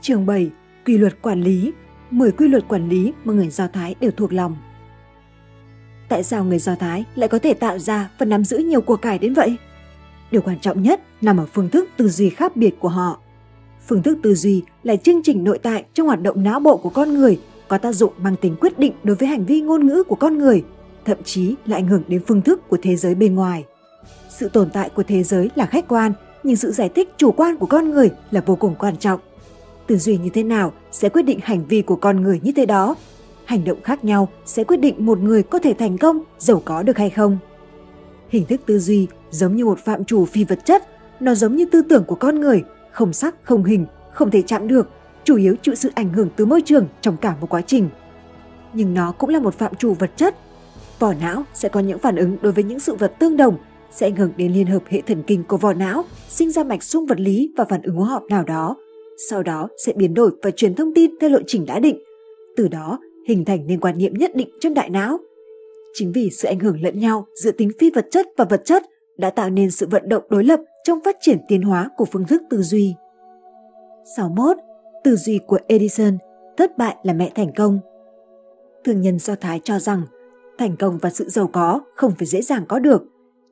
[0.00, 0.50] trường 7.
[0.86, 1.72] Quy luật quản lý
[2.10, 4.56] 10 quy luật quản lý mà người Do Thái đều thuộc lòng.
[6.08, 8.96] Tại sao người Do Thái lại có thể tạo ra và nắm giữ nhiều của
[8.96, 9.56] cải đến vậy?
[10.30, 13.18] Điều quan trọng nhất nằm ở phương thức tư duy khác biệt của họ.
[13.88, 16.90] Phương thức tư duy là chương trình nội tại trong hoạt động não bộ của
[16.90, 20.02] con người có tác dụng mang tính quyết định đối với hành vi ngôn ngữ
[20.02, 20.64] của con người,
[21.04, 23.64] thậm chí là ảnh hưởng đến phương thức của thế giới bên ngoài.
[24.28, 27.56] Sự tồn tại của thế giới là khách quan, nhưng sự giải thích chủ quan
[27.56, 29.20] của con người là vô cùng quan trọng.
[29.86, 32.66] Tư duy như thế nào sẽ quyết định hành vi của con người như thế
[32.66, 32.94] đó.
[33.48, 36.82] Hành động khác nhau sẽ quyết định một người có thể thành công, giàu có
[36.82, 37.38] được hay không.
[38.28, 40.82] Hình thức tư duy giống như một phạm trù phi vật chất,
[41.20, 44.68] nó giống như tư tưởng của con người, không sắc, không hình, không thể chạm
[44.68, 44.88] được,
[45.24, 47.88] chủ yếu chịu sự ảnh hưởng từ môi trường trong cả một quá trình.
[48.72, 50.34] Nhưng nó cũng là một phạm trù vật chất.
[50.98, 53.56] Vỏ não sẽ có những phản ứng đối với những sự vật tương đồng,
[53.90, 56.82] sẽ ảnh hưởng đến liên hợp hệ thần kinh của vỏ não, sinh ra mạch
[56.82, 58.76] xung vật lý và phản ứng hóa học nào đó.
[59.30, 61.98] Sau đó sẽ biến đổi và truyền thông tin theo lộ trình đã định.
[62.56, 65.18] Từ đó hình thành nên quan niệm nhất định trong đại não.
[65.92, 68.82] Chính vì sự ảnh hưởng lẫn nhau giữa tính phi vật chất và vật chất
[69.18, 72.24] đã tạo nên sự vận động đối lập trong phát triển tiến hóa của phương
[72.24, 72.94] thức tư duy.
[74.16, 74.56] 61.
[75.04, 76.18] Tư duy của Edison,
[76.56, 77.78] thất bại là mẹ thành công.
[78.84, 80.02] Thương nhân Do Thái cho rằng
[80.58, 83.02] thành công và sự giàu có không phải dễ dàng có được.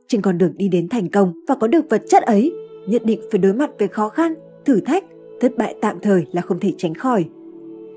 [0.08, 2.52] Trên con đường đi đến thành công và có được vật chất ấy,
[2.88, 5.04] nhất định phải đối mặt với khó khăn, thử thách,
[5.40, 7.24] thất bại tạm thời là không thể tránh khỏi.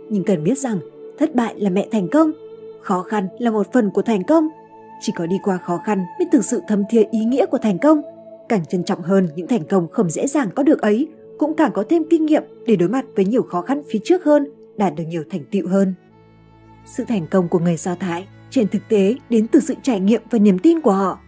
[0.10, 0.80] Nhưng cần biết rằng
[1.20, 2.32] thất bại là mẹ thành công,
[2.82, 4.48] khó khăn là một phần của thành công.
[5.02, 7.80] Chỉ có đi qua khó khăn mới thực sự thấm thía ý nghĩa của thành
[7.80, 8.02] công.
[8.50, 11.08] Càng trân trọng hơn những thành công không dễ dàng có được ấy,
[11.38, 14.24] cũng càng có thêm kinh nghiệm để đối mặt với nhiều khó khăn phía trước
[14.24, 14.48] hơn,
[14.78, 15.94] đạt được nhiều thành tựu hơn.
[16.86, 20.22] Sự thành công của người Do Thái trên thực tế đến từ sự trải nghiệm
[20.32, 21.20] và niềm tin của họ.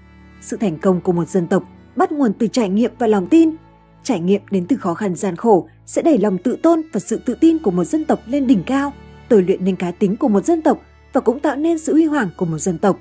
[0.42, 1.64] Sự thành công của một dân tộc
[1.96, 3.56] bắt nguồn từ trải nghiệm và lòng tin.
[4.04, 7.22] Trải nghiệm đến từ khó khăn gian khổ sẽ đẩy lòng tự tôn và sự
[7.26, 8.94] tự tin của một dân tộc lên đỉnh cao,
[9.32, 10.82] tôi luyện nên cá tính của một dân tộc
[11.14, 13.00] và cũng tạo nên sự huy hoàng của một dân tộc.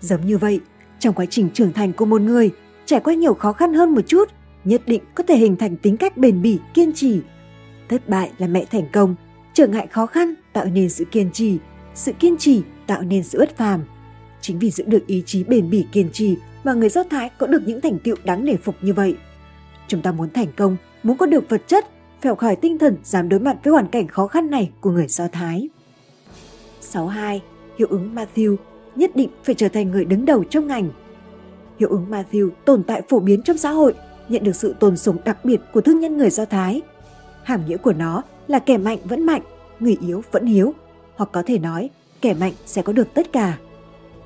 [0.00, 0.60] Giống như vậy,
[0.98, 2.50] trong quá trình trưởng thành của một người,
[2.86, 4.28] trải qua nhiều khó khăn hơn một chút,
[4.64, 7.20] nhất định có thể hình thành tính cách bền bỉ, kiên trì.
[7.88, 9.14] Thất bại là mẹ thành công,
[9.54, 11.58] trở ngại khó khăn tạo nên sự kiên trì,
[11.94, 13.80] sự kiên trì tạo nên sự bất phàm.
[14.40, 17.46] Chính vì giữ được ý chí bền bỉ kiên trì mà người Do Thái có
[17.46, 19.16] được những thành tựu đáng nể phục như vậy.
[19.88, 21.86] Chúng ta muốn thành công, muốn có được vật chất,
[22.22, 25.06] phèo khỏi tinh thần dám đối mặt với hoàn cảnh khó khăn này của người
[25.08, 25.68] Do Thái.
[26.80, 27.42] 62.
[27.78, 28.56] Hiệu ứng Matthew
[28.96, 30.90] nhất định phải trở thành người đứng đầu trong ngành.
[31.78, 33.94] Hiệu ứng Matthew tồn tại phổ biến trong xã hội,
[34.28, 36.82] nhận được sự tôn sùng đặc biệt của thương nhân người Do Thái.
[37.42, 39.42] Hàm nghĩa của nó là kẻ mạnh vẫn mạnh,
[39.80, 40.74] người yếu vẫn yếu,
[41.16, 43.58] hoặc có thể nói kẻ mạnh sẽ có được tất cả.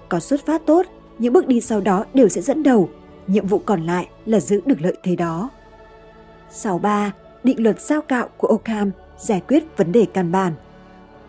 [0.09, 0.87] Có xuất phát tốt,
[1.19, 2.89] những bước đi sau đó đều sẽ dẫn đầu,
[3.27, 5.51] nhiệm vụ còn lại là giữ được lợi thế đó.
[6.51, 7.13] 63.
[7.47, 10.53] Định luật giao cạo của Occam giải quyết vấn đề căn bản.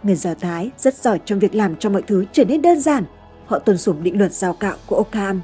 [0.03, 3.03] Người Do Thái rất giỏi trong việc làm cho mọi thứ trở nên đơn giản.
[3.45, 5.41] Họ tuân sủng định luật giao cạo của Occam.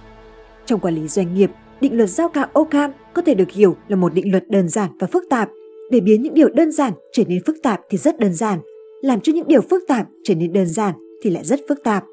[0.65, 1.51] Trong quản lý doanh nghiệp,
[1.81, 4.89] định luật giao cạo Occam có thể được hiểu là một định luật đơn giản
[4.99, 5.49] và phức tạp.
[5.91, 8.59] Để biến những điều đơn giản trở nên phức tạp thì rất đơn giản,
[9.01, 10.93] làm cho những điều phức tạp trở nên đơn giản
[11.23, 12.03] thì lại rất phức tạp.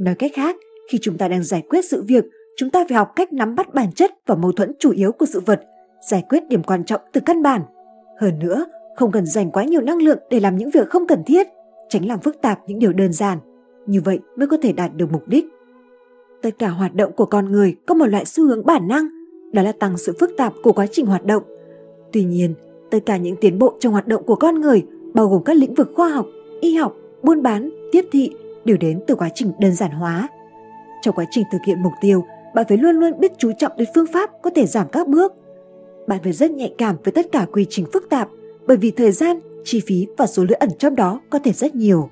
[0.00, 0.56] Nói cách khác,
[0.90, 2.24] khi chúng ta đang giải quyết sự việc,
[2.56, 5.26] chúng ta phải học cách nắm bắt bản chất và mâu thuẫn chủ yếu của
[5.26, 5.60] sự vật,
[6.10, 7.62] giải quyết điểm quan trọng từ căn bản.
[8.20, 11.24] Hơn nữa, không cần dành quá nhiều năng lượng để làm những việc không cần
[11.24, 11.46] thiết,
[11.88, 13.38] tránh làm phức tạp những điều đơn giản.
[13.86, 15.44] Như vậy mới có thể đạt được mục đích.
[16.42, 19.08] Tất cả hoạt động của con người có một loại xu hướng bản năng,
[19.52, 21.42] đó là tăng sự phức tạp của quá trình hoạt động.
[22.12, 22.54] Tuy nhiên,
[22.90, 24.82] tất cả những tiến bộ trong hoạt động của con người,
[25.14, 26.26] bao gồm các lĩnh vực khoa học,
[26.60, 28.30] y học, buôn bán, tiếp thị,
[28.64, 30.28] đều đến từ quá trình đơn giản hóa.
[31.02, 33.88] Trong quá trình thực hiện mục tiêu, bạn phải luôn luôn biết chú trọng đến
[33.94, 35.32] phương pháp có thể giảm các bước.
[36.06, 38.28] Bạn phải rất nhạy cảm với tất cả quy trình phức tạp
[38.66, 41.74] bởi vì thời gian, chi phí và số lượng ẩn trong đó có thể rất
[41.74, 42.10] nhiều.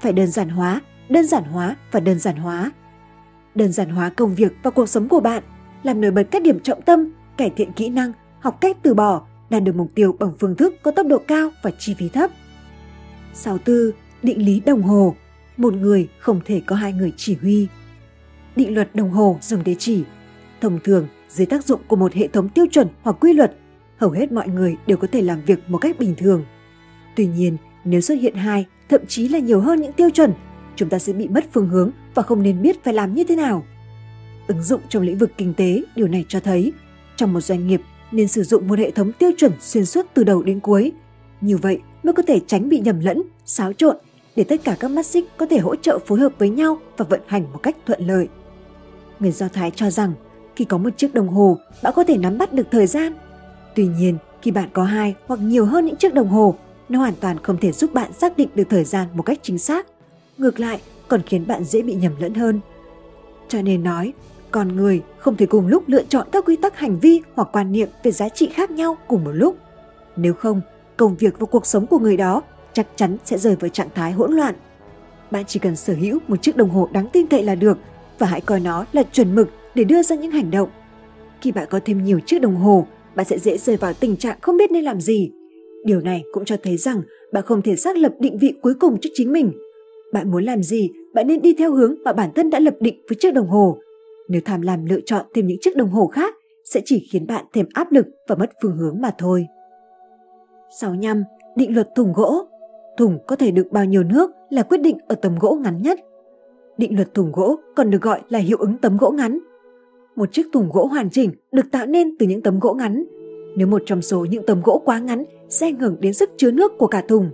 [0.00, 2.72] Phải đơn giản hóa, đơn giản hóa và đơn giản hóa.
[3.54, 5.42] Đơn giản hóa công việc và cuộc sống của bạn,
[5.82, 9.26] làm nổi bật các điểm trọng tâm, cải thiện kỹ năng, học cách từ bỏ,
[9.50, 12.30] đạt được mục tiêu bằng phương thức có tốc độ cao và chi phí thấp.
[13.34, 13.76] 64.
[14.22, 15.14] Định lý đồng hồ
[15.56, 17.68] Một người không thể có hai người chỉ huy.
[18.56, 20.04] Định luật đồng hồ dùng để chỉ.
[20.60, 23.56] Thông thường, dưới tác dụng của một hệ thống tiêu chuẩn hoặc quy luật,
[23.96, 26.44] hầu hết mọi người đều có thể làm việc một cách bình thường.
[27.16, 30.32] Tuy nhiên, nếu xuất hiện hai, thậm chí là nhiều hơn những tiêu chuẩn,
[30.76, 33.36] chúng ta sẽ bị mất phương hướng và không nên biết phải làm như thế
[33.36, 33.64] nào.
[34.46, 36.72] Ứng dụng trong lĩnh vực kinh tế, điều này cho thấy
[37.16, 37.80] trong một doanh nghiệp
[38.12, 40.92] nên sử dụng một hệ thống tiêu chuẩn xuyên suốt từ đầu đến cuối.
[41.40, 43.96] Như vậy mới có thể tránh bị nhầm lẫn, xáo trộn
[44.36, 47.04] để tất cả các mắt xích có thể hỗ trợ phối hợp với nhau và
[47.08, 48.28] vận hành một cách thuận lợi.
[49.20, 50.12] Người Do Thái cho rằng
[50.56, 53.12] khi có một chiếc đồng hồ, bạn có thể nắm bắt được thời gian.
[53.74, 56.54] Tuy nhiên, khi bạn có hai hoặc nhiều hơn những chiếc đồng hồ,
[56.88, 59.58] nó hoàn toàn không thể giúp bạn xác định được thời gian một cách chính
[59.58, 59.86] xác.
[60.38, 62.60] Ngược lại, còn khiến bạn dễ bị nhầm lẫn hơn.
[63.48, 64.12] Cho nên nói,
[64.50, 67.72] con người không thể cùng lúc lựa chọn các quy tắc hành vi hoặc quan
[67.72, 69.56] niệm về giá trị khác nhau cùng một lúc.
[70.16, 70.60] Nếu không,
[70.96, 72.42] công việc và cuộc sống của người đó
[72.72, 74.54] chắc chắn sẽ rơi vào trạng thái hỗn loạn.
[75.30, 77.78] Bạn chỉ cần sở hữu một chiếc đồng hồ đáng tin cậy là được
[78.18, 80.68] và hãy coi nó là chuẩn mực để đưa ra những hành động.
[81.40, 84.38] Khi bạn có thêm nhiều chiếc đồng hồ, bạn sẽ dễ rơi vào tình trạng
[84.40, 85.30] không biết nên làm gì.
[85.84, 87.02] Điều này cũng cho thấy rằng
[87.32, 89.52] bạn không thể xác lập định vị cuối cùng cho chính mình.
[90.12, 93.02] Bạn muốn làm gì, bạn nên đi theo hướng mà bản thân đã lập định
[93.08, 93.78] với chiếc đồng hồ.
[94.28, 97.44] Nếu tham lam lựa chọn thêm những chiếc đồng hồ khác, sẽ chỉ khiến bạn
[97.52, 99.46] thêm áp lực và mất phương hướng mà thôi.
[100.80, 101.24] 65.
[101.56, 102.46] Định luật thùng gỗ
[102.96, 106.00] Thùng có thể đựng bao nhiêu nước là quyết định ở tấm gỗ ngắn nhất.
[106.78, 109.38] Định luật thùng gỗ còn được gọi là hiệu ứng tấm gỗ ngắn.
[110.16, 113.04] Một chiếc thùng gỗ hoàn chỉnh được tạo nên từ những tấm gỗ ngắn.
[113.56, 116.50] Nếu một trong số những tấm gỗ quá ngắn sẽ ảnh hưởng đến sức chứa
[116.50, 117.30] nước của cả thùng.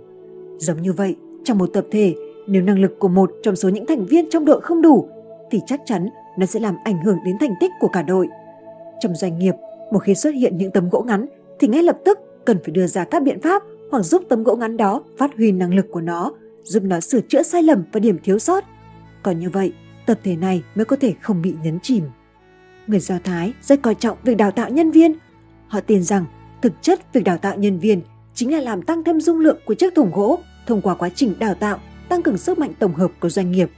[0.57, 2.15] Giống như vậy, trong một tập thể,
[2.47, 5.07] nếu năng lực của một trong số những thành viên trong đội không đủ,
[5.51, 8.27] thì chắc chắn nó sẽ làm ảnh hưởng đến thành tích của cả đội.
[8.99, 9.53] Trong doanh nghiệp,
[9.91, 11.25] một khi xuất hiện những tấm gỗ ngắn
[11.59, 14.55] thì ngay lập tức cần phải đưa ra các biện pháp hoặc giúp tấm gỗ
[14.55, 16.31] ngắn đó phát huy năng lực của nó,
[16.63, 18.63] giúp nó sửa chữa sai lầm và điểm thiếu sót.
[19.23, 19.73] Còn như vậy,
[20.05, 22.03] tập thể này mới có thể không bị nhấn chìm.
[22.89, 25.13] Người Do Thái rất coi trọng việc đào tạo nhân viên.
[25.67, 26.25] Họ tin rằng
[26.61, 28.01] thực chất việc đào tạo nhân viên
[28.33, 31.33] chính là làm tăng thêm dung lượng của chiếc thùng gỗ thông qua quá trình
[31.39, 31.79] đào tạo,
[32.09, 33.69] tăng cường sức mạnh tổng hợp của doanh nghiệp.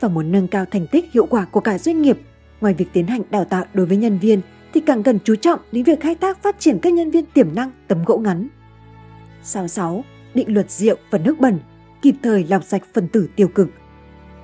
[0.00, 2.18] Và muốn nâng cao thành tích hiệu quả của cả doanh nghiệp,
[2.60, 4.40] ngoài việc tiến hành đào tạo đối với nhân viên
[4.74, 7.54] thì càng cần chú trọng đến việc khai thác phát triển các nhân viên tiềm
[7.54, 8.48] năng tấm gỗ ngắn.
[9.42, 10.04] 66.
[10.34, 11.58] Định luật rượu và nước bẩn,
[12.02, 13.68] kịp thời lọc sạch phần tử tiêu cực.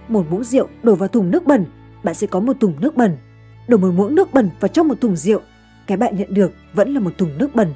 [0.09, 1.65] Một muỗng rượu đổ vào thùng nước bẩn,
[2.05, 3.17] bạn sẽ có một thùng nước bẩn.
[3.69, 5.41] Đổ một muỗng nước bẩn vào trong một thùng rượu,
[5.87, 7.75] cái bạn nhận được vẫn là một thùng nước bẩn.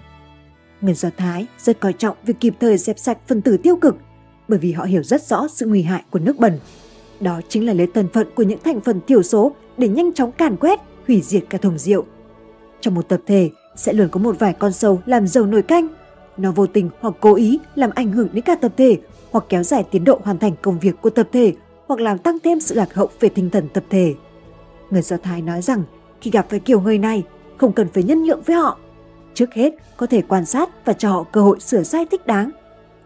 [0.80, 3.96] Người Do Thái rất coi trọng việc kịp thời dẹp sạch phần tử tiêu cực
[4.48, 6.58] bởi vì họ hiểu rất rõ sự nguy hại của nước bẩn.
[7.20, 10.32] Đó chính là lấy thân phận của những thành phần thiểu số để nhanh chóng
[10.32, 12.04] càn quét, hủy diệt cả thùng rượu.
[12.80, 15.88] Trong một tập thể sẽ luôn có một vài con sâu làm dầu nồi canh
[16.36, 18.98] nó vô tình hoặc cố ý làm ảnh hưởng đến cả tập thể
[19.30, 21.54] hoặc kéo dài tiến độ hoàn thành công việc của tập thể
[21.86, 24.14] hoặc làm tăng thêm sự lạc hậu về tinh thần tập thể.
[24.90, 25.82] Người Do Thái nói rằng
[26.20, 27.22] khi gặp phải kiểu người này,
[27.56, 28.78] không cần phải nhân nhượng với họ.
[29.34, 32.50] Trước hết, có thể quan sát và cho họ cơ hội sửa sai thích đáng.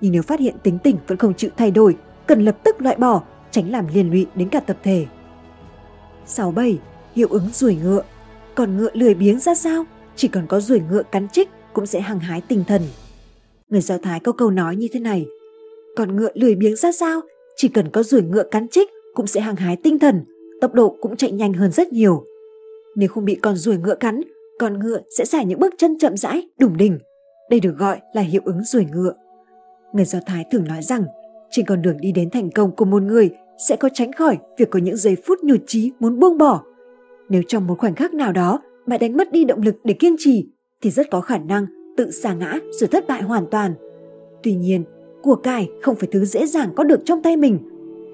[0.01, 2.97] Nhưng nếu phát hiện tính tình vẫn không chịu thay đổi, cần lập tức loại
[2.97, 5.07] bỏ, tránh làm liên lụy đến cả tập thể.
[6.27, 6.79] 67.
[7.17, 8.03] Hiệu ứng ruồi ngựa
[8.55, 9.85] Còn ngựa lười biếng ra sao?
[10.17, 12.83] Chỉ cần có ruồi ngựa cắn trích cũng sẽ hăng hái tinh thần.
[13.69, 15.27] Người Do Thái có câu nói như thế này.
[15.97, 17.21] Còn ngựa lười biếng ra sao?
[17.57, 20.25] Chỉ cần có ruồi ngựa cắn trích cũng sẽ hăng hái tinh thần,
[20.65, 22.25] tốc độ cũng chạy nhanh hơn rất nhiều.
[22.97, 24.21] Nếu không bị con ruồi ngựa cắn,
[24.59, 26.99] con ngựa sẽ giải những bước chân chậm rãi, đủng đỉnh.
[27.51, 29.15] Đây được gọi là hiệu ứng ruồi ngựa.
[29.93, 31.05] Người Do Thái thường nói rằng,
[31.51, 33.31] trên con đường đi đến thành công của một người
[33.69, 36.63] sẽ có tránh khỏi việc có những giây phút nhụt chí muốn buông bỏ.
[37.29, 40.17] Nếu trong một khoảnh khắc nào đó bạn đánh mất đi động lực để kiên
[40.19, 40.49] trì,
[40.83, 41.67] thì rất có khả năng
[41.97, 43.75] tự sa ngã rồi thất bại hoàn toàn.
[44.43, 44.85] Tuy nhiên,
[45.23, 47.59] của cải không phải thứ dễ dàng có được trong tay mình.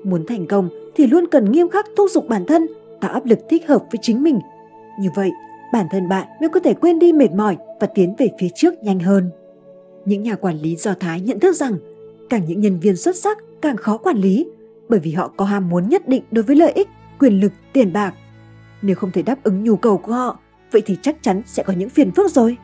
[0.04, 2.66] Muốn thành công thì luôn cần nghiêm khắc thúc giục bản thân,
[3.00, 4.40] tạo áp lực thích hợp với chính mình.
[5.00, 5.30] Như vậy,
[5.72, 8.74] bản thân bạn mới có thể quên đi mệt mỏi và tiến về phía trước
[8.82, 9.30] nhanh hơn.
[10.04, 11.74] Những nhà quản lý Do Thái nhận thức rằng
[12.30, 14.46] càng những nhân viên xuất sắc càng khó quản lý
[14.88, 16.88] bởi vì họ có ham muốn nhất định đối với lợi ích,
[17.18, 18.14] quyền lực, tiền bạc.
[18.82, 20.38] Nếu không thể đáp ứng nhu cầu của họ,
[20.72, 22.56] vậy thì chắc chắn sẽ có những phiền phức rồi.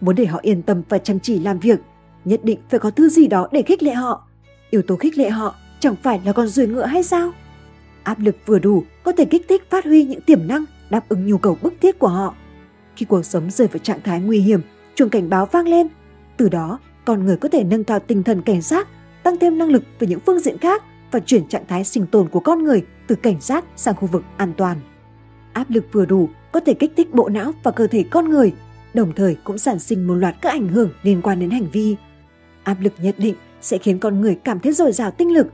[0.00, 1.78] Muốn để họ yên tâm và chăm chỉ làm việc,
[2.24, 4.28] nhất định phải có thứ gì đó để khích lệ họ.
[4.70, 7.32] Yếu tố khích lệ họ chẳng phải là con ruồi ngựa hay sao?
[8.06, 11.26] Áp lực vừa đủ có thể kích thích phát huy những tiềm năng đáp ứng
[11.26, 12.34] nhu cầu bức thiết của họ.
[12.96, 14.60] Khi cuộc sống rơi vào trạng thái nguy hiểm,
[14.94, 15.88] chuông cảnh báo vang lên.
[16.36, 18.88] Từ đó, con người có thể nâng cao tinh thần cảnh giác,
[19.22, 22.28] tăng thêm năng lực về những phương diện khác và chuyển trạng thái sinh tồn
[22.28, 24.76] của con người từ cảnh giác sang khu vực an toàn.
[25.52, 28.52] Áp lực vừa đủ có thể kích thích bộ não và cơ thể con người
[28.94, 31.96] đồng thời cũng sản sinh một loạt các ảnh hưởng liên quan đến hành vi.
[32.62, 35.46] Áp lực nhất định sẽ khiến con người cảm thấy dồi dào tinh lực,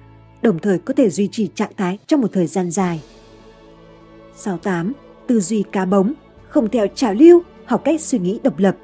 [0.42, 3.02] đồng thời có thể duy trì trạng thái trong một thời gian dài.
[4.36, 4.92] 68.
[5.26, 6.12] Tư duy cá bống,
[6.48, 8.76] không theo trào lưu, học cách suy nghĩ độc lập.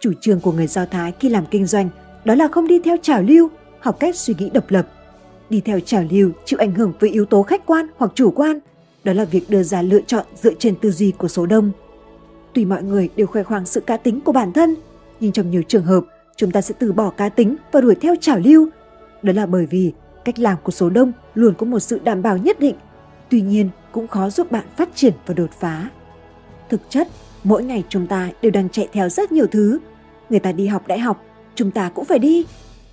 [0.00, 1.88] Chủ trương của người Do Thái khi làm kinh doanh
[2.24, 3.48] đó là không đi theo trào lưu,
[3.80, 4.88] học cách suy nghĩ độc lập.
[5.50, 8.58] Đi theo trào lưu chịu ảnh hưởng với yếu tố khách quan hoặc chủ quan,
[9.04, 11.72] đó là việc đưa ra lựa chọn dựa trên tư duy của số đông–
[12.54, 14.76] Tuy mọi người đều khoe khoang sự cá tính của bản thân,
[15.20, 16.04] nhưng trong nhiều trường hợp,
[16.36, 18.68] chúng ta sẽ từ bỏ cá tính và đuổi theo trào lưu.
[19.22, 19.92] Đó là bởi vì
[20.24, 22.74] cách làm của số đông luôn có một sự đảm bảo nhất định,
[23.30, 25.88] tuy nhiên cũng khó giúp bạn phát triển và đột phá.
[26.68, 27.08] Thực chất,
[27.44, 29.78] mỗi ngày chúng ta đều đang chạy theo rất nhiều thứ.
[30.30, 31.24] Người ta đi học đại học,
[31.54, 32.44] chúng ta cũng phải đi.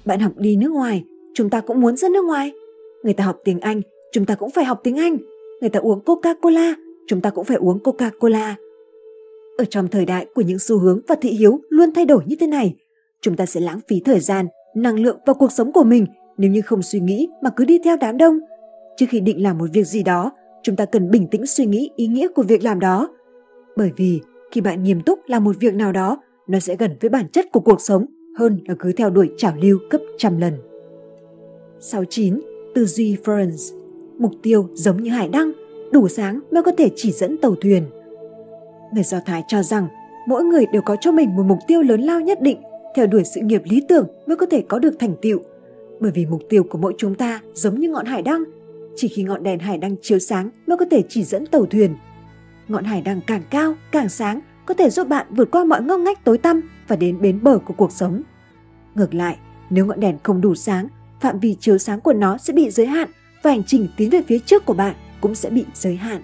[0.06, 1.04] Bạn học đi nước ngoài,
[1.34, 2.52] chúng ta cũng muốn ra nước ngoài.
[3.04, 3.82] Người ta học tiếng Anh,
[4.12, 5.18] chúng ta cũng phải học tiếng Anh.
[5.62, 6.74] Người ta uống Coca-Cola,
[7.08, 8.54] chúng ta cũng phải uống Coca-Cola.
[9.58, 12.36] Ở trong thời đại của những xu hướng và thị hiếu luôn thay đổi như
[12.40, 12.76] thế này,
[13.22, 16.06] chúng ta sẽ lãng phí thời gian, năng lượng vào cuộc sống của mình
[16.38, 18.40] nếu như không suy nghĩ mà cứ đi theo đám đông.
[18.98, 20.32] Trước khi định làm một việc gì đó,
[20.64, 23.10] chúng ta cần bình tĩnh suy nghĩ ý nghĩa của việc làm đó.
[23.78, 24.22] Bởi vì
[24.52, 27.46] khi bạn nghiêm túc làm một việc nào đó, nó sẽ gần với bản chất
[27.52, 28.06] của cuộc sống
[28.38, 30.54] hơn là cứ theo đuổi trào lưu cấp trăm lần.
[31.80, 32.42] 69.
[32.76, 33.78] Tư duy Ferns
[34.18, 35.52] Mục tiêu giống như hải đăng,
[35.92, 37.84] đủ sáng mới có thể chỉ dẫn tàu thuyền.
[38.94, 39.88] Người Do Thái cho rằng
[40.28, 42.58] mỗi người đều có cho mình một mục tiêu lớn lao nhất định,
[42.96, 45.40] theo đuổi sự nghiệp lý tưởng mới có thể có được thành tựu.
[46.02, 48.44] Bởi vì mục tiêu của mỗi chúng ta giống như ngọn hải đăng,
[48.96, 51.96] chỉ khi ngọn đèn hải đăng chiếu sáng mới có thể chỉ dẫn tàu thuyền.
[52.68, 56.00] Ngọn hải đăng càng cao, càng sáng có thể giúp bạn vượt qua mọi ngóc
[56.00, 58.22] ngách tối tăm và đến bến bờ của cuộc sống.
[58.96, 59.38] Ngược lại,
[59.70, 60.88] nếu ngọn đèn không đủ sáng,
[61.22, 63.10] phạm vi chiếu sáng của nó sẽ bị giới hạn
[63.44, 66.22] và hành trình tiến về phía trước của bạn cũng sẽ bị giới hạn.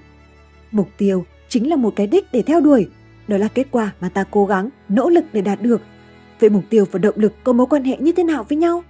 [0.71, 2.87] Mục tiêu chính là một cái đích để theo đuổi,
[3.27, 5.81] đó là kết quả mà ta cố gắng, nỗ lực để đạt được.
[6.39, 8.83] Vậy mục tiêu và động lực có mối quan hệ như thế nào với nhau?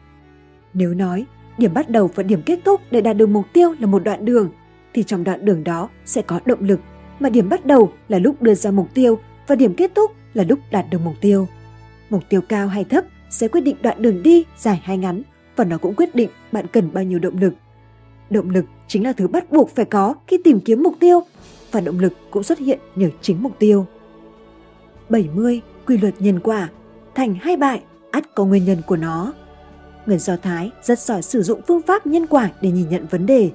[0.78, 1.26] Nếu nói
[1.58, 4.26] điểm bắt đầu và điểm kết thúc để đạt được mục tiêu là một đoạn
[4.26, 4.52] đường,
[4.94, 6.80] thì trong đoạn đường đó sẽ có động lực,
[7.20, 10.44] mà điểm bắt đầu là lúc đưa ra mục tiêu và điểm kết thúc là
[10.49, 11.48] lúc đạt được mục tiêu.
[12.10, 15.22] Mục tiêu cao hay thấp sẽ quyết định đoạn đường đi dài hay ngắn
[15.56, 17.54] và nó cũng quyết định bạn cần bao nhiêu động lực.
[18.30, 21.22] Động lực chính là thứ bắt buộc phải có khi tìm kiếm mục tiêu
[21.72, 23.86] và động lực cũng xuất hiện nhờ chính mục tiêu.
[25.10, 25.62] 70.
[25.86, 26.70] Quy luật nhân quả
[27.16, 27.82] Thành hay bại,
[28.12, 29.34] ắt có nguyên nhân của nó.
[30.08, 33.26] Người Do Thái rất giỏi sử dụng phương pháp nhân quả để nhìn nhận vấn
[33.26, 33.52] đề.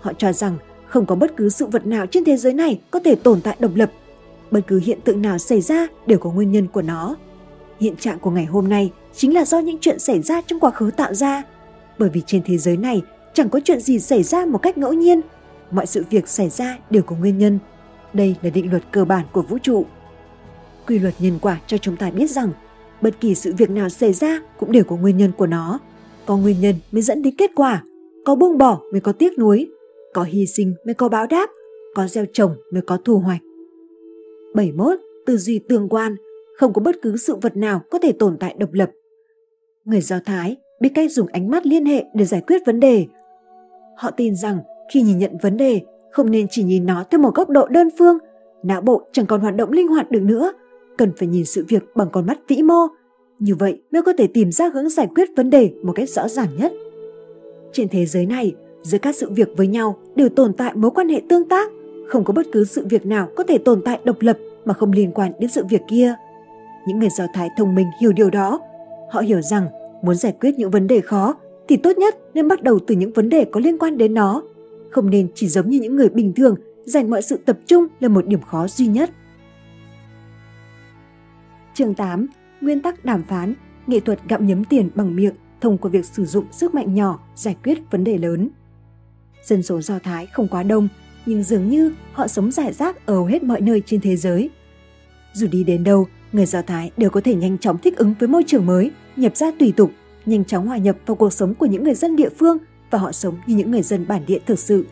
[0.00, 0.56] Họ cho rằng
[0.86, 3.56] không có bất cứ sự vật nào trên thế giới này có thể tồn tại
[3.58, 3.92] độc lập.
[4.50, 7.16] Bất cứ hiện tượng nào xảy ra đều có nguyên nhân của nó.
[7.80, 10.70] Hiện trạng của ngày hôm nay chính là do những chuyện xảy ra trong quá
[10.70, 11.42] khứ tạo ra.
[11.98, 13.02] Bởi vì trên thế giới này
[13.34, 15.20] chẳng có chuyện gì xảy ra một cách ngẫu nhiên.
[15.70, 17.58] Mọi sự việc xảy ra đều có nguyên nhân.
[18.12, 19.86] Đây là định luật cơ bản của vũ trụ.
[20.86, 22.52] Quy luật nhân quả cho chúng ta biết rằng
[23.02, 25.78] bất kỳ sự việc nào xảy ra cũng đều có nguyên nhân của nó.
[26.26, 27.84] Có nguyên nhân mới dẫn đến kết quả,
[28.24, 29.70] có buông bỏ mới có tiếc nuối,
[30.14, 31.50] có hy sinh mới có báo đáp,
[31.94, 33.40] có gieo trồng mới có thu hoạch.
[34.54, 34.98] 71.
[35.26, 36.16] Tư duy tương quan,
[36.56, 38.90] không có bất cứ sự vật nào có thể tồn tại độc lập.
[39.84, 43.06] Người Do Thái biết cách dùng ánh mắt liên hệ để giải quyết vấn đề.
[43.96, 44.58] Họ tin rằng
[44.92, 47.88] khi nhìn nhận vấn đề, không nên chỉ nhìn nó theo một góc độ đơn
[47.98, 48.18] phương,
[48.62, 50.52] não bộ chẳng còn hoạt động linh hoạt được nữa,
[50.98, 52.86] cần phải nhìn sự việc bằng con mắt vĩ mô.
[53.38, 56.28] Như vậy mới có thể tìm ra hướng giải quyết vấn đề một cách rõ
[56.28, 56.72] ràng nhất.
[57.72, 61.08] Trên thế giới này, giữa các sự việc với nhau đều tồn tại mối quan
[61.08, 61.70] hệ tương tác,
[62.08, 64.92] không có bất cứ sự việc nào có thể tồn tại độc lập mà không
[64.92, 66.14] liên quan đến sự việc kia.
[66.86, 68.60] Những người Do Thái thông minh hiểu điều đó.
[69.10, 69.66] Họ hiểu rằng
[70.02, 71.34] muốn giải quyết những vấn đề khó
[71.68, 74.42] thì tốt nhất nên bắt đầu từ những vấn đề có liên quan đến nó.
[74.90, 76.54] Không nên chỉ giống như những người bình thường
[76.84, 79.10] dành mọi sự tập trung là một điểm khó duy nhất.
[81.76, 82.26] Chương 8.
[82.60, 83.54] Nguyên tắc đàm phán,
[83.86, 87.18] nghệ thuật gặm nhấm tiền bằng miệng thông qua việc sử dụng sức mạnh nhỏ
[87.34, 88.48] giải quyết vấn đề lớn.
[89.42, 90.88] Dân số Do Thái không quá đông,
[91.26, 94.50] nhưng dường như họ sống rải rác ở hầu hết mọi nơi trên thế giới.
[95.32, 98.28] Dù đi đến đâu, người Do Thái đều có thể nhanh chóng thích ứng với
[98.28, 99.90] môi trường mới, nhập ra tùy tục,
[100.26, 102.58] nhanh chóng hòa nhập vào cuộc sống của những người dân địa phương
[102.90, 104.86] và họ sống như những người dân bản địa thực sự.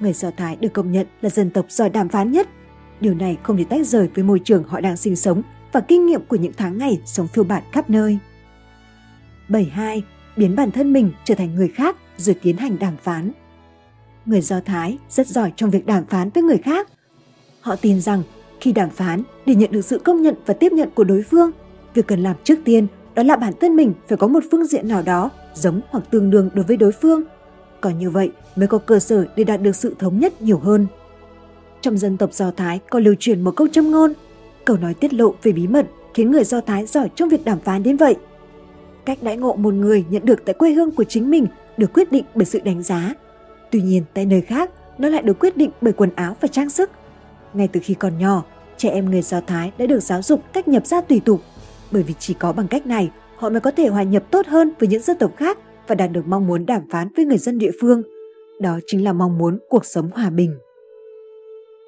[0.00, 2.48] Người Do Thái được công nhận là dân tộc giỏi đàm phán nhất.
[3.00, 5.42] Điều này không thể tách rời với môi trường họ đang sinh sống
[5.72, 8.18] và kinh nghiệm của những tháng ngày sống phiêu bạt khắp nơi.
[9.48, 10.02] 72.
[10.36, 13.30] Biến bản thân mình trở thành người khác rồi tiến hành đàm phán.
[14.26, 16.88] Người Do Thái rất giỏi trong việc đàm phán với người khác.
[17.60, 18.22] Họ tin rằng
[18.60, 21.50] khi đàm phán, để nhận được sự công nhận và tiếp nhận của đối phương,
[21.94, 24.88] việc cần làm trước tiên đó là bản thân mình phải có một phương diện
[24.88, 27.22] nào đó giống hoặc tương đương đối với đối phương.
[27.80, 30.86] Có như vậy mới có cơ sở để đạt được sự thống nhất nhiều hơn.
[31.80, 34.12] Trong dân tộc Do Thái có lưu truyền một câu châm ngôn,
[34.64, 37.60] câu nói tiết lộ về bí mật khiến người Do Thái giỏi trong việc đàm
[37.60, 38.16] phán đến vậy.
[39.04, 42.12] Cách đãi ngộ một người nhận được tại quê hương của chính mình được quyết
[42.12, 43.14] định bởi sự đánh giá.
[43.70, 46.70] Tuy nhiên tại nơi khác, nó lại được quyết định bởi quần áo và trang
[46.70, 46.90] sức.
[47.54, 48.44] Ngay từ khi còn nhỏ,
[48.76, 51.40] trẻ em người Do Thái đã được giáo dục cách nhập gia tùy tục,
[51.90, 54.72] bởi vì chỉ có bằng cách này họ mới có thể hòa nhập tốt hơn
[54.78, 55.58] với những dân tộc khác
[55.88, 58.02] và đạt được mong muốn đàm phán với người dân địa phương.
[58.60, 60.58] Đó chính là mong muốn cuộc sống hòa bình.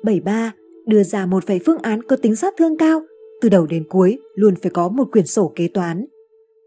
[0.02, 0.52] 73.
[0.86, 3.02] Đưa ra một vài phương án có tính sát thương cao,
[3.40, 6.06] từ đầu đến cuối luôn phải có một quyển sổ kế toán.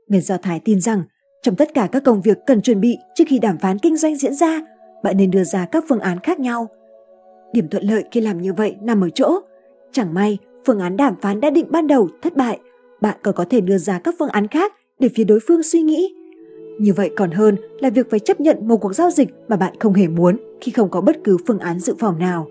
[0.07, 1.03] Người Do Thái tin rằng
[1.41, 4.15] trong tất cả các công việc cần chuẩn bị trước khi đàm phán kinh doanh
[4.15, 4.61] diễn ra,
[5.03, 6.67] bạn nên đưa ra các phương án khác nhau.
[7.53, 9.39] Điểm thuận lợi khi làm như vậy nằm ở chỗ,
[9.91, 12.59] chẳng may phương án đàm phán đã định ban đầu thất bại,
[13.01, 15.81] bạn còn có thể đưa ra các phương án khác để phía đối phương suy
[15.81, 16.13] nghĩ.
[16.79, 19.73] Như vậy còn hơn là việc phải chấp nhận một cuộc giao dịch mà bạn
[19.79, 22.47] không hề muốn khi không có bất cứ phương án dự phòng nào.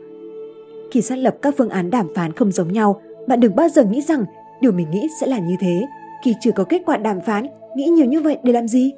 [0.91, 3.85] Khi xác lập các phương án đàm phán không giống nhau, bạn đừng bao giờ
[3.85, 4.25] nghĩ rằng
[4.61, 5.87] điều mình nghĩ sẽ là như thế.
[6.25, 7.47] Khi chưa có kết quả đàm phán,
[7.77, 8.93] nghĩ nhiều như vậy để làm gì?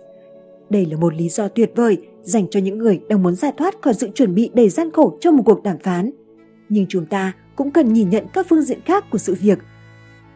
[0.71, 3.83] Đây là một lý do tuyệt vời dành cho những người đang muốn giải thoát
[3.83, 6.11] khỏi sự chuẩn bị đầy gian khổ cho một cuộc đàm phán.
[6.69, 9.59] Nhưng chúng ta cũng cần nhìn nhận các phương diện khác của sự việc.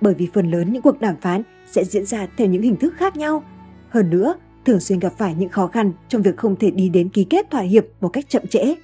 [0.00, 2.94] Bởi vì phần lớn những cuộc đàm phán sẽ diễn ra theo những hình thức
[2.96, 3.42] khác nhau.
[3.88, 4.34] Hơn nữa,
[4.64, 7.50] thường xuyên gặp phải những khó khăn trong việc không thể đi đến ký kết
[7.50, 8.74] thỏa hiệp một cách chậm trễ.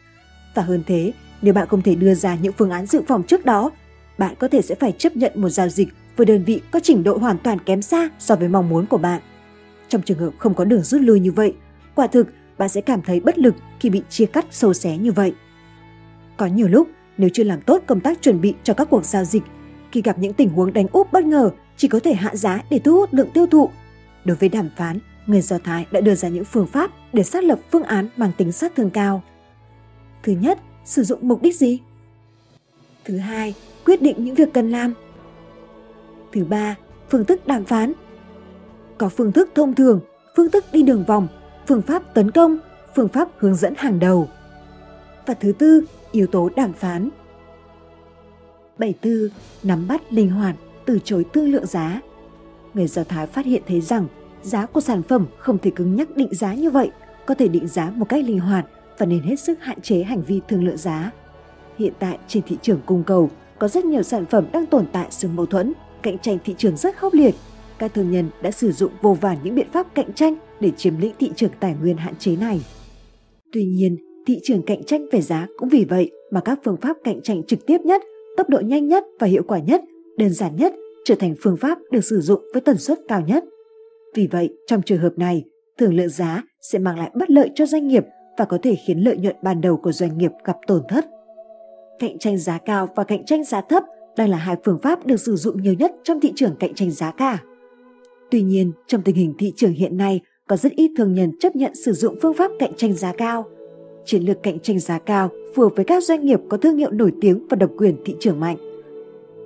[0.54, 1.12] Và hơn thế,
[1.43, 3.70] nếu bạn không thể đưa ra những phương án dự phòng trước đó,
[4.19, 7.05] bạn có thể sẽ phải chấp nhận một giao dịch với đơn vị có trình
[7.05, 9.20] độ hoàn toàn kém xa so với mong muốn của bạn.
[9.89, 11.55] Trong trường hợp không có đường rút lui như vậy,
[11.94, 12.27] quả thực
[12.59, 15.35] bạn sẽ cảm thấy bất lực khi bị chia cắt sâu xé như vậy.
[16.36, 16.89] Có nhiều lúc,
[17.19, 19.43] nếu chưa làm tốt công tác chuẩn bị cho các cuộc giao dịch,
[19.93, 22.78] khi gặp những tình huống đánh úp bất ngờ, chỉ có thể hạ giá để
[22.78, 23.70] thu hút lượng tiêu thụ.
[24.24, 27.44] Đối với đàm phán, người Do Thái đã đưa ra những phương pháp để xác
[27.44, 29.23] lập phương án mang tính sát thương cao.
[30.23, 30.59] Thứ nhất,
[30.89, 31.81] sử dụng mục đích gì?
[33.05, 33.55] Thứ hai,
[33.85, 34.94] quyết định những việc cần làm.
[36.32, 36.77] Thứ ba,
[37.10, 37.93] phương thức đàm phán.
[38.98, 40.01] Có phương thức thông thường,
[40.36, 41.28] phương thức đi đường vòng,
[41.66, 42.59] phương pháp tấn công,
[42.94, 44.28] phương pháp hướng dẫn hàng đầu.
[45.27, 47.09] Và thứ tư, yếu tố đàm phán.
[48.78, 49.28] 74.
[49.62, 52.01] Nắm bắt linh hoạt, từ chối thương lượng giá.
[52.74, 54.06] Người Do Thái phát hiện thấy rằng
[54.43, 56.90] giá của sản phẩm không thể cứng nhắc định giá như vậy,
[57.27, 58.66] có thể định giá một cách linh hoạt
[58.98, 61.10] và nên hết sức hạn chế hành vi thương lượng giá.
[61.78, 65.06] Hiện tại trên thị trường cung cầu có rất nhiều sản phẩm đang tồn tại
[65.10, 65.72] sự mâu thuẫn,
[66.02, 67.34] cạnh tranh thị trường rất khốc liệt.
[67.78, 70.98] Các thương nhân đã sử dụng vô vàn những biện pháp cạnh tranh để chiếm
[70.98, 72.60] lĩnh thị trường tài nguyên hạn chế này.
[73.52, 73.96] Tuy nhiên,
[74.26, 77.42] thị trường cạnh tranh về giá cũng vì vậy mà các phương pháp cạnh tranh
[77.46, 78.02] trực tiếp nhất,
[78.36, 79.82] tốc độ nhanh nhất và hiệu quả nhất,
[80.16, 80.72] đơn giản nhất
[81.04, 83.44] trở thành phương pháp được sử dụng với tần suất cao nhất.
[84.14, 85.44] Vì vậy, trong trường hợp này,
[85.78, 88.04] thương lượng giá sẽ mang lại bất lợi cho doanh nghiệp
[88.39, 91.06] và có thể khiến lợi nhuận ban đầu của doanh nghiệp gặp tổn thất.
[91.98, 93.82] Cạnh tranh giá cao và cạnh tranh giá thấp
[94.16, 96.90] đang là hai phương pháp được sử dụng nhiều nhất trong thị trường cạnh tranh
[96.90, 97.39] giá cả.
[98.31, 101.56] Tuy nhiên, trong tình hình thị trường hiện nay, có rất ít thương nhân chấp
[101.56, 103.44] nhận sử dụng phương pháp cạnh tranh giá cao.
[104.05, 106.90] Chiến lược cạnh tranh giá cao phù hợp với các doanh nghiệp có thương hiệu
[106.90, 108.56] nổi tiếng và độc quyền thị trường mạnh.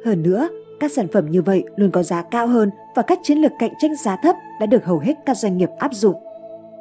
[0.04, 0.48] Hơn nữa,
[0.80, 3.72] các sản phẩm như vậy luôn có giá cao hơn và các chiến lược cạnh
[3.78, 6.16] tranh giá thấp đã được hầu hết các doanh nghiệp áp dụng.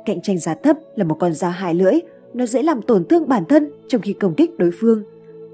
[0.06, 1.94] Cạnh tranh giá thấp là một con dao hai lưỡi,
[2.34, 5.04] nó dễ làm tổn thương bản thân trong khi công kích đối phương.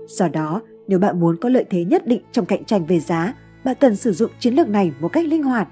[0.07, 3.33] Do đó, nếu bạn muốn có lợi thế nhất định trong cạnh tranh về giá,
[3.63, 5.67] bạn cần sử dụng chiến lược này một cách linh hoạt.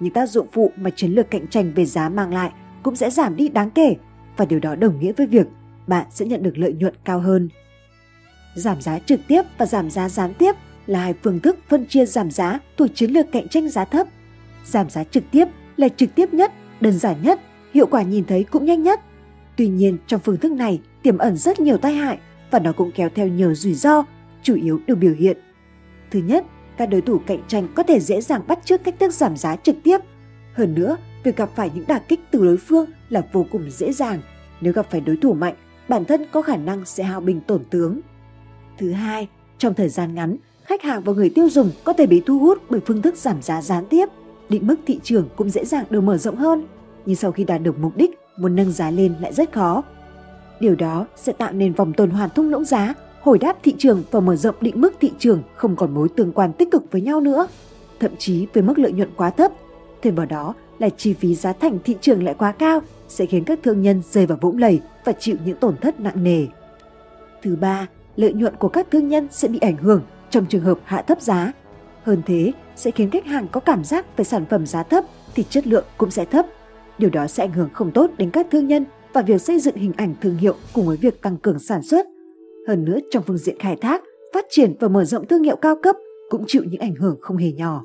[0.00, 2.50] Những tác dụng phụ mà chiến lược cạnh tranh về giá mang lại
[2.82, 3.96] cũng sẽ giảm đi đáng kể
[4.36, 5.46] và điều đó đồng nghĩa với việc
[5.86, 7.48] bạn sẽ nhận được lợi nhuận cao hơn.
[8.54, 10.52] Giảm giá trực tiếp và giảm giá gián tiếp
[10.86, 14.06] là hai phương thức phân chia giảm giá thuộc chiến lược cạnh tranh giá thấp.
[14.64, 15.44] Giảm giá trực tiếp
[15.76, 17.40] là trực tiếp nhất, đơn giản nhất,
[17.74, 19.00] hiệu quả nhìn thấy cũng nhanh nhất.
[19.56, 22.18] Tuy nhiên, trong phương thức này tiềm ẩn rất nhiều tai hại
[22.50, 24.04] và nó cũng kéo theo nhiều rủi ro,
[24.42, 25.36] chủ yếu được biểu hiện.
[26.10, 26.44] Thứ nhất,
[26.76, 29.56] các đối thủ cạnh tranh có thể dễ dàng bắt chước cách thức giảm giá
[29.56, 29.98] trực tiếp.
[30.52, 33.92] Hơn nữa, việc gặp phải những đả kích từ đối phương là vô cùng dễ
[33.92, 34.20] dàng.
[34.60, 35.54] Nếu gặp phải đối thủ mạnh,
[35.88, 38.00] bản thân có khả năng sẽ hao bình tổn tướng.
[38.78, 39.28] Thứ hai,
[39.58, 42.62] trong thời gian ngắn, khách hàng và người tiêu dùng có thể bị thu hút
[42.70, 44.08] bởi phương thức giảm giá gián tiếp.
[44.48, 46.66] Định mức thị trường cũng dễ dàng được mở rộng hơn,
[47.06, 49.82] nhưng sau khi đạt được mục đích, muốn nâng giá lên lại rất khó.
[50.60, 54.02] Điều đó sẽ tạo nên vòng tuần hoàn thung lũng giá, hồi đáp thị trường
[54.10, 57.00] và mở rộng định mức thị trường không còn mối tương quan tích cực với
[57.00, 57.46] nhau nữa.
[58.00, 59.52] Thậm chí với mức lợi nhuận quá thấp,
[60.02, 63.44] thêm vào đó là chi phí giá thành thị trường lại quá cao sẽ khiến
[63.44, 66.46] các thương nhân rơi vào vũng lầy và chịu những tổn thất nặng nề.
[67.42, 67.86] Thứ ba,
[68.16, 71.20] lợi nhuận của các thương nhân sẽ bị ảnh hưởng trong trường hợp hạ thấp
[71.20, 71.52] giá.
[72.02, 75.04] Hơn thế, sẽ khiến khách hàng có cảm giác về sản phẩm giá thấp
[75.34, 76.46] thì chất lượng cũng sẽ thấp.
[77.00, 79.74] Điều đó sẽ ảnh hưởng không tốt đến các thương nhân và việc xây dựng
[79.74, 82.06] hình ảnh thương hiệu cùng với việc tăng cường sản xuất.
[82.68, 84.02] Hơn nữa trong phương diện khai thác,
[84.34, 85.96] phát triển và mở rộng thương hiệu cao cấp
[86.30, 87.82] cũng chịu những ảnh hưởng không hề nhỏ.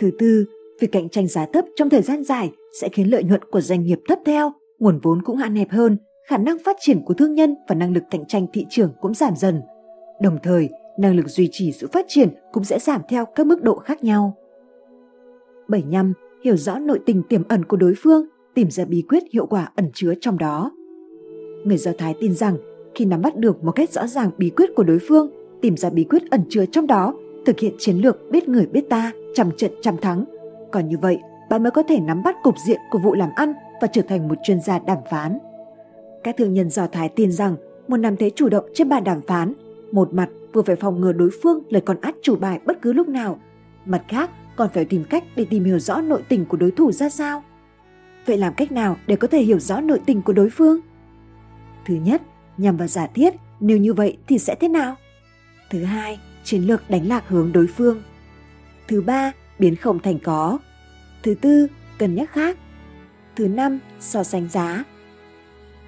[0.00, 0.44] Thứ tư,
[0.80, 3.82] việc cạnh tranh giá thấp trong thời gian dài sẽ khiến lợi nhuận của doanh
[3.82, 5.96] nghiệp thấp theo, nguồn vốn cũng hạn hẹp hơn,
[6.28, 9.14] khả năng phát triển của thương nhân và năng lực cạnh tranh thị trường cũng
[9.14, 9.60] giảm dần.
[10.22, 13.62] Đồng thời, năng lực duy trì sự phát triển cũng sẽ giảm theo các mức
[13.62, 14.36] độ khác nhau.
[15.68, 16.12] 75.
[16.46, 19.68] Hiểu rõ nội tình tiềm ẩn của đối phương, tìm ra bí quyết hiệu quả
[19.76, 20.72] ẩn chứa trong đó.
[21.64, 22.56] Người Do Thái tin rằng
[22.94, 25.30] khi nắm bắt được một cách rõ ràng bí quyết của đối phương,
[25.62, 27.14] tìm ra bí quyết ẩn chứa trong đó,
[27.46, 30.24] thực hiện chiến lược biết người biết ta, trăm trận trăm thắng.
[30.72, 31.18] Còn như vậy,
[31.50, 33.52] bạn mới có thể nắm bắt cục diện của vụ làm ăn
[33.82, 35.38] và trở thành một chuyên gia đàm phán.
[36.24, 37.56] Các thương nhân Do Thái tin rằng
[37.88, 39.52] một nắm thế chủ động trên bàn đàm phán,
[39.92, 42.92] một mặt vừa phải phòng ngừa đối phương lời còn át chủ bài bất cứ
[42.92, 43.38] lúc nào,
[43.86, 46.92] mặt khác còn phải tìm cách để tìm hiểu rõ nội tình của đối thủ
[46.92, 47.44] ra sao.
[48.26, 50.80] Vậy làm cách nào để có thể hiểu rõ nội tình của đối phương?
[51.86, 52.22] Thứ nhất,
[52.56, 54.96] nhằm vào giả thiết, nếu như vậy thì sẽ thế nào?
[55.70, 58.02] Thứ hai, chiến lược đánh lạc hướng đối phương.
[58.88, 60.58] Thứ ba, biến không thành có.
[61.22, 61.66] Thứ tư,
[61.98, 62.58] cân nhắc khác.
[63.36, 64.84] Thứ năm, so sánh giá.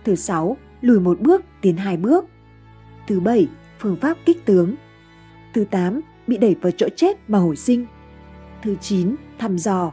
[0.04, 2.24] Thứ sáu, lùi một bước, tiến hai bước.
[3.06, 4.74] Thứ bảy, phương pháp kích tướng.
[5.54, 7.86] Thứ tám, bị đẩy vào chỗ chết mà hồi sinh.
[8.62, 9.92] Thứ chín, thăm dò.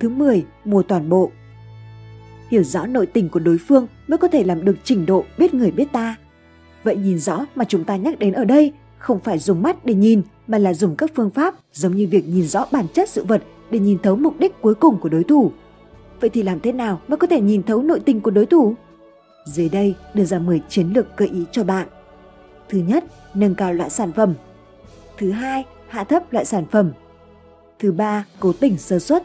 [0.00, 1.30] Thứ mười, mua toàn bộ.
[2.50, 5.54] Hiểu rõ nội tình của đối phương mới có thể làm được trình độ biết
[5.54, 6.16] người biết ta.
[6.84, 9.94] Vậy nhìn rõ mà chúng ta nhắc đến ở đây không phải dùng mắt để
[9.94, 13.24] nhìn mà là dùng các phương pháp giống như việc nhìn rõ bản chất sự
[13.24, 15.52] vật để nhìn thấu mục đích cuối cùng của đối thủ.
[16.20, 18.74] Vậy thì làm thế nào mới có thể nhìn thấu nội tình của đối thủ?
[19.46, 21.88] Dưới đây đưa ra 10 chiến lược gợi ý cho bạn.
[22.68, 23.04] Thứ nhất,
[23.34, 24.34] nâng cao loại sản phẩm.
[25.18, 26.92] Thứ hai, hạ thấp loại sản phẩm.
[27.78, 29.22] Thứ ba, cố tình sơ suất.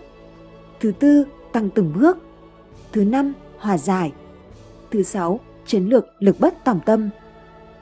[0.79, 2.17] Thứ tư, tăng từng bước.
[2.91, 4.13] Thứ năm, hòa giải.
[4.91, 7.09] Thứ sáu, chiến lược lực bất tòng tâm.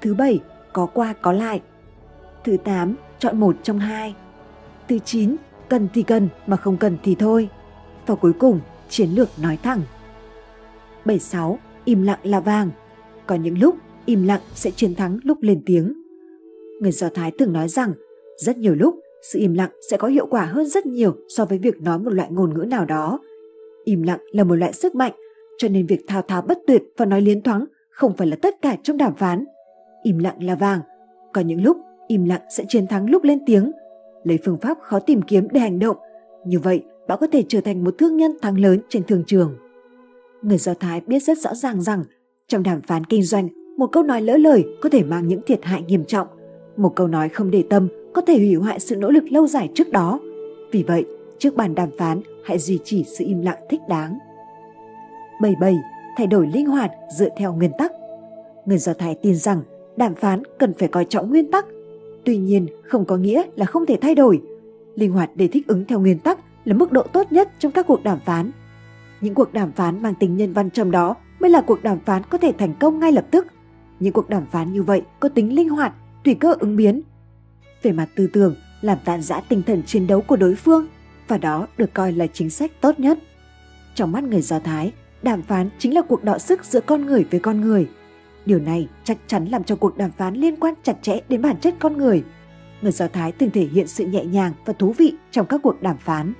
[0.01, 0.39] Thứ bảy,
[0.73, 1.61] có qua có lại.
[2.43, 4.15] Thứ tám, chọn một trong hai.
[4.89, 5.35] Thứ chín,
[5.69, 7.49] cần thì cần mà không cần thì thôi.
[8.05, 9.81] Và cuối cùng, chiến lược nói thẳng.
[11.05, 11.59] 76.
[11.85, 12.69] Im lặng là vàng.
[13.27, 13.75] Có những lúc,
[14.05, 15.93] im lặng sẽ chiến thắng lúc lên tiếng.
[16.81, 17.93] Người Do Thái từng nói rằng,
[18.37, 21.57] rất nhiều lúc, sự im lặng sẽ có hiệu quả hơn rất nhiều so với
[21.57, 23.19] việc nói một loại ngôn ngữ nào đó.
[23.83, 25.13] Im lặng là một loại sức mạnh,
[25.57, 28.61] cho nên việc thao thao bất tuyệt và nói liến thoáng không phải là tất
[28.61, 29.45] cả trong đàm phán.
[30.03, 30.79] Im lặng là vàng.
[31.33, 31.77] Có những lúc,
[32.07, 33.71] im lặng sẽ chiến thắng lúc lên tiếng.
[34.23, 35.97] Lấy phương pháp khó tìm kiếm để hành động.
[36.45, 39.55] Như vậy, bạn có thể trở thành một thương nhân thắng lớn trên thương trường.
[40.41, 42.03] Người Do Thái biết rất rõ ràng rằng
[42.47, 45.59] trong đàm phán kinh doanh, một câu nói lỡ lời có thể mang những thiệt
[45.63, 46.27] hại nghiêm trọng.
[46.81, 49.69] Một câu nói không để tâm có thể hủy hoại sự nỗ lực lâu dài
[49.75, 50.19] trước đó.
[50.71, 51.05] Vì vậy,
[51.39, 54.17] trước bàn đàm phán, hãy duy trì sự im lặng thích đáng.
[55.41, 55.75] 77.
[56.17, 57.91] Thay đổi linh hoạt dựa theo nguyên tắc.
[58.65, 59.61] Người Do Thái tin rằng
[59.97, 61.65] đàm phán cần phải coi trọng nguyên tắc.
[62.25, 64.41] Tuy nhiên, không có nghĩa là không thể thay đổi.
[64.95, 67.87] Linh hoạt để thích ứng theo nguyên tắc là mức độ tốt nhất trong các
[67.87, 68.51] cuộc đàm phán.
[69.21, 72.21] Những cuộc đàm phán mang tính nhân văn trong đó mới là cuộc đàm phán
[72.29, 73.47] có thể thành công ngay lập tức.
[73.99, 75.93] Những cuộc đàm phán như vậy có tính linh hoạt,
[76.23, 77.01] tùy cơ ứng biến.
[77.83, 80.87] Về mặt tư tưởng, làm tan rã tinh thần chiến đấu của đối phương
[81.27, 83.19] và đó được coi là chính sách tốt nhất.
[83.95, 84.91] Trong mắt người Do Thái,
[85.21, 87.89] đàm phán chính là cuộc đọ sức giữa con người với con người.
[88.45, 91.59] Điều này chắc chắn làm cho cuộc đàm phán liên quan chặt chẽ đến bản
[91.59, 92.23] chất con người.
[92.81, 95.81] Người Do Thái thường thể hiện sự nhẹ nhàng và thú vị trong các cuộc
[95.81, 96.33] đàm phán.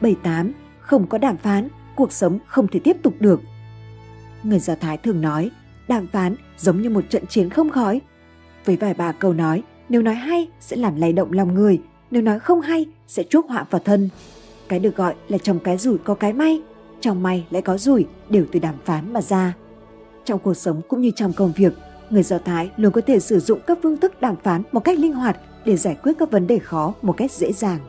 [0.00, 0.52] 78.
[0.80, 3.40] Không có đàm phán, cuộc sống không thể tiếp tục được.
[4.42, 5.50] Người Do Thái thường nói,
[5.88, 8.00] đàm phán giống như một trận chiến không khói.
[8.64, 11.80] Với vài ba câu nói, nếu nói hay sẽ làm lay động lòng người,
[12.10, 14.08] nếu nói không hay sẽ chuốc họa vào thân.
[14.68, 16.62] Cái được gọi là trong cái rủi có cái may,
[17.00, 19.54] trong may lại có rủi đều từ đàm phán mà ra.
[20.24, 21.72] Trong cuộc sống cũng như trong công việc,
[22.10, 24.98] người Do Thái luôn có thể sử dụng các phương thức đàm phán một cách
[24.98, 27.80] linh hoạt để giải quyết các vấn đề khó một cách dễ dàng.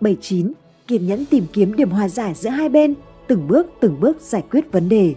[0.00, 0.52] 79.
[0.86, 2.94] Kiên nhẫn tìm kiếm điểm hòa giải giữa hai bên,
[3.26, 5.14] từng bước từng bước giải quyết vấn đề.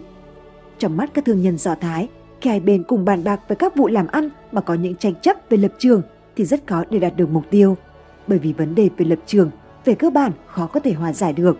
[0.78, 2.08] Trong mắt các thương nhân Do Thái,
[2.42, 5.14] khi hai bên cùng bàn bạc về các vụ làm ăn mà có những tranh
[5.22, 6.02] chấp về lập trường
[6.36, 7.76] thì rất khó để đạt được mục tiêu,
[8.26, 9.50] bởi vì vấn đề về lập trường
[9.84, 11.58] về cơ bản khó có thể hòa giải được.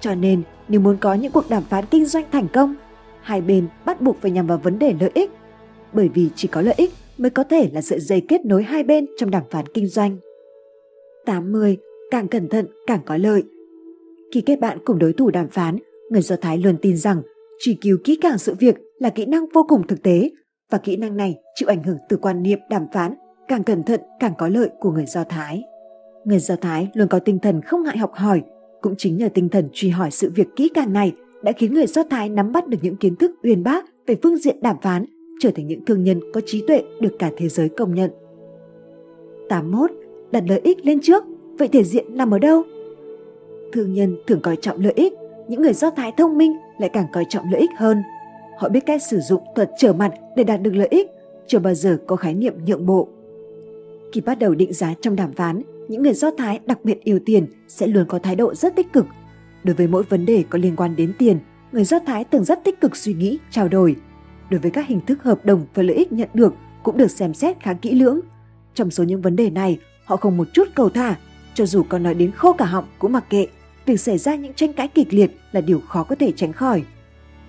[0.00, 2.74] Cho nên, nếu muốn có những cuộc đàm phán kinh doanh thành công,
[3.20, 5.30] hai bên bắt buộc phải nhằm vào vấn đề lợi ích,
[5.92, 8.82] bởi vì chỉ có lợi ích mới có thể là sợi dây kết nối hai
[8.82, 10.16] bên trong đàm phán kinh doanh.
[11.26, 11.76] 80.
[12.10, 13.42] Càng cẩn thận càng có lợi.
[14.34, 15.78] Khi kết bạn cùng đối thủ đàm phán,
[16.10, 17.22] người Do Thái luôn tin rằng
[17.58, 20.30] truy cứu kỹ càng sự việc là kỹ năng vô cùng thực tế
[20.70, 23.14] và kỹ năng này chịu ảnh hưởng từ quan niệm đàm phán
[23.48, 25.62] càng cẩn thận càng có lợi của người Do Thái.
[26.24, 28.42] Người Do Thái luôn có tinh thần không ngại học hỏi,
[28.80, 31.12] cũng chính nhờ tinh thần truy hỏi sự việc kỹ càng này
[31.42, 34.36] đã khiến người Do Thái nắm bắt được những kiến thức uyên bác về phương
[34.36, 35.04] diện đàm phán,
[35.40, 38.10] trở thành những thương nhân có trí tuệ được cả thế giới công nhận.
[39.48, 39.90] 81.
[40.30, 41.24] Đặt lợi ích lên trước,
[41.58, 42.62] vậy thể diện nằm ở đâu?
[43.72, 45.12] Thương nhân thường coi trọng lợi ích,
[45.48, 48.02] những người Do Thái thông minh lại càng coi trọng lợi ích hơn.
[48.58, 51.10] Họ biết cách sử dụng thuật trở mặt để đạt được lợi ích,
[51.46, 53.08] chưa bao giờ có khái niệm nhượng bộ.
[54.12, 57.18] Khi bắt đầu định giá trong đàm phán, những người Do Thái đặc biệt yêu
[57.26, 59.06] tiền sẽ luôn có thái độ rất tích cực.
[59.64, 61.38] Đối với mỗi vấn đề có liên quan đến tiền,
[61.72, 63.96] người Do Thái thường rất tích cực suy nghĩ, trao đổi.
[64.50, 67.34] Đối với các hình thức hợp đồng và lợi ích nhận được cũng được xem
[67.34, 68.20] xét khá kỹ lưỡng.
[68.74, 71.16] Trong số những vấn đề này, họ không một chút cầu thả,
[71.54, 73.46] cho dù có nói đến khô cả họng cũng mặc kệ.
[73.86, 76.82] việc xảy ra những tranh cãi kịch liệt là điều khó có thể tránh khỏi.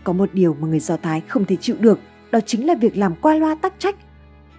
[0.06, 2.00] Có một điều mà người Do Thái không thể chịu được,
[2.32, 3.96] đó chính là việc làm qua loa tắc trách.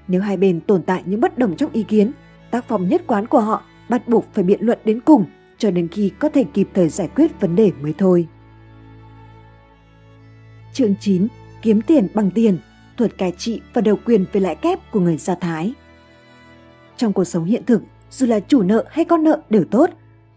[0.09, 2.12] Nếu hai bên tồn tại những bất đồng trong ý kiến,
[2.51, 5.24] tác phong nhất quán của họ bắt buộc phải biện luận đến cùng
[5.59, 8.28] cho đến khi có thể kịp thời giải quyết vấn đề mới thôi.
[10.73, 11.28] Chương 9.
[11.62, 12.59] Kiếm tiền bằng tiền,
[12.97, 15.74] thuật cai trị và đầu quyền về lãi kép của người Do Thái.
[16.97, 19.90] Trong cuộc sống hiện thực, dù là chủ nợ hay con nợ đều tốt,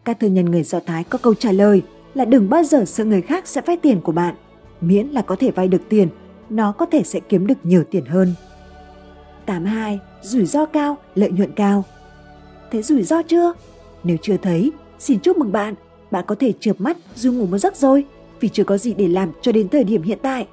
[0.06, 1.84] các thương nhân người Do Thái có câu trả lời
[2.14, 4.36] là đừng bao giờ sợ người khác sẽ vay tiền của bạn.
[4.82, 6.10] Miễn là có thể vay được tiền,
[6.50, 8.34] nó có thể sẽ kiếm được nhiều tiền hơn.
[9.46, 10.00] 82.
[10.22, 11.84] Rủi ro cao, lợi nhuận cao.
[12.72, 13.54] Thấy rủi ro chưa?
[14.04, 15.76] Nếu chưa thấy, xin chúc mừng bạn.
[16.12, 18.06] Bạn có thể chợp mắt dù ngủ một giấc rồi
[18.40, 20.48] vì chưa có gì để làm cho đến thời điểm hiện tại.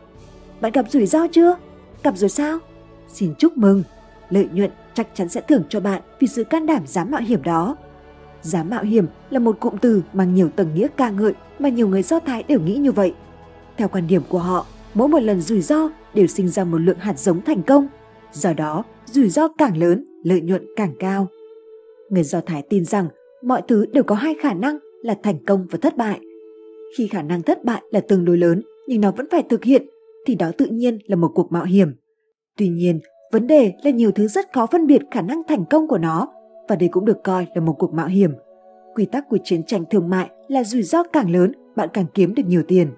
[0.60, 1.56] Bạn gặp rủi ro chưa?
[2.02, 2.58] Gặp rồi sao?
[3.08, 3.82] Xin chúc mừng.
[4.30, 7.42] Lợi nhuận chắc chắn sẽ thưởng cho bạn vì sự can đảm dám mạo hiểm
[7.42, 7.76] đó.
[8.42, 11.88] Dám mạo hiểm là một cụm từ mang nhiều tầng nghĩa ca ngợi mà nhiều
[11.88, 13.14] người Do Thái đều nghĩ như vậy.
[13.76, 16.98] Theo quan điểm của họ, mỗi một lần rủi ro đều sinh ra một lượng
[16.98, 17.88] hạt giống thành công.
[18.32, 21.28] Do đó, rủi ro càng lớn, lợi nhuận càng cao.
[22.10, 23.08] Người Do Thái tin rằng
[23.42, 26.20] mọi thứ đều có hai khả năng là thành công và thất bại.
[26.96, 29.86] Khi khả năng thất bại là tương đối lớn nhưng nó vẫn phải thực hiện
[30.26, 31.94] thì đó tự nhiên là một cuộc mạo hiểm.
[32.56, 33.00] Tuy nhiên,
[33.32, 36.28] vấn đề là nhiều thứ rất khó phân biệt khả năng thành công của nó
[36.68, 38.30] và đây cũng được coi là một cuộc mạo hiểm.
[38.94, 42.34] Quy tắc của chiến tranh thương mại là rủi ro càng lớn, bạn càng kiếm
[42.34, 42.88] được nhiều tiền.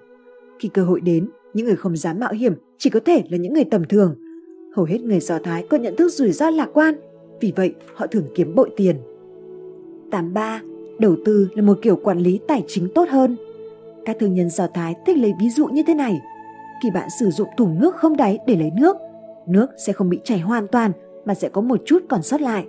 [0.59, 3.53] Khi cơ hội đến, những người không dám mạo hiểm chỉ có thể là những
[3.53, 4.15] người tầm thường.
[4.75, 6.95] Hầu hết người Do Thái có nhận thức rủi ro lạc quan,
[7.41, 8.95] vì vậy họ thường kiếm bội tiền.
[10.11, 10.61] 83.
[10.99, 13.35] Đầu tư là một kiểu quản lý tài chính tốt hơn.
[14.05, 16.21] Các thương nhân Do Thái thích lấy ví dụ như thế này.
[16.83, 18.97] Khi bạn sử dụng thùng nước không đáy để lấy nước,
[19.47, 20.91] nước sẽ không bị chảy hoàn toàn
[21.25, 22.65] mà sẽ có một chút còn sót lại.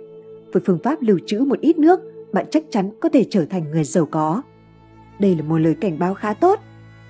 [0.53, 1.99] Với phương pháp lưu trữ một ít nước,
[2.33, 4.41] bạn chắc chắn có thể trở thành người giàu có.
[5.19, 6.59] Đây là một lời cảnh báo khá tốt.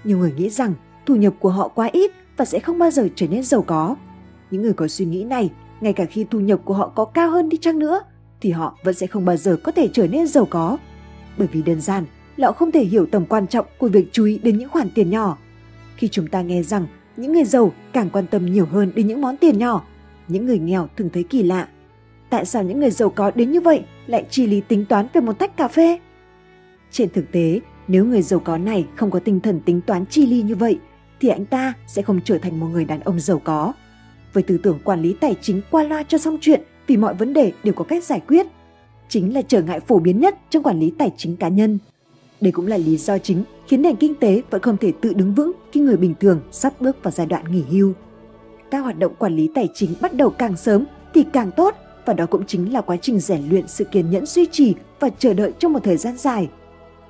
[0.03, 0.73] Nhiều người nghĩ rằng
[1.05, 3.95] thu nhập của họ quá ít và sẽ không bao giờ trở nên giàu có.
[4.51, 5.51] Những người có suy nghĩ này,
[5.81, 8.01] ngay cả khi thu nhập của họ có cao hơn đi chăng nữa,
[8.41, 10.77] thì họ vẫn sẽ không bao giờ có thể trở nên giàu có.
[11.37, 12.05] Bởi vì đơn giản
[12.37, 14.89] là họ không thể hiểu tầm quan trọng của việc chú ý đến những khoản
[14.89, 15.37] tiền nhỏ.
[15.95, 16.85] Khi chúng ta nghe rằng
[17.17, 19.83] những người giàu càng quan tâm nhiều hơn đến những món tiền nhỏ,
[20.27, 21.67] những người nghèo thường thấy kỳ lạ.
[22.29, 25.21] Tại sao những người giàu có đến như vậy lại chi lý tính toán về
[25.21, 25.99] một tách cà phê?
[26.91, 27.59] Trên thực tế,
[27.91, 30.79] nếu người giàu có này không có tinh thần tính toán chi ly như vậy,
[31.19, 33.73] thì anh ta sẽ không trở thành một người đàn ông giàu có.
[34.33, 37.33] Với tư tưởng quản lý tài chính qua loa cho xong chuyện vì mọi vấn
[37.33, 38.47] đề đều có cách giải quyết,
[39.09, 41.79] chính là trở ngại phổ biến nhất trong quản lý tài chính cá nhân.
[42.41, 45.35] Đây cũng là lý do chính khiến nền kinh tế vẫn không thể tự đứng
[45.35, 47.93] vững khi người bình thường sắp bước vào giai đoạn nghỉ hưu.
[48.71, 52.13] Các hoạt động quản lý tài chính bắt đầu càng sớm thì càng tốt và
[52.13, 55.33] đó cũng chính là quá trình rèn luyện sự kiên nhẫn duy trì và chờ
[55.33, 56.49] đợi trong một thời gian dài.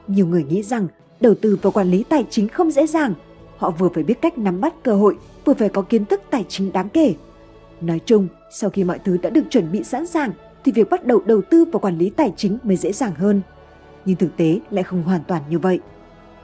[0.08, 0.88] Nhiều người nghĩ rằng
[1.20, 3.14] đầu tư và quản lý tài chính không dễ dàng.
[3.58, 5.16] Họ vừa phải biết cách nắm bắt cơ hội,
[5.46, 7.16] vừa phải có kiến thức tài chính đáng kể.
[7.82, 10.32] Nói chung, sau khi mọi thứ đã được chuẩn bị sẵn sàng
[10.64, 13.42] thì việc bắt đầu đầu tư và quản lý tài chính mới dễ dàng hơn.
[14.06, 15.80] Nhưng thực tế lại không hoàn toàn như vậy.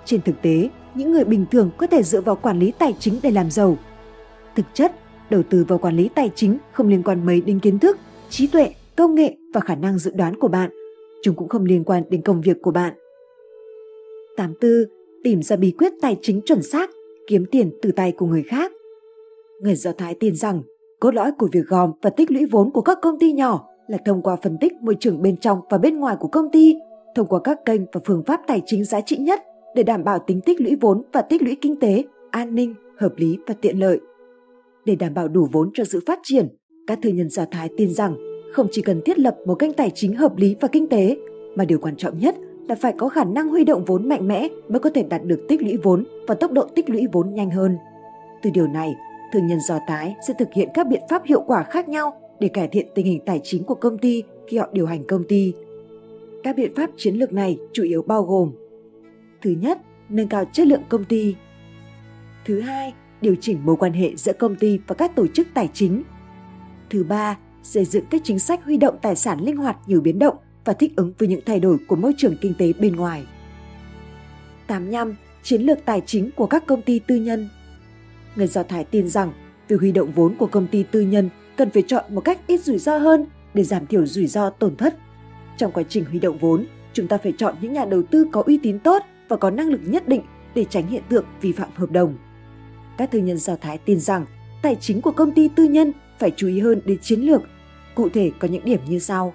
[0.05, 3.19] Trên thực tế, những người bình thường có thể dựa vào quản lý tài chính
[3.23, 3.77] để làm giàu.
[4.55, 4.95] Thực chất,
[5.29, 7.97] đầu tư vào quản lý tài chính không liên quan mấy đến kiến thức,
[8.29, 10.69] trí tuệ, công nghệ và khả năng dự đoán của bạn.
[11.23, 12.93] Chúng cũng không liên quan đến công việc của bạn.
[14.37, 14.71] 84.
[15.23, 16.89] Tìm ra bí quyết tài chính chuẩn xác,
[17.27, 18.71] kiếm tiền từ tay của người khác.
[19.61, 20.61] Người Do Thái tin rằng
[20.99, 23.97] cốt lõi của việc gom và tích lũy vốn của các công ty nhỏ là
[24.05, 26.75] thông qua phân tích môi trường bên trong và bên ngoài của công ty,
[27.15, 29.41] thông qua các kênh và phương pháp tài chính giá trị nhất
[29.75, 33.13] để đảm bảo tính tích lũy vốn và tích lũy kinh tế, an ninh, hợp
[33.17, 33.99] lý và tiện lợi.
[34.85, 36.47] Để đảm bảo đủ vốn cho sự phát triển,
[36.87, 38.15] các thư nhân Do Thái tin rằng
[38.53, 41.17] không chỉ cần thiết lập một kênh tài chính hợp lý và kinh tế,
[41.55, 42.35] mà điều quan trọng nhất
[42.67, 45.45] là phải có khả năng huy động vốn mạnh mẽ mới có thể đạt được
[45.49, 47.77] tích lũy vốn và tốc độ tích lũy vốn nhanh hơn.
[48.41, 48.95] Từ điều này,
[49.33, 52.47] thương nhân Do tái sẽ thực hiện các biện pháp hiệu quả khác nhau để
[52.47, 55.53] cải thiện tình hình tài chính của công ty khi họ điều hành công ty.
[56.43, 58.51] Các biện pháp chiến lược này chủ yếu bao gồm
[59.41, 59.77] Thứ nhất,
[60.09, 61.35] nâng cao chất lượng công ty.
[62.45, 65.69] Thứ hai, điều chỉnh mối quan hệ giữa công ty và các tổ chức tài
[65.73, 66.03] chính.
[66.89, 70.19] Thứ ba, xây dựng các chính sách huy động tài sản linh hoạt nhiều biến
[70.19, 70.35] động
[70.67, 73.25] và thích ứng với những thay đổi của môi trường kinh tế bên ngoài.
[74.67, 75.15] 85.
[75.43, 77.49] Chiến lược tài chính của các công ty tư nhân
[78.35, 79.33] Người Do Thái tin rằng
[79.67, 82.63] việc huy động vốn của công ty tư nhân cần phải chọn một cách ít
[82.63, 84.97] rủi ro hơn để giảm thiểu rủi ro tổn thất.
[85.57, 88.43] Trong quá trình huy động vốn, chúng ta phải chọn những nhà đầu tư có
[88.45, 90.21] uy tín tốt và có năng lực nhất định
[90.55, 92.17] để tránh hiện tượng vi phạm hợp đồng.
[92.97, 94.25] Các tư nhân Do Thái tin rằng
[94.61, 97.41] tài chính của công ty tư nhân phải chú ý hơn đến chiến lược.
[97.95, 99.33] Cụ thể có những điểm như sau.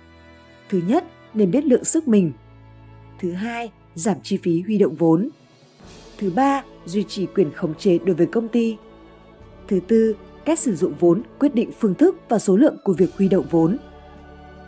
[0.68, 1.04] Thứ nhất,
[1.34, 2.32] nên biết lượng sức mình.
[3.20, 5.28] Thứ hai, giảm chi phí huy động vốn.
[6.18, 8.76] Thứ ba, duy trì quyền khống chế đối với công ty.
[9.68, 13.16] Thứ tư, cách sử dụng vốn quyết định phương thức và số lượng của việc
[13.18, 13.76] huy động vốn.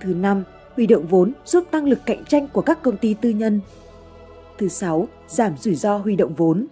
[0.01, 0.45] Thứ năm,
[0.77, 3.61] huy động vốn giúp tăng lực cạnh tranh của các công ty tư nhân.
[4.59, 6.67] Thứ sáu, giảm rủi ro huy động vốn.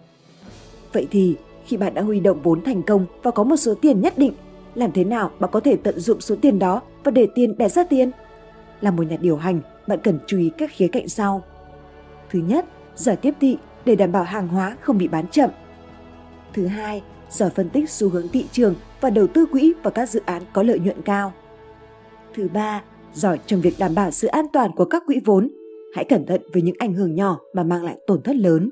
[0.93, 1.36] Vậy thì,
[1.66, 4.32] khi bạn đã huy động vốn thành công và có một số tiền nhất định,
[4.74, 7.69] làm thế nào bạn có thể tận dụng số tiền đó và để tiền đẻ
[7.69, 8.10] ra tiền?
[8.81, 11.45] Là một nhà điều hành, bạn cần chú ý các khía cạnh sau.
[12.31, 15.51] Thứ nhất, giỏi tiếp thị để đảm bảo hàng hóa không bị bán chậm.
[16.55, 20.09] Thứ hai, giỏi phân tích xu hướng thị trường và đầu tư quỹ vào các
[20.09, 21.33] dự án có lợi nhuận cao.
[22.35, 22.83] Thứ ba,
[23.15, 25.51] giỏi trong việc đảm bảo sự an toàn của các quỹ vốn.
[25.95, 28.71] Hãy cẩn thận với những ảnh hưởng nhỏ mà mang lại tổn thất lớn.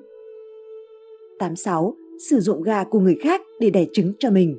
[1.39, 1.95] 86.
[2.31, 4.59] Sử dụng gà của người khác để đẻ trứng cho mình.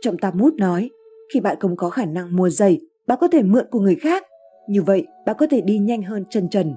[0.00, 0.90] Trọng Tam Mút nói,
[1.34, 4.26] khi bạn không có khả năng mua giày, bạn có thể mượn của người khác.
[4.70, 6.74] Như vậy, bạn có thể đi nhanh hơn chân trần.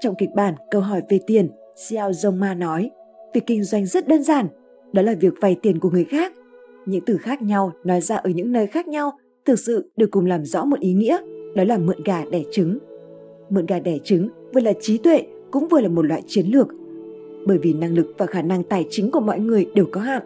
[0.00, 2.90] Trong kịch bản câu hỏi về tiền, Xiao Zhongma nói,
[3.34, 4.46] việc kinh doanh rất đơn giản,
[4.92, 6.32] đó là việc vay tiền của người khác.
[6.86, 9.12] Những từ khác nhau nói ra ở những nơi khác nhau
[9.44, 11.18] thực sự được cùng làm rõ một ý nghĩa,
[11.54, 12.78] đó là mượn gà đẻ trứng.
[13.50, 16.68] Mượn gà đẻ trứng vừa là trí tuệ cũng vừa là một loại chiến lược.
[17.46, 20.22] Bởi vì năng lực và khả năng tài chính của mọi người đều có hạn,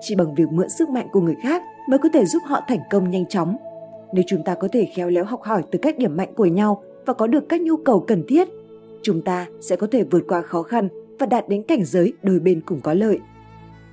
[0.00, 2.80] chỉ bằng việc mượn sức mạnh của người khác mới có thể giúp họ thành
[2.90, 3.56] công nhanh chóng.
[4.12, 6.82] Nếu chúng ta có thể khéo léo học hỏi từ các điểm mạnh của nhau
[7.06, 8.48] và có được các nhu cầu cần thiết,
[9.02, 10.88] chúng ta sẽ có thể vượt qua khó khăn
[11.18, 13.18] và đạt đến cảnh giới đôi bên cùng có lợi.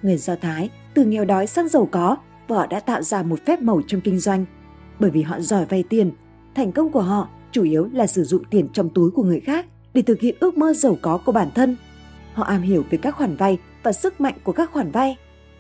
[0.02, 2.18] Người Do Thái từ nghèo đói sang giàu có
[2.48, 4.46] và họ đã tạo ra một phép màu trong kinh doanh.
[5.00, 6.12] Bởi vì họ giỏi vay tiền,
[6.56, 9.66] thành công của họ chủ yếu là sử dụng tiền trong túi của người khác
[9.94, 11.78] để thực hiện ước mơ giàu có của bản thân.
[12.34, 15.18] Họ am hiểu về các khoản vay và sức mạnh của các khoản vay.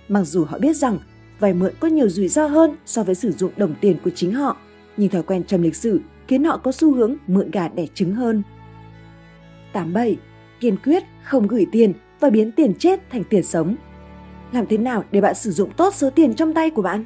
[0.08, 1.00] Mặc dù họ biết rằng
[1.40, 4.34] vay mượn có nhiều rủi ro hơn so với sử dụng đồng tiền của chính
[4.34, 4.58] họ,
[4.98, 8.14] nhưng thói quen trong lịch sử khiến họ có xu hướng mượn gà đẻ trứng
[8.14, 8.44] hơn.
[9.74, 10.18] 87.
[10.60, 13.76] Kiên quyết không gửi tiền và biến tiền chết thành tiền sống.
[14.52, 17.06] Làm thế nào để bạn sử dụng tốt số tiền trong tay của bạn?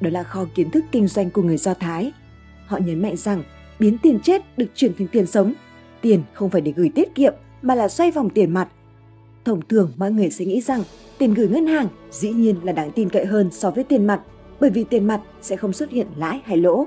[0.00, 2.12] Đó là kho kiến thức kinh doanh của người Do Thái.
[2.66, 3.42] Họ nhấn mạnh rằng
[3.78, 5.54] biến tiền chết được chuyển thành tiền sống.
[6.00, 8.68] Tiền không phải để gửi tiết kiệm mà là xoay vòng tiền mặt.
[9.44, 10.82] Thông thường mọi người sẽ nghĩ rằng
[11.18, 14.20] tiền gửi ngân hàng dĩ nhiên là đáng tin cậy hơn so với tiền mặt
[14.60, 16.86] bởi vì tiền mặt sẽ không xuất hiện lãi hay lỗ.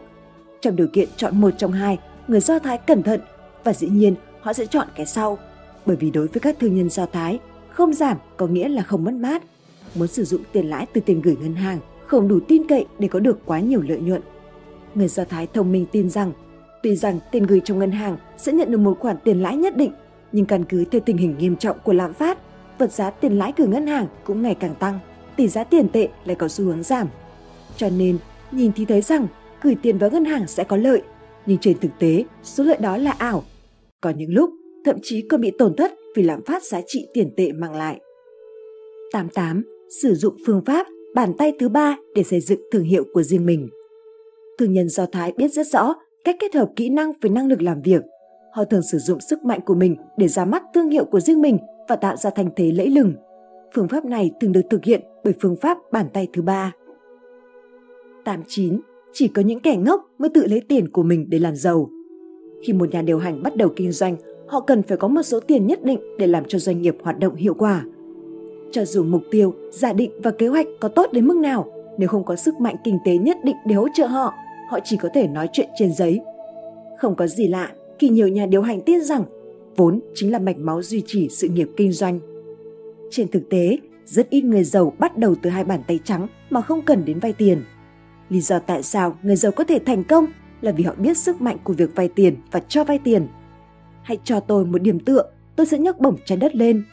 [0.61, 3.21] Trong điều kiện chọn một trong hai, người Do Thái cẩn thận
[3.63, 5.37] và dĩ nhiên họ sẽ chọn cái sau.
[5.85, 9.03] Bởi vì đối với các thương nhân Do Thái, không giảm có nghĩa là không
[9.03, 9.43] mất mát.
[9.95, 13.07] Muốn sử dụng tiền lãi từ tiền gửi ngân hàng không đủ tin cậy để
[13.07, 14.21] có được quá nhiều lợi nhuận.
[14.95, 16.31] Người Do Thái thông minh tin rằng,
[16.83, 19.77] tuy rằng tiền gửi trong ngân hàng sẽ nhận được một khoản tiền lãi nhất
[19.77, 19.91] định,
[20.35, 22.37] nhưng căn cứ theo tình hình nghiêm trọng của lạm phát,
[22.77, 24.99] vật giá tiền lãi của ngân hàng cũng ngày càng tăng,
[25.35, 27.07] tỷ giá tiền tệ lại có xu hướng giảm.
[27.77, 28.17] Cho nên,
[28.51, 29.27] nhìn thì thấy rằng
[29.61, 31.01] gửi tiền vào ngân hàng sẽ có lợi,
[31.45, 33.43] nhưng trên thực tế, số lợi đó là ảo.
[34.01, 34.49] Có những lúc,
[34.85, 37.99] thậm chí còn bị tổn thất vì lạm phát giá trị tiền tệ mang lại.
[39.11, 39.63] 88.
[40.01, 43.45] Sử dụng phương pháp bàn tay thứ ba để xây dựng thương hiệu của riêng
[43.45, 43.69] mình.
[44.57, 45.93] Thương nhân Do Thái biết rất rõ
[46.23, 48.01] cách kết hợp kỹ năng với năng lực làm việc.
[48.55, 51.41] Họ thường sử dụng sức mạnh của mình để ra mắt thương hiệu của riêng
[51.41, 51.57] mình
[51.87, 53.13] và tạo ra thành thế lẫy lừng.
[53.73, 56.71] Phương pháp này thường được thực hiện bởi phương pháp bàn tay thứ ba.
[58.25, 58.79] 89.
[59.13, 61.89] Chỉ có những kẻ ngốc mới tự lấy tiền của mình để làm giàu.
[62.63, 64.15] Khi một nhà điều hành bắt đầu kinh doanh,
[64.47, 67.19] họ cần phải có một số tiền nhất định để làm cho doanh nghiệp hoạt
[67.19, 67.85] động hiệu quả.
[68.71, 72.09] Cho dù mục tiêu, giả định và kế hoạch có tốt đến mức nào, nếu
[72.09, 74.33] không có sức mạnh kinh tế nhất định để hỗ trợ họ,
[74.69, 76.19] họ chỉ có thể nói chuyện trên giấy.
[76.97, 79.23] Không có gì lạ khi nhiều nhà điều hành tin rằng
[79.75, 82.19] vốn chính là mạch máu duy trì sự nghiệp kinh doanh.
[83.11, 86.61] Trên thực tế, rất ít người giàu bắt đầu từ hai bàn tay trắng mà
[86.61, 87.63] không cần đến vay tiền.
[88.29, 90.25] Lý do tại sao người giàu có thể thành công
[90.61, 93.27] là vì họ biết sức mạnh của việc vay tiền và cho vay tiền.
[94.03, 95.23] Hãy cho tôi một điểm tựa,
[95.55, 96.83] tôi sẽ nhấc bổng trái đất lên.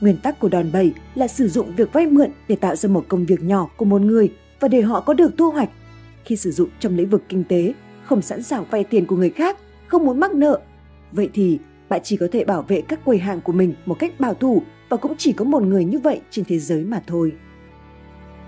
[0.00, 3.04] Nguyên tắc của đòn bẩy là sử dụng việc vay mượn để tạo ra một
[3.08, 5.70] công việc nhỏ của một người và để họ có được thu hoạch.
[6.24, 7.72] Khi sử dụng trong lĩnh vực kinh tế,
[8.04, 9.58] không sẵn sàng vay tiền của người khác,
[9.92, 10.60] không muốn mắc nợ,
[11.12, 11.58] vậy thì
[11.88, 14.62] bạn chỉ có thể bảo vệ các quầy hàng của mình một cách bảo thủ
[14.88, 17.32] và cũng chỉ có một người như vậy trên thế giới mà thôi.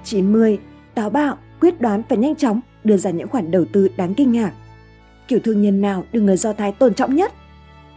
[0.04, 0.58] 90.
[0.94, 4.32] Táo bạo, quyết đoán và nhanh chóng đưa ra những khoản đầu tư đáng kinh
[4.32, 4.52] ngạc.
[5.28, 7.32] Kiểu thương nhân nào được người Do Thái tôn trọng nhất?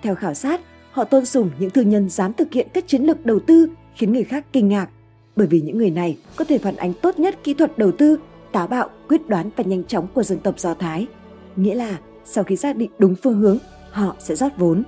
[0.04, 0.62] Theo khảo sát,
[0.92, 4.14] họ tôn sùng những thương nhân dám thực hiện các chiến lược đầu tư khiến
[4.14, 4.90] người khác kinh ngạc,
[5.36, 8.18] bởi vì những người này có thể phản ánh tốt nhất kỹ thuật đầu tư,
[8.52, 11.08] táo bạo, quyết đoán và nhanh chóng của dân tộc Do Thái.
[11.56, 11.98] Nghĩa là
[12.30, 13.58] sau khi xác định đúng phương hướng,
[13.92, 14.84] họ sẽ rót vốn.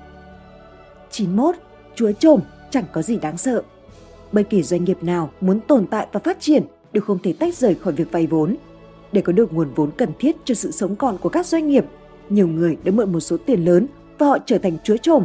[1.12, 1.56] 91.
[1.96, 2.40] Chúa trồm
[2.70, 3.62] chẳng có gì đáng sợ.
[4.32, 6.64] Bất kỳ doanh nghiệp nào muốn tồn tại và phát triển
[6.94, 8.56] đều không thể tách rời khỏi việc vay vốn.
[9.12, 11.86] Để có được nguồn vốn cần thiết cho sự sống còn của các doanh nghiệp,
[12.30, 13.88] nhiều người đã mượn một số tiền lớn
[14.18, 15.24] và họ trở thành chúa trồm.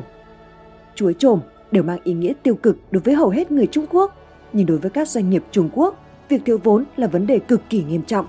[0.95, 4.17] Chúa trồm đều mang ý nghĩa tiêu cực đối với hầu hết người Trung Quốc,
[4.53, 7.61] nhưng đối với các doanh nghiệp Trung Quốc, việc thiếu vốn là vấn đề cực
[7.71, 8.27] kỳ nghiêm trọng.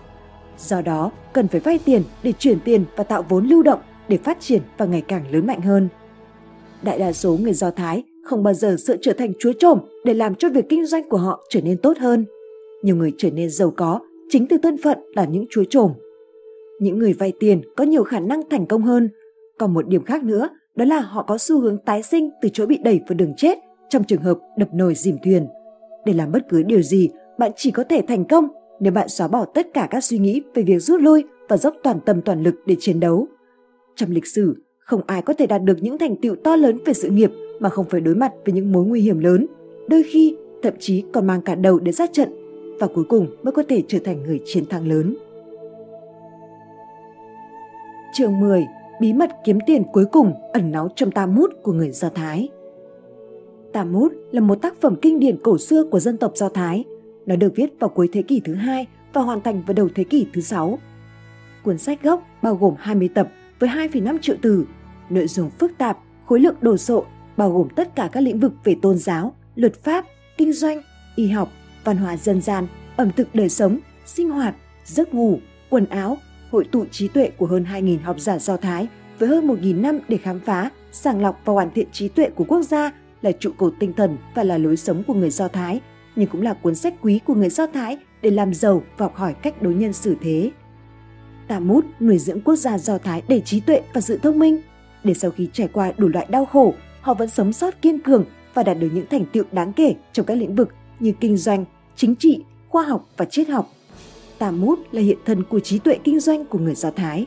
[0.57, 4.17] Do đó, cần phải vay tiền để chuyển tiền và tạo vốn lưu động để
[4.17, 5.89] phát triển và ngày càng lớn mạnh hơn.
[6.81, 10.13] Đại đa số người Do Thái không bao giờ sợ trở thành chúa trộm để
[10.13, 12.25] làm cho việc kinh doanh của họ trở nên tốt hơn.
[12.83, 13.99] Nhiều người trở nên giàu có
[14.29, 15.91] chính từ thân phận là những chúa trộm.
[16.79, 19.09] Những người vay tiền có nhiều khả năng thành công hơn.
[19.57, 22.65] Còn một điểm khác nữa đó là họ có xu hướng tái sinh từ chỗ
[22.65, 23.57] bị đẩy vào đường chết
[23.89, 25.47] trong trường hợp đập nồi dìm thuyền.
[26.05, 28.47] Để làm bất cứ điều gì, bạn chỉ có thể thành công
[28.79, 31.75] nếu bạn xóa bỏ tất cả các suy nghĩ về việc rút lui và dốc
[31.83, 33.27] toàn tâm toàn lực để chiến đấu.
[33.95, 36.93] Trong lịch sử, không ai có thể đạt được những thành tựu to lớn về
[36.93, 39.45] sự nghiệp mà không phải đối mặt với những mối nguy hiểm lớn,
[39.87, 42.29] đôi khi thậm chí còn mang cả đầu để ra trận
[42.79, 45.15] và cuối cùng mới có thể trở thành người chiến thắng lớn.
[48.13, 48.65] Chương 10.
[49.01, 52.49] Bí mật kiếm tiền cuối cùng ẩn náu trong tam mút của người Do Thái.
[53.73, 56.85] Tam mút là một tác phẩm kinh điển cổ xưa của dân tộc Do Thái.
[57.25, 60.03] Nó được viết vào cuối thế kỷ thứ hai và hoàn thành vào đầu thế
[60.03, 60.79] kỷ thứ sáu.
[61.63, 63.27] Cuốn sách gốc bao gồm 20 tập
[63.59, 64.65] với 2,5 triệu từ,
[65.09, 67.05] nội dung phức tạp, khối lượng đồ sộ,
[67.37, 70.05] bao gồm tất cả các lĩnh vực về tôn giáo, luật pháp,
[70.37, 70.81] kinh doanh,
[71.15, 71.49] y học,
[71.83, 75.39] văn hóa dân gian, ẩm thực đời sống, sinh hoạt, giấc ngủ,
[75.69, 76.17] quần áo,
[76.51, 78.87] hội tụ trí tuệ của hơn 2.000 học giả Do Thái
[79.19, 82.43] với hơn 1.000 năm để khám phá, sàng lọc và hoàn thiện trí tuệ của
[82.43, 82.91] quốc gia
[83.21, 85.81] là trụ cột tinh thần và là lối sống của người Do Thái,
[86.15, 89.15] nhưng cũng là cuốn sách quý của người Do Thái để làm giàu và học
[89.15, 90.51] hỏi cách đối nhân xử thế.
[91.47, 94.61] Talmud nuôi dưỡng quốc gia Do Thái đầy trí tuệ và sự thông minh,
[95.03, 98.25] để sau khi trải qua đủ loại đau khổ, họ vẫn sống sót kiên cường
[98.53, 100.69] và đạt được những thành tựu đáng kể trong các lĩnh vực
[100.99, 101.65] như kinh doanh,
[101.95, 103.69] chính trị, khoa học và triết học.
[104.37, 107.25] Talmud là hiện thân của trí tuệ kinh doanh của người Do Thái.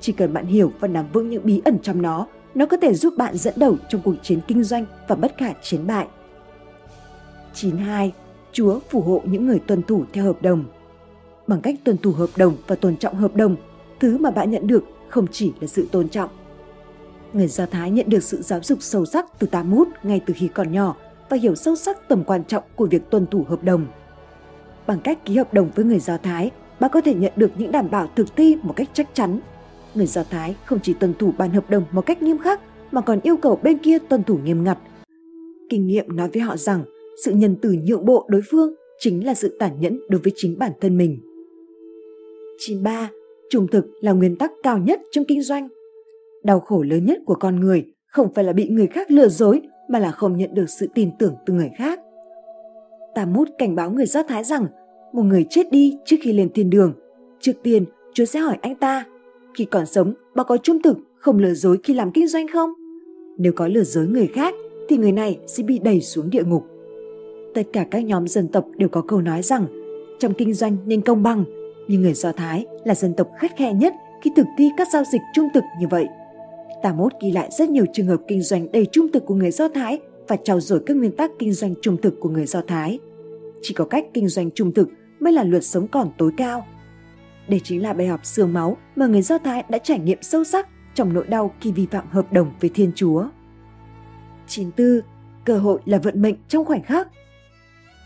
[0.00, 2.94] Chỉ cần bạn hiểu và nắm vững những bí ẩn trong nó, nó có thể
[2.94, 6.06] giúp bạn dẫn đầu trong cuộc chiến kinh doanh và bất khả chiến bại.
[7.54, 8.12] 92.
[8.52, 10.64] Chúa phù hộ những người tuân thủ theo hợp đồng
[11.48, 13.56] bằng cách tuân thủ hợp đồng và tôn trọng hợp đồng,
[14.00, 16.30] thứ mà bạn nhận được không chỉ là sự tôn trọng.
[17.32, 20.48] Người Do Thái nhận được sự giáo dục sâu sắc từ Talmud ngay từ khi
[20.48, 20.96] còn nhỏ
[21.28, 23.86] và hiểu sâu sắc tầm quan trọng của việc tuân thủ hợp đồng.
[24.86, 26.50] Bằng cách ký hợp đồng với người Do Thái,
[26.80, 29.40] bạn có thể nhận được những đảm bảo thực thi một cách chắc chắn.
[29.94, 32.60] Người Do Thái không chỉ tuân thủ bản hợp đồng một cách nghiêm khắc
[32.92, 34.78] mà còn yêu cầu bên kia tuân thủ nghiêm ngặt.
[35.70, 36.82] Kinh nghiệm nói với họ rằng
[37.24, 40.58] sự nhân từ nhượng bộ đối phương chính là sự tàn nhẫn đối với chính
[40.58, 41.20] bản thân mình.
[42.58, 43.10] 93.
[43.50, 45.68] Trung thực là nguyên tắc cao nhất trong kinh doanh.
[46.44, 49.60] Đau khổ lớn nhất của con người không phải là bị người khác lừa dối
[49.88, 52.00] mà là không nhận được sự tin tưởng từ người khác.
[53.14, 54.66] Tà mút cảnh báo người Do Thái rằng
[55.12, 56.92] một người chết đi trước khi lên thiên đường.
[57.40, 57.84] Trước tiên,
[58.14, 59.06] Chúa sẽ hỏi anh ta,
[59.54, 62.70] khi còn sống, bà có trung thực, không lừa dối khi làm kinh doanh không?
[63.38, 64.54] Nếu có lừa dối người khác,
[64.88, 66.64] thì người này sẽ bị đẩy xuống địa ngục.
[67.54, 69.66] Tất cả các nhóm dân tộc đều có câu nói rằng
[70.18, 71.44] trong kinh doanh nên công bằng,
[71.88, 75.02] nhưng người Do Thái là dân tộc khắt khe nhất khi thực thi các giao
[75.12, 76.06] dịch trung thực như vậy.
[76.82, 79.50] Tà mốt ghi lại rất nhiều trường hợp kinh doanh đầy trung thực của người
[79.50, 79.98] Do Thái
[80.28, 82.98] và trao dồi các nguyên tắc kinh doanh trung thực của người Do Thái.
[83.62, 84.88] Chỉ có cách kinh doanh trung thực
[85.20, 86.66] mới là luật sống còn tối cao.
[87.48, 90.44] Đây chính là bài học xương máu mà người Do Thái đã trải nghiệm sâu
[90.44, 93.28] sắc trong nỗi đau khi vi phạm hợp đồng với Thiên Chúa.
[94.46, 95.00] 94.
[95.44, 97.08] Cơ hội là vận mệnh trong khoảnh khắc.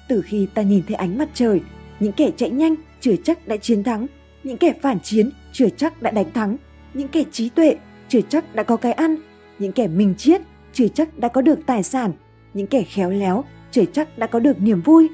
[0.08, 1.60] Từ khi ta nhìn thấy ánh mặt trời,
[2.00, 4.06] những kẻ chạy nhanh chưa chắc đã chiến thắng,
[4.44, 6.56] những kẻ phản chiến chưa chắc đã đánh thắng,
[6.94, 7.76] những kẻ trí tuệ
[8.08, 9.16] chưa chắc đã có cái ăn,
[9.58, 10.42] những kẻ minh triết
[10.72, 12.12] chưa chắc đã có được tài sản,
[12.54, 15.08] những kẻ khéo léo chưa chắc đã có được niềm vui.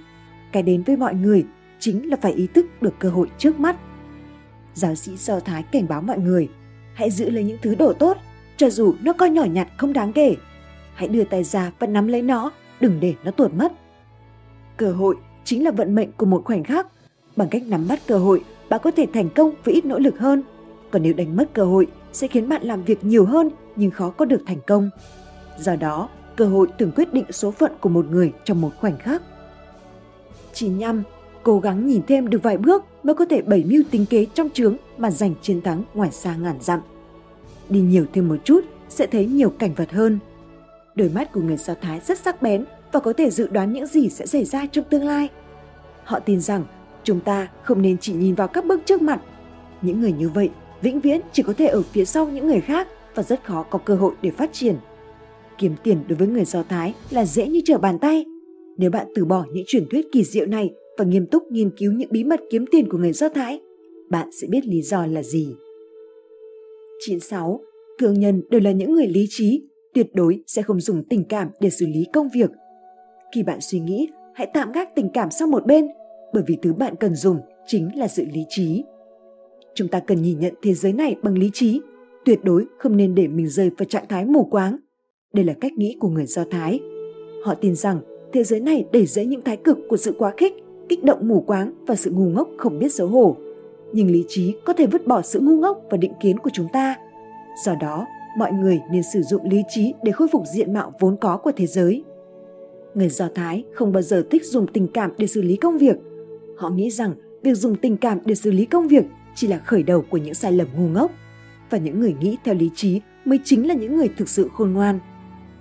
[0.52, 1.44] Cái đến với mọi người
[1.78, 3.76] chính là phải ý thức được cơ hội trước mắt.
[4.74, 6.48] Giáo sĩ Do Thái cảnh báo mọi người,
[6.94, 8.16] hãy giữ lấy những thứ đồ tốt,
[8.56, 10.36] cho dù nó coi nhỏ nhặt không đáng kể.
[10.94, 13.72] Hãy đưa tay ra và nắm lấy nó, đừng để nó tuột mất.
[14.78, 16.86] Cơ hội chính là vận mệnh của một khoảnh khắc
[17.38, 20.18] Bằng cách nắm bắt cơ hội, bạn có thể thành công với ít nỗ lực
[20.18, 20.42] hơn.
[20.90, 24.10] Còn nếu đánh mất cơ hội, sẽ khiến bạn làm việc nhiều hơn nhưng khó
[24.10, 24.90] có được thành công.
[25.58, 28.98] Do đó, cơ hội thường quyết định số phận của một người trong một khoảnh
[28.98, 29.22] khắc.
[30.52, 31.02] 95.
[31.42, 34.50] Cố gắng nhìn thêm được vài bước mới có thể bày mưu tính kế trong
[34.50, 36.80] trướng mà giành chiến thắng ngoài xa ngàn dặm.
[37.68, 40.18] Đi nhiều thêm một chút sẽ thấy nhiều cảnh vật hơn.
[40.94, 43.86] Đôi mắt của người Do Thái rất sắc bén và có thể dự đoán những
[43.86, 45.28] gì sẽ xảy ra trong tương lai.
[46.04, 46.64] Họ tin rằng
[47.08, 49.20] Chúng ta không nên chỉ nhìn vào các bước trước mặt.
[49.82, 50.50] Những người như vậy
[50.82, 53.78] vĩnh viễn chỉ có thể ở phía sau những người khác và rất khó có
[53.78, 54.76] cơ hội để phát triển.
[55.58, 58.24] Kiếm tiền đối với người Do Thái là dễ như trở bàn tay.
[58.76, 61.92] Nếu bạn từ bỏ những truyền thuyết kỳ diệu này và nghiêm túc nghiên cứu
[61.92, 63.60] những bí mật kiếm tiền của người Do Thái,
[64.10, 65.56] bạn sẽ biết lý do là gì.
[67.06, 67.60] 96.
[67.98, 69.62] Thương nhân đều là những người lý trí,
[69.94, 72.50] tuyệt đối sẽ không dùng tình cảm để xử lý công việc.
[73.34, 75.88] Khi bạn suy nghĩ, hãy tạm gác tình cảm sang một bên,
[76.32, 78.84] bởi vì thứ bạn cần dùng chính là sự lý trí.
[79.74, 81.80] Chúng ta cần nhìn nhận thế giới này bằng lý trí,
[82.24, 84.76] tuyệt đối không nên để mình rơi vào trạng thái mù quáng.
[85.34, 86.80] Đây là cách nghĩ của người Do Thái.
[87.44, 88.00] Họ tin rằng
[88.32, 90.54] thế giới này đầy dễ những thái cực của sự quá khích,
[90.88, 93.36] kích động mù quáng và sự ngu ngốc không biết xấu hổ.
[93.92, 96.66] Nhưng lý trí có thể vứt bỏ sự ngu ngốc và định kiến của chúng
[96.72, 96.96] ta.
[97.64, 98.06] Do đó,
[98.38, 101.52] mọi người nên sử dụng lý trí để khôi phục diện mạo vốn có của
[101.56, 102.04] thế giới.
[102.98, 105.96] Người Do Thái không bao giờ thích dùng tình cảm để xử lý công việc.
[106.56, 109.04] Họ nghĩ rằng việc dùng tình cảm để xử lý công việc
[109.34, 111.12] chỉ là khởi đầu của những sai lầm ngu ngốc.
[111.70, 114.72] Và những người nghĩ theo lý trí mới chính là những người thực sự khôn
[114.72, 114.98] ngoan.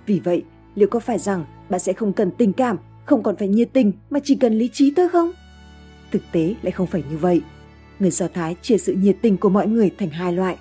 [0.06, 0.42] Vì vậy,
[0.74, 3.92] liệu có phải rằng bạn sẽ không cần tình cảm, không còn phải nhiệt tình
[4.10, 5.32] mà chỉ cần lý trí thôi không?
[6.10, 7.42] Thực tế lại không phải như vậy.
[7.98, 10.56] Người Do Thái chia sự nhiệt tình của mọi người thành hai loại.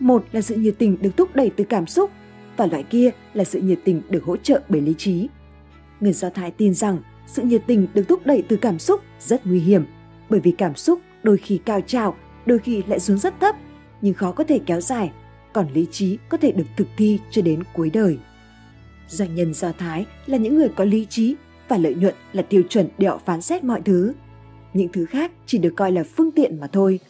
[0.00, 2.10] Một là sự nhiệt tình được thúc đẩy từ cảm xúc
[2.56, 5.28] và loại kia là sự nhiệt tình được hỗ trợ bởi lý trí.
[6.02, 9.46] Người Do Thái tin rằng sự nhiệt tình được thúc đẩy từ cảm xúc rất
[9.46, 9.84] nguy hiểm
[10.28, 12.16] bởi vì cảm xúc đôi khi cao trào,
[12.46, 13.56] đôi khi lại xuống rất thấp
[14.00, 15.12] nhưng khó có thể kéo dài,
[15.52, 18.18] còn lý trí có thể được thực thi cho đến cuối đời.
[19.08, 21.34] Doanh nhân Do Thái là những người có lý trí
[21.68, 24.12] và lợi nhuận là tiêu chuẩn để họ phán xét mọi thứ.
[24.74, 27.00] Những thứ khác chỉ được coi là phương tiện mà thôi.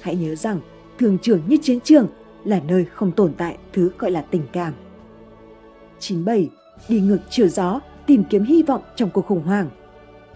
[0.00, 0.60] Hãy nhớ rằng
[0.98, 2.08] thường trường như chiến trường
[2.44, 4.72] là nơi không tồn tại thứ gọi là tình cảm.
[5.98, 6.50] 97.
[6.88, 9.68] Đi ngược chiều gió, tìm kiếm hy vọng trong cuộc khủng hoảng.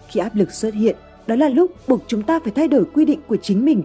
[0.09, 3.05] Khi áp lực xuất hiện, đó là lúc buộc chúng ta phải thay đổi quy
[3.05, 3.83] định của chính mình.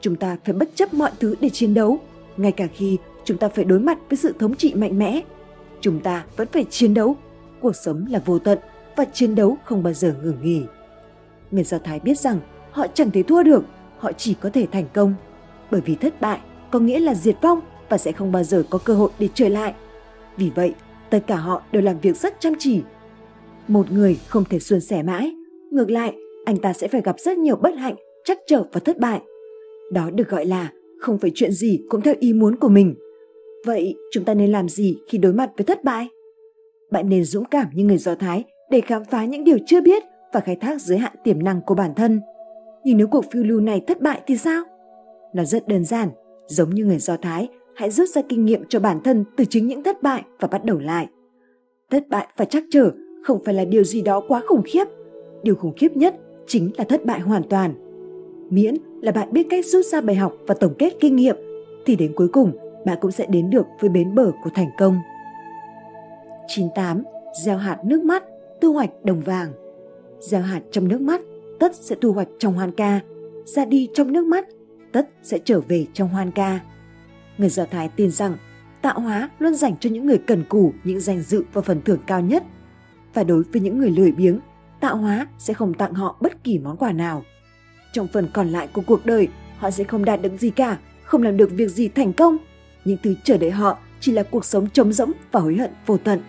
[0.00, 1.98] Chúng ta phải bất chấp mọi thứ để chiến đấu,
[2.36, 5.22] ngay cả khi chúng ta phải đối mặt với sự thống trị mạnh mẽ.
[5.80, 7.16] Chúng ta vẫn phải chiến đấu.
[7.60, 8.58] Cuộc sống là vô tận
[8.96, 10.62] và chiến đấu không bao giờ ngừng nghỉ.
[11.50, 12.40] Người Do Thái biết rằng
[12.70, 13.64] họ chẳng thể thua được,
[13.98, 15.14] họ chỉ có thể thành công.
[15.70, 16.40] Bởi vì thất bại
[16.70, 19.48] có nghĩa là diệt vong và sẽ không bao giờ có cơ hội để trở
[19.48, 19.74] lại.
[20.36, 20.74] Vì vậy,
[21.10, 22.82] tất cả họ đều làm việc rất chăm chỉ.
[23.68, 25.32] Một người không thể suôn sẻ mãi,
[25.70, 26.14] ngược lại,
[26.44, 27.94] anh ta sẽ phải gặp rất nhiều bất hạnh,
[28.24, 29.20] trắc trở và thất bại.
[29.92, 32.94] Đó được gọi là không phải chuyện gì cũng theo ý muốn của mình.
[33.66, 36.08] Vậy chúng ta nên làm gì khi đối mặt với thất bại?
[36.90, 40.02] Bạn nên dũng cảm như người Do Thái để khám phá những điều chưa biết
[40.32, 42.20] và khai thác giới hạn tiềm năng của bản thân.
[42.84, 44.64] Nhưng nếu cuộc phiêu lưu này thất bại thì sao?
[45.34, 46.08] Nó rất đơn giản,
[46.46, 49.66] giống như người Do Thái, hãy rút ra kinh nghiệm cho bản thân từ chính
[49.66, 51.06] những thất bại và bắt đầu lại.
[51.90, 52.90] Thất bại và trắc trở
[53.26, 54.84] không phải là điều gì đó quá khủng khiếp.
[55.42, 56.14] Điều khủng khiếp nhất
[56.46, 57.74] chính là thất bại hoàn toàn.
[58.50, 61.36] Miễn là bạn biết cách rút ra bài học và tổng kết kinh nghiệm,
[61.86, 62.52] thì đến cuối cùng
[62.86, 64.98] bạn cũng sẽ đến được với bến bờ của thành công.
[66.48, 67.02] 98.
[67.44, 68.24] Gieo hạt nước mắt,
[68.60, 69.52] thu hoạch đồng vàng.
[70.20, 71.20] Gieo hạt trong nước mắt,
[71.58, 73.00] tất sẽ thu hoạch trong hoan ca.
[73.44, 74.48] Ra đi trong nước mắt,
[74.92, 76.60] tất sẽ trở về trong hoan ca.
[77.38, 78.36] Người Do Thái tin rằng
[78.82, 82.00] tạo hóa luôn dành cho những người cần cù những danh dự và phần thưởng
[82.06, 82.42] cao nhất.
[83.16, 84.40] Và đối với những người lười biếng,
[84.80, 87.24] tạo hóa sẽ không tặng họ bất kỳ món quà nào.
[87.92, 89.28] Trong phần còn lại của cuộc đời,
[89.58, 92.36] họ sẽ không đạt được gì cả, không làm được việc gì thành công.
[92.84, 95.96] Những thứ chờ đợi họ chỉ là cuộc sống trống rỗng và hối hận vô
[95.96, 96.20] tận.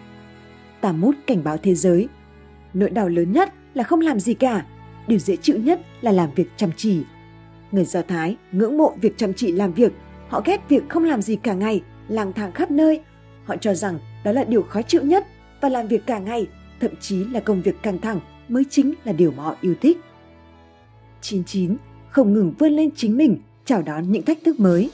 [0.82, 2.08] Tà mút cảnh báo thế giới.
[2.74, 4.66] Nỗi đau lớn nhất là không làm gì cả,
[5.08, 7.04] điều dễ chịu nhất là làm việc chăm chỉ.
[7.72, 9.94] Người Do Thái ngưỡng mộ việc chăm chỉ làm việc,
[10.28, 13.02] họ ghét việc không làm gì cả ngày, lang thang khắp nơi.
[13.46, 15.28] Họ cho rằng đó là điều khó chịu nhất
[15.62, 16.48] và làm việc cả ngày,
[16.80, 19.98] thậm chí là công việc căng thẳng mới chính là điều mà họ yêu thích.
[21.22, 21.78] 99.
[22.10, 24.90] Không ngừng vươn lên chính mình, chào đón những thách thức mới.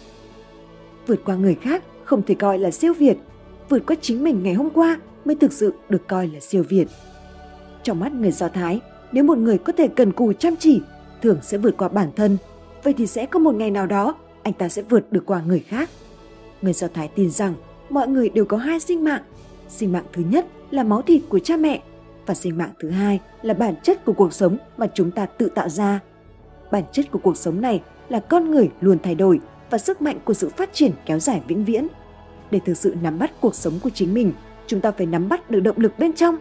[1.07, 3.17] Vượt qua người khác không thể coi là siêu việt,
[3.69, 6.87] vượt qua chính mình ngày hôm qua mới thực sự được coi là siêu việt.
[7.83, 8.81] Trong mắt người Do Thái,
[9.11, 10.81] nếu một người có thể cần cù chăm chỉ,
[11.21, 12.37] thường sẽ vượt qua bản thân,
[12.83, 15.59] vậy thì sẽ có một ngày nào đó anh ta sẽ vượt được qua người
[15.59, 15.89] khác.
[16.61, 17.53] Người Do Thái tin rằng
[17.89, 19.21] mọi người đều có hai sinh mạng.
[19.69, 21.81] Sinh mạng thứ nhất là máu thịt của cha mẹ
[22.25, 25.49] và sinh mạng thứ hai là bản chất của cuộc sống mà chúng ta tự
[25.55, 25.99] tạo ra.
[26.71, 29.39] Bản chất của cuộc sống này là con người luôn thay đổi
[29.69, 31.87] và sức mạnh của sự phát triển kéo dài vĩnh viễn.
[32.51, 34.31] Để thực sự nắm bắt cuộc sống của chính mình,
[34.67, 36.37] chúng ta phải nắm bắt được động lực bên trong.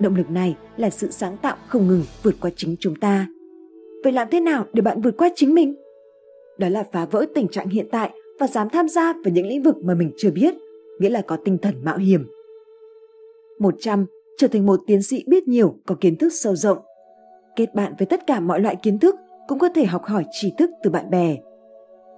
[0.00, 3.26] Động lực này là sự sáng tạo không ngừng vượt qua chính chúng ta.
[4.04, 5.74] Vậy làm thế nào để bạn vượt qua chính mình?
[6.58, 8.10] Đó là phá vỡ tình trạng hiện tại
[8.40, 10.54] và dám tham gia vào những lĩnh vực mà mình chưa biết,
[10.98, 12.26] nghĩa là có tinh thần mạo hiểm.
[13.58, 14.06] 100.
[14.38, 16.78] Trở thành một tiến sĩ biết nhiều, có kiến thức sâu rộng.
[17.56, 19.14] Kết bạn với tất cả mọi loại kiến thức,
[19.48, 21.36] cũng có thể học hỏi tri thức từ bạn bè.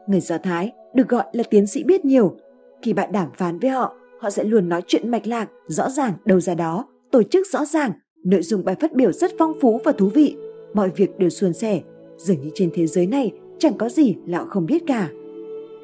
[0.06, 2.36] Người Do Thái được gọi là tiến sĩ biết nhiều.
[2.82, 6.12] Khi bạn đàm phán với họ, họ sẽ luôn nói chuyện mạch lạc, rõ ràng
[6.24, 7.92] đâu ra đó, tổ chức rõ ràng,
[8.24, 10.36] nội dung bài phát biểu rất phong phú và thú vị,
[10.74, 11.80] mọi việc đều suôn sẻ,
[12.16, 15.08] dường như trên thế giới này chẳng có gì là họ không biết cả.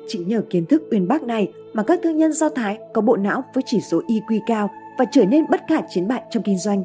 [0.09, 3.17] Chính nhờ kiến thức uyên bác này mà các thương nhân Do Thái có bộ
[3.17, 6.59] não với chỉ số IQ cao và trở nên bất khả chiến bại trong kinh
[6.59, 6.85] doanh.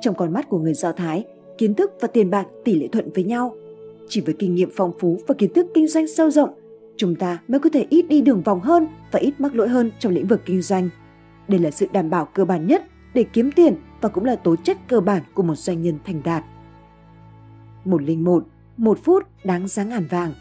[0.00, 1.24] Trong con mắt của người Do Thái,
[1.58, 3.54] kiến thức và tiền bạc tỷ lệ thuận với nhau.
[4.08, 6.50] Chỉ với kinh nghiệm phong phú và kiến thức kinh doanh sâu rộng,
[6.96, 9.90] chúng ta mới có thể ít đi đường vòng hơn và ít mắc lỗi hơn
[9.98, 10.88] trong lĩnh vực kinh doanh.
[11.48, 12.82] Đây là sự đảm bảo cơ bản nhất
[13.14, 16.20] để kiếm tiền và cũng là tố chất cơ bản của một doanh nhân thành
[16.24, 16.44] đạt.
[17.84, 18.44] 101,
[18.76, 20.32] một phút đáng giá ngàn vàng.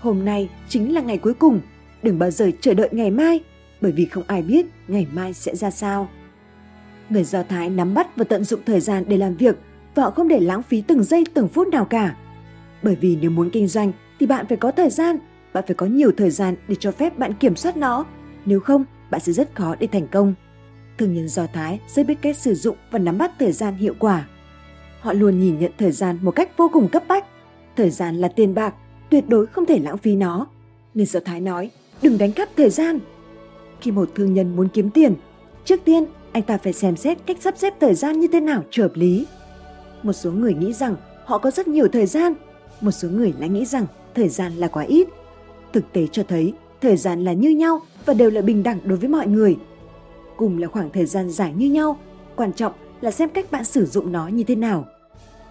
[0.00, 1.60] Hôm nay chính là ngày cuối cùng,
[2.02, 3.40] đừng bao giờ chờ đợi ngày mai,
[3.82, 6.08] bởi vì không ai biết ngày mai sẽ ra sao.
[7.08, 9.56] Người Do Thái nắm bắt và tận dụng thời gian để làm việc
[9.94, 12.16] và họ không để lãng phí từng giây từng phút nào cả.
[12.82, 15.16] Bởi vì nếu muốn kinh doanh thì bạn phải có thời gian,
[15.52, 18.04] bạn phải có nhiều thời gian để cho phép bạn kiểm soát nó.
[18.44, 20.34] Nếu không, bạn sẽ rất khó để thành công.
[20.98, 23.94] Thương nhân Do Thái rất biết cách sử dụng và nắm bắt thời gian hiệu
[23.98, 24.26] quả.
[25.00, 27.26] Họ luôn nhìn nhận thời gian một cách vô cùng cấp bách.
[27.76, 28.74] Thời gian là tiền bạc,
[29.10, 30.46] tuyệt đối không thể lãng phí nó.
[30.94, 31.70] người Do Thái nói,
[32.02, 32.98] đừng đánh cắp thời gian.
[33.82, 35.14] Khi một thương nhân muốn kiếm tiền,
[35.64, 38.62] trước tiên anh ta phải xem xét cách sắp xếp thời gian như thế nào
[38.70, 39.26] cho hợp lý.
[40.02, 42.34] Một số người nghĩ rằng họ có rất nhiều thời gian,
[42.80, 45.08] một số người lại nghĩ rằng thời gian là quá ít.
[45.72, 48.98] Thực tế cho thấy thời gian là như nhau và đều là bình đẳng đối
[48.98, 49.56] với mọi người.
[50.36, 51.98] Cùng là khoảng thời gian dài như nhau,
[52.36, 54.86] quan trọng là xem cách bạn sử dụng nó như thế nào.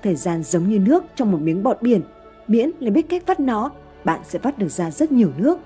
[0.04, 2.02] Thời gian giống như nước trong một miếng bọt biển,
[2.48, 3.72] miễn là biết cách vắt nó,
[4.04, 5.60] bạn sẽ vắt được ra rất nhiều nước.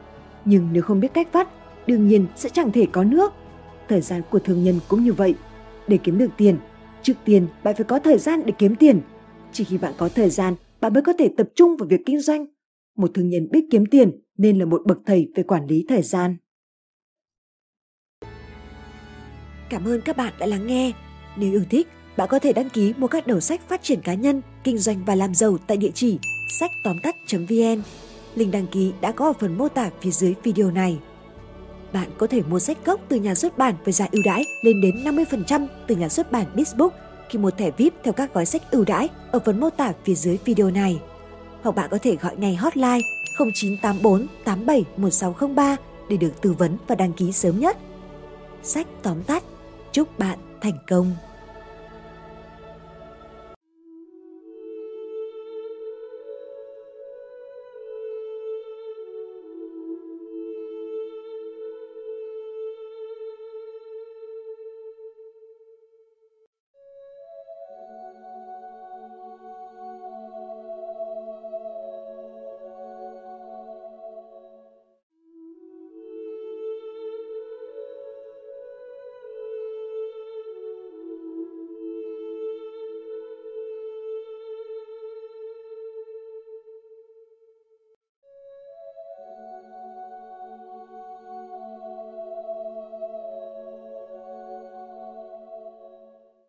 [0.45, 1.47] Nhưng nếu không biết cách vắt,
[1.87, 3.33] đương nhiên sẽ chẳng thể có nước.
[3.89, 5.35] Thời gian của thương nhân cũng như vậy.
[5.87, 6.57] Để kiếm được tiền,
[7.01, 9.01] trước tiên bạn phải có thời gian để kiếm tiền.
[9.51, 12.21] Chỉ khi bạn có thời gian, bạn mới có thể tập trung vào việc kinh
[12.21, 12.45] doanh.
[12.97, 16.01] Một thương nhân biết kiếm tiền nên là một bậc thầy về quản lý thời
[16.01, 16.35] gian.
[19.69, 20.91] Cảm ơn các bạn đã lắng nghe.
[21.37, 21.87] Nếu yêu thích,
[22.17, 25.05] bạn có thể đăng ký mua các đầu sách phát triển cá nhân, kinh doanh
[25.05, 26.19] và làm giàu tại địa chỉ
[26.59, 27.81] sách tóm tắt.vn.
[28.35, 30.99] Link đăng ký đã có ở phần mô tả phía dưới video này.
[31.93, 34.81] Bạn có thể mua sách gốc từ nhà xuất bản với giá ưu đãi lên
[34.81, 36.89] đến 50% từ nhà xuất bản Bizbook
[37.29, 40.15] khi mua thẻ VIP theo các gói sách ưu đãi ở phần mô tả phía
[40.15, 40.99] dưới video này.
[41.61, 43.01] Hoặc bạn có thể gọi ngay hotline
[43.39, 45.75] 0984 87 1603
[46.09, 47.77] để được tư vấn và đăng ký sớm nhất.
[48.63, 49.43] Sách tóm tắt.
[49.91, 51.15] Chúc bạn thành công!